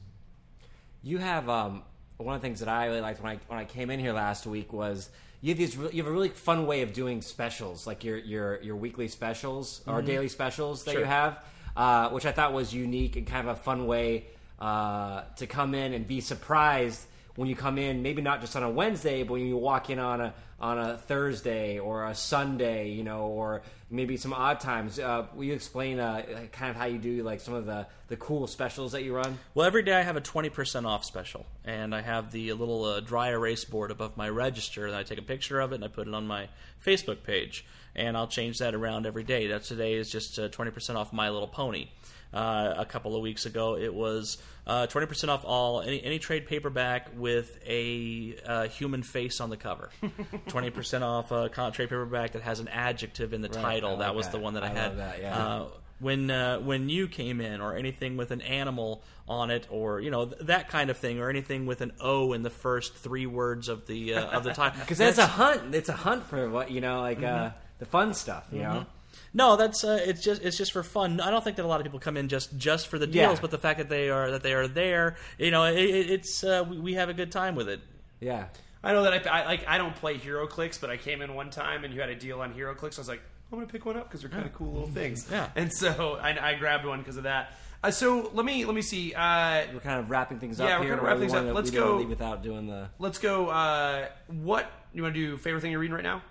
You 1.03 1.17
have 1.17 1.49
um, 1.49 1.83
one 2.17 2.35
of 2.35 2.41
the 2.41 2.45
things 2.47 2.59
that 2.59 2.69
I 2.69 2.85
really 2.87 3.01
liked 3.01 3.21
when 3.23 3.31
I 3.33 3.39
when 3.47 3.59
I 3.59 3.65
came 3.65 3.89
in 3.89 3.99
here 3.99 4.13
last 4.13 4.45
week 4.45 4.71
was 4.73 5.09
you 5.41 5.49
have 5.49 5.57
these 5.57 5.75
you 5.75 6.03
have 6.03 6.07
a 6.07 6.11
really 6.11 6.29
fun 6.29 6.67
way 6.67 6.81
of 6.83 6.93
doing 6.93 7.21
specials 7.21 7.87
like 7.87 8.03
your 8.03 8.17
your 8.17 8.61
your 8.61 8.75
weekly 8.75 9.07
specials 9.07 9.81
or 9.87 10.01
daily 10.01 10.27
specials 10.27 10.83
that 10.83 10.91
Sure. 10.91 10.99
you 11.01 11.05
have, 11.07 11.43
uh, 11.75 12.09
which 12.09 12.25
I 12.25 12.31
thought 12.31 12.53
was 12.53 12.73
unique 12.73 13.15
and 13.15 13.25
kind 13.25 13.47
of 13.47 13.57
a 13.57 13.59
fun 13.59 13.87
way 13.87 14.27
uh, 14.59 15.23
to 15.37 15.47
come 15.47 15.73
in 15.73 15.93
and 15.93 16.07
be 16.07 16.21
surprised 16.21 17.03
when 17.41 17.49
you 17.49 17.55
come 17.55 17.79
in. 17.79 18.03
Maybe 18.03 18.21
not 18.21 18.39
just 18.39 18.55
on 18.55 18.61
a 18.61 18.69
Wednesday, 18.69 19.23
but 19.23 19.33
when 19.33 19.47
you 19.47 19.57
walk 19.57 19.89
in 19.89 19.97
on 19.97 20.21
a 20.21 20.33
on 20.59 20.77
a 20.77 20.95
Thursday 20.95 21.79
or 21.79 22.05
a 22.05 22.13
Sunday, 22.13 22.91
you 22.91 23.03
know, 23.03 23.21
or 23.25 23.63
maybe 23.89 24.15
some 24.15 24.31
odd 24.31 24.59
times. 24.59 24.99
Uh, 24.99 25.25
will 25.33 25.45
you 25.45 25.53
explain 25.53 25.99
uh, 25.99 26.21
kind 26.51 26.69
of 26.69 26.75
how 26.75 26.85
you 26.85 26.99
do 26.99 27.23
like 27.23 27.39
some 27.39 27.55
of 27.55 27.65
the 27.65 27.87
the 28.09 28.15
cool 28.17 28.45
specials 28.45 28.91
that 28.91 29.03
you 29.03 29.15
run? 29.15 29.39
Well, 29.55 29.65
every 29.65 29.81
day 29.81 29.93
I 29.93 30.03
have 30.03 30.15
a 30.15 30.21
20% 30.21 30.85
off 30.85 31.03
special, 31.03 31.47
and 31.65 31.95
I 31.95 32.01
have 32.01 32.31
the 32.31 32.53
little 32.53 32.85
uh, 32.85 32.99
dry 32.99 33.29
erase 33.29 33.65
board 33.65 33.89
above 33.89 34.15
my 34.15 34.29
register, 34.29 34.85
and 34.85 34.95
I 34.95 35.01
take 35.01 35.17
a 35.17 35.23
picture 35.23 35.59
of 35.59 35.71
it 35.71 35.75
and 35.75 35.83
I 35.83 35.87
put 35.87 36.07
it 36.07 36.13
on 36.13 36.27
my 36.27 36.47
Facebook 36.85 37.23
page, 37.23 37.65
and 37.95 38.15
I'll 38.15 38.27
change 38.27 38.59
that 38.59 38.75
around 38.75 39.07
every 39.07 39.23
day. 39.23 39.47
That 39.47 39.63
today 39.63 39.93
is 39.93 40.11
just 40.11 40.37
uh, 40.37 40.47
20% 40.49 40.95
off 40.95 41.11
My 41.11 41.31
Little 41.31 41.47
Pony. 41.47 41.87
Uh, 42.33 42.75
a 42.77 42.85
couple 42.85 43.13
of 43.15 43.21
weeks 43.21 43.45
ago, 43.45 43.75
it 43.77 43.93
was 43.93 44.37
uh, 44.65 44.87
20% 44.87 45.27
off 45.27 45.43
all 45.43 45.81
any, 45.81 46.01
any 46.01 46.17
trade 46.17 46.45
paperback 46.47 47.09
with 47.17 47.59
a 47.67 48.37
uh, 48.45 48.67
human 48.69 49.03
face 49.03 49.41
on 49.41 49.49
the 49.49 49.57
cover. 49.57 49.89
20% 50.47 51.01
off 51.01 51.31
a 51.31 51.49
con- 51.49 51.71
trade 51.73 51.89
paperback 51.89 52.31
that 52.33 52.41
has 52.41 52.59
an 52.61 52.67
adjective 52.69 53.33
in 53.33 53.41
the 53.41 53.49
Right, 53.49 53.61
title. 53.61 53.89
Like 53.91 53.99
that 53.99 54.15
was 54.15 54.27
that. 54.27 54.31
the 54.31 54.39
one 54.39 54.53
that 54.53 54.63
I, 54.63 54.67
I 54.67 54.69
had. 54.69 54.87
love 54.87 54.97
that, 54.97 55.21
yeah. 55.21 55.37
Uh, 55.37 55.67
when 55.99 56.31
uh, 56.31 56.57
when 56.59 56.89
you 56.89 57.07
came 57.07 57.39
in, 57.41 57.61
or 57.61 57.75
anything 57.75 58.17
with 58.17 58.31
an 58.31 58.41
animal 58.41 59.03
on 59.27 59.51
it, 59.51 59.67
or 59.69 59.99
you 59.99 60.09
know 60.09 60.25
th- 60.25 60.41
that 60.47 60.67
kind 60.69 60.89
of 60.89 60.97
thing, 60.97 61.19
or 61.19 61.29
anything 61.29 61.67
with 61.67 61.81
an 61.81 61.91
O 61.99 62.33
in 62.33 62.41
the 62.41 62.49
first 62.49 62.95
three 62.95 63.27
words 63.27 63.67
of 63.69 63.85
the 63.85 64.15
uh, 64.15 64.25
of 64.37 64.43
the 64.43 64.51
title. 64.55 64.79
Because 64.79 64.97
that's 64.97 65.19
a 65.19 65.27
hunt. 65.27 65.75
It's 65.75 65.89
a 65.89 65.93
hunt 65.93 66.25
for 66.25 66.49
what 66.49 66.71
you 66.71 66.81
know, 66.81 67.01
like 67.01 67.21
uh, 67.21 67.51
the 67.77 67.85
fun 67.85 68.15
stuff. 68.15 68.47
You 68.51 68.63
know, 68.63 68.85
no, 69.33 69.55
that's 69.55 69.83
uh, 69.83 69.99
it's 70.05 70.23
just 70.23 70.41
it's 70.41 70.57
just 70.57 70.71
for 70.71 70.83
fun. 70.83 71.19
I 71.19 71.29
don't 71.31 71.43
think 71.43 71.57
that 71.57 71.65
a 71.65 71.67
lot 71.67 71.79
of 71.79 71.85
people 71.85 71.99
come 71.99 72.17
in 72.17 72.27
just 72.27 72.57
just 72.57 72.87
for 72.87 72.97
the 72.99 73.07
deals, 73.07 73.37
Yeah. 73.37 73.41
but 73.41 73.51
the 73.51 73.57
fact 73.57 73.77
that 73.79 73.89
they 73.89 74.09
are 74.09 74.31
that 74.31 74.43
they 74.43 74.53
are 74.53 74.67
there, 74.67 75.15
you 75.37 75.51
know, 75.51 75.63
it, 75.65 75.77
it, 75.77 76.09
it's 76.11 76.43
uh, 76.43 76.65
we, 76.69 76.77
we 76.79 76.93
have 76.95 77.09
a 77.09 77.13
good 77.13 77.31
time 77.31 77.55
with 77.55 77.69
it. 77.69 77.81
yeah. 78.19 78.45
I 78.83 78.93
know 78.93 79.03
that 79.03 79.27
I, 79.27 79.41
I 79.41 79.45
like 79.45 79.67
I 79.67 79.77
don't 79.77 79.95
play 79.95 80.17
HeroClix, 80.17 80.81
but 80.81 80.89
I 80.89 80.97
came 80.97 81.21
in 81.21 81.35
one 81.35 81.51
time 81.51 81.83
and 81.83 81.93
you 81.93 82.01
had 82.01 82.09
a 82.09 82.15
deal 82.15 82.41
on 82.41 82.51
HeroClix. 82.53 82.97
I 82.97 83.01
was 83.01 83.07
like, 83.07 83.21
I'm 83.51 83.59
gonna 83.59 83.71
pick 83.71 83.85
one 83.85 83.95
up 83.95 84.07
because 84.09 84.21
they're 84.21 84.29
kind 84.29 84.43
of 84.45 84.53
cool 84.53 84.71
little 84.71 84.87
things. 84.87 85.27
Yeah. 85.31 85.49
and 85.55 85.71
so 85.71 86.17
I, 86.19 86.51
I 86.51 86.55
grabbed 86.55 86.85
one 86.85 86.97
because 86.99 87.17
of 87.17 87.23
that. 87.23 87.51
Uh, 87.83 87.91
so 87.91 88.31
let 88.33 88.43
me 88.43 88.65
let 88.65 88.73
me 88.73 88.81
see. 88.81 89.13
Uh, 89.13 89.65
We're 89.73 89.79
kind 89.81 89.99
of 89.99 90.09
wrapping 90.09 90.39
things 90.39 90.59
up 90.59 90.67
Yeah, 90.67 90.75
up 90.75 90.79
we're 90.81 90.85
here. 90.87 90.95
kinda 90.95 91.05
wrapping 91.05 91.19
We 91.21 91.25
things 91.27 91.33
wanna- 91.35 91.49
up. 91.49 91.55
Let's 91.55 91.69
we 91.71 91.77
don't 91.77 91.85
wanna 91.85 91.93
go- 91.95 91.99
leave 91.99 92.09
without 92.09 92.41
doing 92.43 92.65
the. 92.67 92.89
let's 92.97 93.17
go. 93.19 93.49
Uh, 93.49 94.07
what 94.27 94.71
you 94.93 95.03
want 95.03 95.13
to 95.13 95.19
do? 95.27 95.37
Favorite 95.37 95.61
thing 95.61 95.69
you're 95.71 95.79
reading 95.79 95.93
right 95.95 96.03
now? 96.03 96.23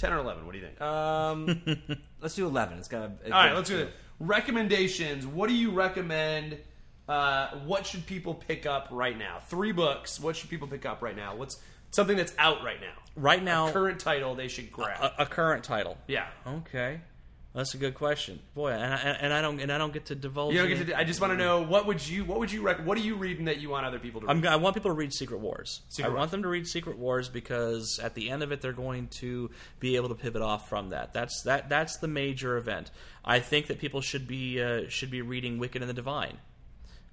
Ten 0.00 0.14
or 0.14 0.18
eleven? 0.18 0.46
What 0.46 0.52
do 0.52 0.58
you 0.58 0.64
think? 0.64 0.80
Um, 0.80 2.00
let's 2.22 2.34
do 2.34 2.46
eleven. 2.46 2.78
It's 2.78 2.88
got. 2.88 3.02
A, 3.02 3.24
All 3.26 3.30
right, 3.44 3.54
let's 3.54 3.68
do 3.68 3.76
it. 3.78 3.90
Recommendations. 4.18 5.26
What 5.26 5.48
do 5.50 5.54
you 5.54 5.70
recommend? 5.70 6.56
Uh, 7.06 7.48
what 7.66 7.84
should 7.86 8.06
people 8.06 8.32
pick 8.34 8.64
up 8.64 8.88
right 8.90 9.18
now? 9.18 9.40
Three 9.48 9.72
books. 9.72 10.18
What 10.18 10.36
should 10.36 10.48
people 10.48 10.68
pick 10.68 10.86
up 10.86 11.02
right 11.02 11.14
now? 11.16 11.36
What's 11.36 11.58
something 11.90 12.16
that's 12.16 12.32
out 12.38 12.62
right 12.64 12.80
now? 12.80 12.94
Right 13.14 13.42
now, 13.42 13.70
Current 13.72 14.00
title 14.00 14.34
they 14.34 14.48
should 14.48 14.72
grab. 14.72 15.02
a, 15.02 15.22
a 15.22 15.26
current 15.26 15.64
title. 15.64 15.98
yeah. 16.06 16.28
Okay, 16.46 17.00
that's 17.52 17.74
a 17.74 17.78
good 17.78 17.94
question, 17.94 18.38
boy. 18.54 18.70
And 18.70 18.94
I, 18.94 18.96
and 18.96 19.32
I 19.32 19.42
don't 19.42 19.60
and 19.60 19.72
I 19.72 19.78
don't 19.78 19.92
get 19.92 20.06
to 20.06 20.14
divulge. 20.14 20.54
You 20.54 20.60
don't 20.60 20.68
get 20.68 20.86
to. 20.86 20.98
I 20.98 21.02
just 21.02 21.20
want 21.20 21.32
to 21.32 21.36
know 21.36 21.62
what 21.62 21.86
would 21.86 22.06
you 22.06 22.24
what 22.24 22.38
would 22.38 22.52
you 22.52 22.62
rec- 22.62 22.86
what 22.86 22.96
are 22.96 23.00
you 23.00 23.16
reading 23.16 23.46
that 23.46 23.60
you 23.60 23.70
want 23.70 23.84
other 23.84 23.98
people 23.98 24.20
to 24.20 24.28
read? 24.28 24.46
I'm, 24.46 24.52
I 24.52 24.56
want 24.56 24.76
people 24.76 24.90
to 24.90 24.96
read 24.96 25.12
Secret 25.12 25.40
Wars. 25.40 25.80
Secret 25.88 26.06
I 26.06 26.12
Wars. 26.12 26.18
want 26.18 26.30
them 26.30 26.42
to 26.42 26.48
read 26.48 26.66
Secret 26.68 26.96
Wars 26.96 27.28
because 27.28 27.98
at 27.98 28.14
the 28.14 28.30
end 28.30 28.44
of 28.44 28.52
it, 28.52 28.60
they're 28.60 28.72
going 28.72 29.08
to 29.08 29.50
be 29.80 29.96
able 29.96 30.08
to 30.10 30.14
pivot 30.14 30.42
off 30.42 30.68
from 30.68 30.90
that. 30.90 31.12
That's 31.12 31.42
that. 31.42 31.68
That's 31.68 31.96
the 31.98 32.08
major 32.08 32.56
event. 32.56 32.92
I 33.24 33.40
think 33.40 33.66
that 33.66 33.80
people 33.80 34.00
should 34.00 34.28
be 34.28 34.62
uh, 34.62 34.88
should 34.88 35.10
be 35.10 35.20
reading 35.22 35.58
Wicked 35.58 35.82
and 35.82 35.88
the 35.88 35.94
Divine. 35.94 36.38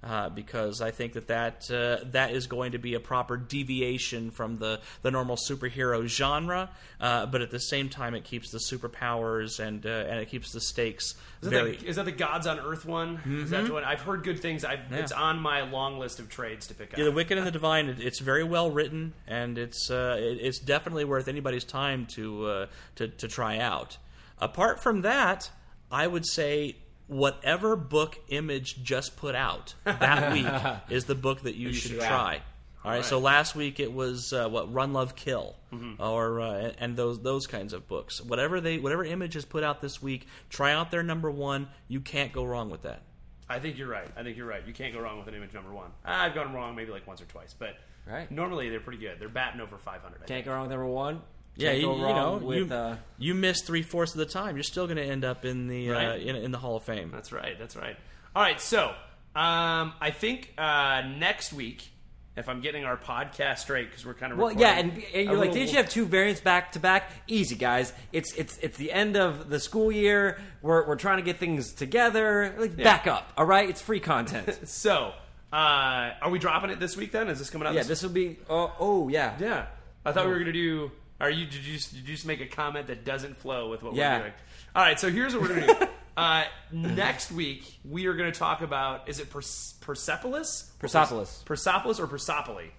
Uh, 0.00 0.28
because 0.28 0.80
I 0.80 0.92
think 0.92 1.14
that 1.14 1.26
that, 1.26 1.68
uh, 1.72 2.04
that 2.12 2.30
is 2.30 2.46
going 2.46 2.70
to 2.70 2.78
be 2.78 2.94
a 2.94 3.00
proper 3.00 3.36
deviation 3.36 4.30
from 4.30 4.58
the, 4.58 4.78
the 5.02 5.10
normal 5.10 5.34
superhero 5.34 6.06
genre, 6.06 6.70
uh, 7.00 7.26
but 7.26 7.42
at 7.42 7.50
the 7.50 7.58
same 7.58 7.88
time 7.88 8.14
it 8.14 8.22
keeps 8.22 8.52
the 8.52 8.58
superpowers 8.58 9.58
and 9.58 9.84
uh, 9.84 9.88
and 9.88 10.20
it 10.20 10.28
keeps 10.28 10.52
the 10.52 10.60
stakes 10.60 11.04
is, 11.06 11.16
that 11.42 11.50
very. 11.50 11.76
the, 11.76 11.86
is 11.88 11.96
that 11.96 12.04
the 12.04 12.12
Gods 12.12 12.46
on 12.46 12.60
Earth 12.60 12.84
one? 12.84 13.20
Is 13.26 13.50
that 13.50 13.66
the 13.66 13.72
one? 13.72 13.82
I've 13.82 14.00
heard 14.00 14.22
good 14.22 14.40
things. 14.40 14.64
I've, 14.64 14.92
It's 14.92 15.10
on 15.10 15.40
my 15.40 15.62
long 15.62 15.98
list 15.98 16.20
of 16.20 16.28
trades 16.28 16.68
to 16.68 16.74
pick 16.74 16.92
up. 16.92 16.98
Yeah, 16.98 17.04
the 17.04 17.12
Wicked 17.12 17.36
and 17.36 17.44
the 17.44 17.50
Divine. 17.50 17.88
It, 17.88 18.00
it's 18.00 18.20
very 18.20 18.44
well 18.44 18.70
written, 18.70 19.14
and 19.26 19.58
it's 19.58 19.90
uh, 19.90 20.16
it, 20.18 20.38
it's 20.40 20.60
definitely 20.60 21.06
worth 21.06 21.26
anybody's 21.26 21.64
time 21.64 22.06
to 22.06 22.46
uh, 22.46 22.66
to 22.94 23.08
to 23.08 23.26
try 23.26 23.58
out. 23.58 23.98
Apart 24.40 24.80
from 24.80 25.02
that, 25.02 25.50
I 25.90 26.06
would 26.06 26.24
say 26.24 26.76
whatever 27.08 27.74
book 27.76 28.18
Image 28.28 28.82
just 28.82 29.16
put 29.16 29.34
out 29.34 29.74
that 29.84 30.32
week 30.88 30.92
is 30.96 31.06
the 31.06 31.14
book 31.14 31.42
that 31.42 31.56
you, 31.56 31.72
should 31.72 31.92
should 31.92 32.00
try. 32.00 32.42
All 32.84 32.92
right. 32.92 33.04
So 33.04 33.18
last 33.18 33.56
week 33.56 33.80
it 33.80 33.92
was 33.92 34.32
uh, 34.32 34.48
what 34.48 34.72
Run 34.72 34.92
Love 34.92 35.16
Kill, 35.16 35.56
or 35.98 36.40
uh, 36.40 36.72
and 36.78 36.96
those 36.96 37.20
those 37.22 37.46
kinds 37.46 37.72
of 37.72 37.88
books. 37.88 38.20
Whatever 38.22 38.60
they 38.60 38.78
whatever 38.78 39.04
Image 39.04 39.34
has 39.34 39.44
put 39.44 39.64
out 39.64 39.80
this 39.82 40.00
week, 40.00 40.26
try 40.48 40.72
out 40.72 40.90
their 40.90 41.02
number 41.02 41.30
one. 41.30 41.68
You 41.88 42.00
can't 42.00 42.32
go 42.32 42.44
wrong 42.44 42.70
with 42.70 42.82
that. 42.82 43.02
I 43.48 43.58
think 43.58 43.78
you're 43.78 43.88
right. 43.88 44.06
I 44.16 44.22
think 44.22 44.36
you're 44.36 44.46
right. 44.46 44.62
You 44.66 44.72
can't 44.74 44.92
go 44.94 45.00
wrong 45.00 45.18
with 45.18 45.26
an 45.26 45.34
image 45.34 45.54
number 45.54 45.72
one. 45.72 45.90
I've 46.04 46.34
gone 46.34 46.52
wrong 46.52 46.76
maybe 46.76 46.92
like 46.92 47.06
once 47.06 47.20
or 47.22 47.24
twice, 47.24 47.54
but 47.58 47.76
Right. 48.06 48.30
normally 48.30 48.68
they're 48.70 48.78
pretty 48.80 48.98
good. 49.00 49.18
They're 49.18 49.28
batting 49.30 49.60
over 49.60 49.76
500. 49.78 50.06
I 50.06 50.18
Can't 50.18 50.28
think. 50.28 50.44
go 50.46 50.52
wrong 50.52 50.62
with 50.62 50.70
number 50.70 50.86
one. 50.86 51.20
Yeah, 51.58 51.72
you, 51.72 51.92
you 51.92 51.98
know, 52.00 52.40
with. 52.42 52.58
you, 52.70 52.74
uh, 52.74 52.96
you 53.18 53.34
miss 53.34 53.62
three 53.62 53.82
fourths 53.82 54.12
of 54.12 54.18
the 54.18 54.26
time, 54.26 54.56
you're 54.56 54.62
still 54.62 54.86
going 54.86 54.96
to 54.96 55.04
end 55.04 55.24
up 55.24 55.44
in 55.44 55.66
the 55.68 55.90
uh, 55.90 56.14
in, 56.16 56.36
in 56.36 56.50
the 56.52 56.58
Hall 56.58 56.76
of 56.76 56.84
Fame. 56.84 57.10
That's 57.12 57.32
right. 57.32 57.58
That's 57.58 57.76
right. 57.76 57.96
All 58.34 58.42
right. 58.42 58.60
So 58.60 58.86
um, 59.34 59.92
I 60.00 60.10
think 60.12 60.52
uh, 60.56 61.02
next 61.18 61.52
week, 61.52 61.90
if 62.36 62.48
I'm 62.48 62.60
getting 62.60 62.84
our 62.84 62.96
podcast 62.96 63.58
straight, 63.58 63.90
because 63.90 64.06
we're 64.06 64.14
kind 64.14 64.32
of 64.32 64.38
well, 64.38 64.52
yeah, 64.52 64.78
and, 64.78 64.92
and 64.92 65.02
you're 65.26 65.34
like, 65.36 65.48
little- 65.48 65.54
did 65.54 65.70
you 65.70 65.76
have 65.78 65.88
two 65.88 66.06
variants 66.06 66.40
back 66.40 66.72
to 66.72 66.78
back? 66.78 67.10
Easy, 67.26 67.56
guys. 67.56 67.92
It's 68.12 68.32
it's 68.34 68.56
it's 68.58 68.76
the 68.78 68.92
end 68.92 69.16
of 69.16 69.50
the 69.50 69.58
school 69.58 69.90
year. 69.90 70.38
We're 70.62 70.86
we're 70.86 70.94
trying 70.96 71.16
to 71.16 71.24
get 71.24 71.38
things 71.38 71.72
together. 71.74 72.54
Like, 72.56 72.76
back 72.76 73.08
up, 73.08 73.32
all 73.36 73.44
right? 73.44 73.68
It's 73.68 73.82
free 73.82 74.00
content. 74.00 74.56
So 74.68 75.12
uh, 75.52 76.10
are 76.22 76.30
we 76.30 76.38
dropping 76.38 76.70
it 76.70 76.78
this 76.78 76.96
week? 76.96 77.10
Then 77.10 77.28
is 77.28 77.38
this 77.40 77.50
coming 77.50 77.66
out? 77.66 77.74
yeah, 77.74 77.82
this 77.82 78.02
will 78.04 78.10
be. 78.10 78.38
Oh, 78.48 78.72
oh 78.78 79.08
yeah. 79.08 79.34
Yeah, 79.40 79.66
I 80.04 80.12
thought 80.12 80.26
we 80.26 80.30
were 80.32 80.38
gonna 80.38 80.52
do. 80.52 80.92
Are 81.20 81.30
you? 81.30 81.46
Did 81.46 81.64
you? 81.64 81.74
Just, 81.74 81.92
did 81.94 82.08
you 82.08 82.14
just 82.14 82.26
make 82.26 82.40
a 82.40 82.46
comment 82.46 82.86
that 82.88 83.04
doesn't 83.04 83.36
flow 83.38 83.68
with 83.70 83.82
what 83.82 83.94
Yeah. 83.94 84.14
we're 84.16 84.22
doing? 84.24 84.32
All 84.76 84.82
right. 84.82 85.00
So 85.00 85.10
here's 85.10 85.34
what 85.34 85.42
we're 85.42 85.60
gonna 85.60 85.78
do. 85.80 85.86
uh, 86.16 86.44
next 86.72 87.32
week 87.32 87.64
we 87.84 88.06
are 88.06 88.14
gonna 88.14 88.30
talk 88.32 88.60
about. 88.62 89.08
Is 89.08 89.18
it 89.20 89.28
Pers- 89.30 89.74
Persepolis? 89.80 90.70
Persepolis. 90.78 91.42
Persepolis 91.44 91.98
or 92.00 92.06
Persopoli? 92.06 92.70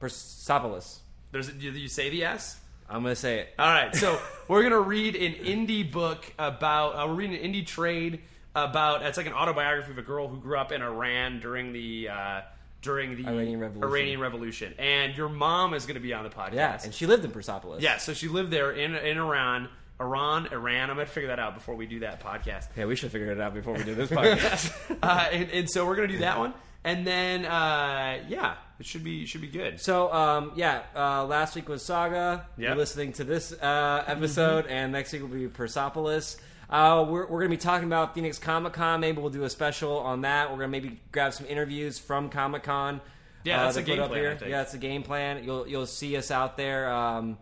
Persepolis. 0.00 1.00
There's. 1.32 1.48
Do 1.48 1.70
you 1.70 1.88
say 1.88 2.10
the 2.10 2.24
S? 2.24 2.58
I'm 2.88 3.02
gonna 3.02 3.14
say 3.16 3.40
it. 3.40 3.54
All 3.58 3.66
right. 3.68 3.94
So 3.94 4.18
we're 4.48 4.62
gonna 4.62 4.80
read 4.80 5.14
an 5.16 5.34
indie 5.44 5.90
book 5.90 6.24
about. 6.38 6.92
Uh, 6.94 7.06
we're 7.08 7.14
reading 7.14 7.36
an 7.44 7.52
indie 7.52 7.66
trade 7.66 8.20
about. 8.54 9.02
It's 9.02 9.16
like 9.18 9.26
an 9.26 9.34
autobiography 9.34 9.92
of 9.92 9.98
a 9.98 10.02
girl 10.02 10.28
who 10.28 10.38
grew 10.38 10.58
up 10.58 10.72
in 10.72 10.82
Iran 10.82 11.40
during 11.40 11.72
the. 11.72 12.08
Uh, 12.08 12.40
during 12.82 13.16
the 13.16 13.28
Iranian 13.28 13.60
Revolution. 13.60 13.88
Iranian 13.90 14.20
Revolution. 14.20 14.74
and 14.78 15.16
your 15.16 15.28
mom 15.28 15.74
is 15.74 15.84
going 15.86 15.94
to 15.96 16.00
be 16.00 16.12
on 16.14 16.24
the 16.24 16.30
podcast. 16.30 16.54
Yeah, 16.54 16.80
and 16.84 16.94
she 16.94 17.06
lived 17.06 17.24
in 17.24 17.30
Persepolis. 17.30 17.82
Yeah, 17.82 17.98
so 17.98 18.14
she 18.14 18.28
lived 18.28 18.50
there 18.50 18.70
in 18.72 18.94
in 18.94 19.18
Iran, 19.18 19.68
Iran, 20.00 20.46
Iran. 20.52 20.90
I'm 20.90 20.96
gonna 20.96 21.06
figure 21.06 21.28
that 21.28 21.38
out 21.38 21.54
before 21.54 21.74
we 21.74 21.86
do 21.86 22.00
that 22.00 22.22
podcast. 22.22 22.68
Yeah, 22.76 22.86
we 22.86 22.94
should 22.96 23.10
figure 23.10 23.30
it 23.32 23.40
out 23.40 23.54
before 23.54 23.74
we 23.74 23.82
do 23.82 23.94
this 23.94 24.10
podcast. 24.18 24.72
Uh, 25.02 25.28
and, 25.32 25.50
and 25.50 25.70
so 25.70 25.86
we're 25.86 25.96
gonna 25.96 26.08
do 26.08 26.18
that 26.18 26.38
one, 26.38 26.54
and 26.84 27.04
then 27.06 27.44
uh, 27.44 28.18
yeah, 28.28 28.54
it 28.78 28.86
should 28.86 29.02
be 29.02 29.26
should 29.26 29.40
be 29.40 29.48
good. 29.48 29.80
So, 29.80 30.12
um, 30.12 30.52
yeah, 30.54 30.82
uh, 30.94 31.24
last 31.24 31.56
week 31.56 31.68
was 31.68 31.84
Saga. 31.84 32.46
Yep. 32.56 32.64
You're 32.68 32.76
listening 32.76 33.12
to 33.14 33.24
this 33.24 33.52
uh, 33.52 34.04
episode, 34.06 34.66
and 34.68 34.92
next 34.92 35.12
week 35.12 35.22
will 35.22 35.28
be 35.28 35.48
Persepolis. 35.48 36.36
Uh, 36.70 37.06
we're 37.08 37.22
we're 37.22 37.40
going 37.40 37.50
to 37.50 37.56
be 37.56 37.60
talking 37.60 37.86
about 37.86 38.14
Phoenix 38.14 38.38
Comic 38.38 38.74
Con. 38.74 39.00
Maybe 39.00 39.20
we'll 39.20 39.30
do 39.30 39.44
a 39.44 39.50
special 39.50 39.98
on 39.98 40.20
that. 40.22 40.50
We're 40.50 40.58
going 40.58 40.70
to 40.70 40.80
maybe 40.80 41.00
grab 41.12 41.32
some 41.32 41.46
interviews 41.46 41.98
from 41.98 42.28
Comic 42.28 42.62
Con. 42.62 43.00
Yeah, 43.44 43.64
that's 43.64 43.76
a 43.76 43.82
game 43.82 43.98
plan, 43.98 44.10
here. 44.12 44.30
I 44.30 44.34
think. 44.34 44.50
Yeah, 44.50 44.58
that's 44.58 44.74
a 44.74 44.78
game 44.78 45.02
plan. 45.02 45.44
You'll 45.44 45.66
you'll 45.66 45.86
see 45.86 46.16
us 46.16 46.30
out 46.30 46.56
there. 46.56 46.92
Um, 46.92 47.38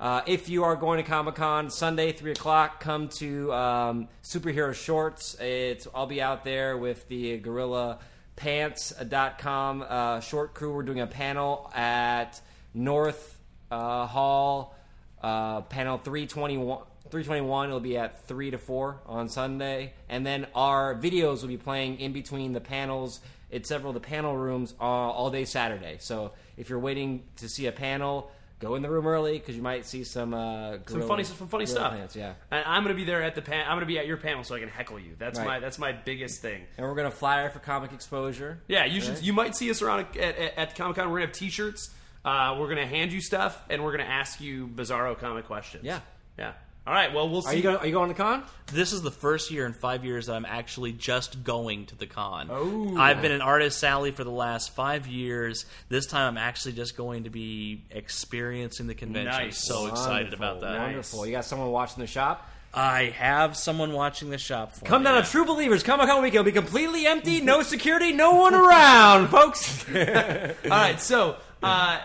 uh, 0.00 0.22
if 0.26 0.48
you 0.48 0.64
are 0.64 0.74
going 0.74 1.02
to 1.02 1.08
Comic 1.08 1.36
Con 1.36 1.70
Sunday, 1.70 2.10
three 2.10 2.32
o'clock, 2.32 2.80
come 2.80 3.08
to 3.10 3.52
um, 3.52 4.08
Superhero 4.24 4.74
Shorts. 4.74 5.34
It's 5.40 5.86
I'll 5.94 6.06
be 6.06 6.20
out 6.20 6.44
there 6.44 6.76
with 6.76 7.06
the 7.08 7.38
Gorilla 7.38 8.00
Pants.com 8.34 9.84
uh, 9.88 10.20
short 10.20 10.54
crew. 10.54 10.74
We're 10.74 10.82
doing 10.82 11.00
a 11.00 11.06
panel 11.06 11.70
at 11.72 12.40
North 12.74 13.38
uh, 13.70 14.06
Hall, 14.06 14.74
uh, 15.22 15.60
panel 15.62 15.98
321. 15.98 16.78
321 17.10 17.68
it'll 17.68 17.80
be 17.80 17.96
at 17.96 18.26
3 18.26 18.50
to 18.50 18.58
4 18.58 19.00
on 19.06 19.28
sunday 19.28 19.92
and 20.08 20.24
then 20.26 20.46
our 20.54 20.94
videos 20.94 21.42
will 21.42 21.48
be 21.48 21.56
playing 21.56 22.00
in 22.00 22.12
between 22.12 22.52
the 22.52 22.60
panels 22.60 23.20
at 23.52 23.66
several 23.66 23.90
of 23.90 23.94
the 23.94 24.06
panel 24.06 24.36
rooms 24.36 24.74
all, 24.80 25.12
all 25.12 25.30
day 25.30 25.44
saturday 25.44 25.96
so 26.00 26.32
if 26.56 26.68
you're 26.68 26.78
waiting 26.78 27.22
to 27.36 27.48
see 27.48 27.66
a 27.66 27.72
panel 27.72 28.30
go 28.60 28.76
in 28.76 28.82
the 28.82 28.88
room 28.90 29.06
early 29.06 29.38
because 29.38 29.54
you 29.54 29.62
might 29.62 29.84
see 29.84 30.04
some 30.04 30.32
uh, 30.32 30.78
some 30.86 31.02
funny 31.02 31.24
some 31.24 31.48
funny 31.48 31.66
stuff. 31.66 31.92
plants, 31.92 32.16
yeah 32.16 32.34
And 32.50 32.64
I'm 32.66 32.82
gonna 32.82 32.94
be 32.94 33.04
there 33.04 33.22
at 33.22 33.34
the 33.34 33.42
pan. 33.42 33.66
I'm 33.68 33.76
gonna 33.76 33.84
be 33.84 33.98
at 33.98 34.06
your 34.06 34.16
panel 34.16 34.42
so 34.42 34.54
I 34.54 34.60
can 34.60 34.68
heckle 34.68 34.98
you. 34.98 35.16
That's 35.18 35.38
Right. 35.38 35.46
my 35.46 35.58
that's 35.60 35.78
my 35.78 35.92
biggest 35.92 36.40
thing. 36.40 36.62
and 36.78 36.86
we're 36.86 36.94
gonna 36.94 37.10
flyer 37.10 37.50
for 37.50 37.58
comic 37.58 37.92
exposure 37.92 38.60
Yeah, 38.68 38.86
you 38.86 39.00
should. 39.00 39.14
Right. 39.14 39.22
You 39.22 39.32
might 39.32 39.54
see 39.56 39.70
us 39.70 39.82
around 39.82 40.00
at, 40.00 40.16
at, 40.16 40.56
at 40.56 40.76
Comic 40.76 40.96
Con. 40.96 41.08
We're 41.10 41.18
gonna 41.18 41.26
have 41.26 41.34
T-shirts. 41.36 41.90
Uh, 42.24 42.56
we're 42.58 42.68
gonna 42.68 42.86
hand 42.86 43.12
you 43.12 43.20
stuff, 43.20 43.60
and 43.68 43.84
we're 43.84 43.90
gonna 43.92 44.04
ask 44.04 44.40
you 44.40 44.66
bizarro 44.66 45.18
comic 45.18 45.46
questions. 45.46 45.84
Yeah. 45.84 46.00
yeah. 46.38 46.52
All 46.86 46.92
right. 46.92 47.14
Well, 47.14 47.28
we'll 47.28 47.42
see. 47.42 47.48
are 47.48 47.56
you 47.56 47.62
going 47.62 47.76
are 47.76 47.86
you 47.86 47.92
going 47.92 48.08
to 48.08 48.14
the 48.14 48.22
con 48.22 48.42
This 48.72 48.92
is 48.92 49.00
the 49.00 49.10
first 49.10 49.50
year 49.50 49.64
in 49.64 49.72
five 49.72 50.04
years 50.04 50.26
that 50.26 50.34
I'm 50.34 50.44
actually 50.44 50.92
just 50.92 51.42
going 51.42 51.86
to 51.86 51.96
the 51.96 52.06
con. 52.06 52.48
Oh. 52.50 52.96
I've 52.96 53.22
been 53.22 53.32
an 53.32 53.40
artist 53.40 53.82
alley 53.82 54.10
for 54.10 54.24
the 54.24 54.30
last 54.30 54.74
five 54.74 55.06
years. 55.06 55.64
This 55.88 56.06
time 56.06 56.28
I'm 56.28 56.38
actually 56.38 56.72
just 56.72 56.96
going 56.96 57.24
to 57.24 57.30
be 57.30 57.82
experiencing 57.90 58.86
the 58.86 58.94
convention. 58.94 59.44
Nice. 59.44 59.66
So 59.66 59.86
excited 59.86 60.34
about 60.34 60.60
that. 60.60 60.78
wonderful 60.78 61.26
you 61.26 61.32
got 61.32 61.44
someone 61.44 61.70
watching 61.70 62.00
the 62.00 62.06
shop 62.06 62.50
I 62.76 63.14
have 63.16 63.56
someone 63.56 63.92
watching 63.92 64.30
the 64.30 64.38
shop 64.38 64.74
for 64.74 64.84
Come 64.84 65.02
me. 65.02 65.04
down 65.04 65.22
to 65.22 65.30
True 65.30 65.44
Believers 65.44 65.84
Comic 65.84 66.08
Con 66.08 66.22
weekend. 66.22 66.40
It'll 66.40 66.44
be 66.44 66.52
completely 66.52 67.06
empty, 67.06 67.40
no 67.40 67.62
security, 67.62 68.12
no 68.12 68.32
one 68.32 68.52
around, 68.52 69.28
folks. 69.28 69.88
All 69.94 70.68
right. 70.68 71.00
So, 71.00 71.36
uh, 71.62 72.00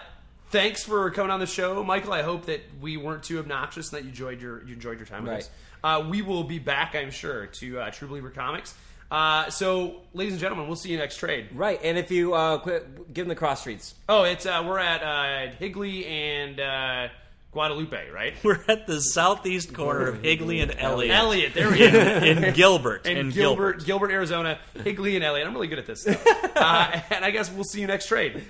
thanks 0.50 0.84
for 0.84 1.10
coming 1.12 1.32
on 1.32 1.40
the 1.40 1.46
show, 1.48 1.84
Michael. 1.84 2.14
I 2.14 2.22
hope 2.22 2.46
that 2.46 2.62
we 2.82 2.98
weren't 2.98 3.24
too 3.24 3.40
obnoxious 3.40 3.92
and 3.92 3.98
that 4.00 4.04
you 4.04 4.10
enjoyed 4.10 4.42
your 4.42 4.64
you 4.66 4.74
enjoyed 4.74 4.98
your 4.98 5.08
time 5.08 5.24
with 5.24 5.32
Right. 5.32 5.42
us. 5.44 5.50
Uh, 5.84 6.06
we 6.10 6.22
will 6.22 6.44
be 6.44 6.60
back, 6.60 6.94
I'm 6.96 7.12
sure, 7.12 7.48
to 7.48 7.80
uh, 7.80 7.90
True 7.92 8.08
Believer 8.10 8.30
Comics. 8.30 8.74
Uh, 9.10 9.50
so, 9.50 10.02
ladies 10.14 10.34
and 10.34 10.42
gentlemen, 10.42 10.68
we'll 10.68 10.76
see 10.76 10.92
you 10.92 10.98
next 10.98 11.18
trade. 11.18 11.48
right, 11.54 11.80
and 11.84 11.98
if 11.98 12.12
you 12.12 12.34
uh, 12.36 12.58
quit, 12.60 13.12
give 13.14 13.26
them 13.26 13.30
the 13.30 13.36
cross 13.36 13.62
streets. 13.62 13.96
Oh, 14.08 14.24
it's 14.24 14.46
uh, 14.46 14.64
we're 14.68 14.78
at 14.78 15.02
uh, 15.02 15.52
Higley 15.58 16.06
and 16.06 16.60
uh, 16.60 17.08
Guadalupe, 17.52 18.12
right? 18.12 18.36
We're 18.44 18.60
at 18.68 18.86
the 18.86 19.02
southeast 19.02 19.74
corner 19.74 20.08
of 20.10 20.22
Higley 20.22 20.60
and 20.60 20.72
Elliott. 20.78 21.16
Elliot, 21.16 21.54
there 21.56 21.72
we 21.72 21.80
go. 21.80 21.86
in 21.88 22.54
Gilbert. 22.54 23.08
in 23.08 23.18
in 23.18 23.30
Gilbert, 23.32 23.84
Gilbert, 23.84 24.12
Arizona, 24.12 24.60
Higley 24.84 25.16
and 25.16 25.24
Elliot. 25.26 25.48
I'm 25.48 25.54
really 25.56 25.68
good 25.68 25.80
at 25.80 25.88
this 25.88 26.02
stuff. 26.04 26.24
uh, 26.56 27.00
and 27.10 27.26
I 27.26 27.32
guess 27.32 27.52
we'll 27.52 27.64
see 27.64 27.82
you 27.82 27.88
next 27.88 28.08
trade. 28.08 28.44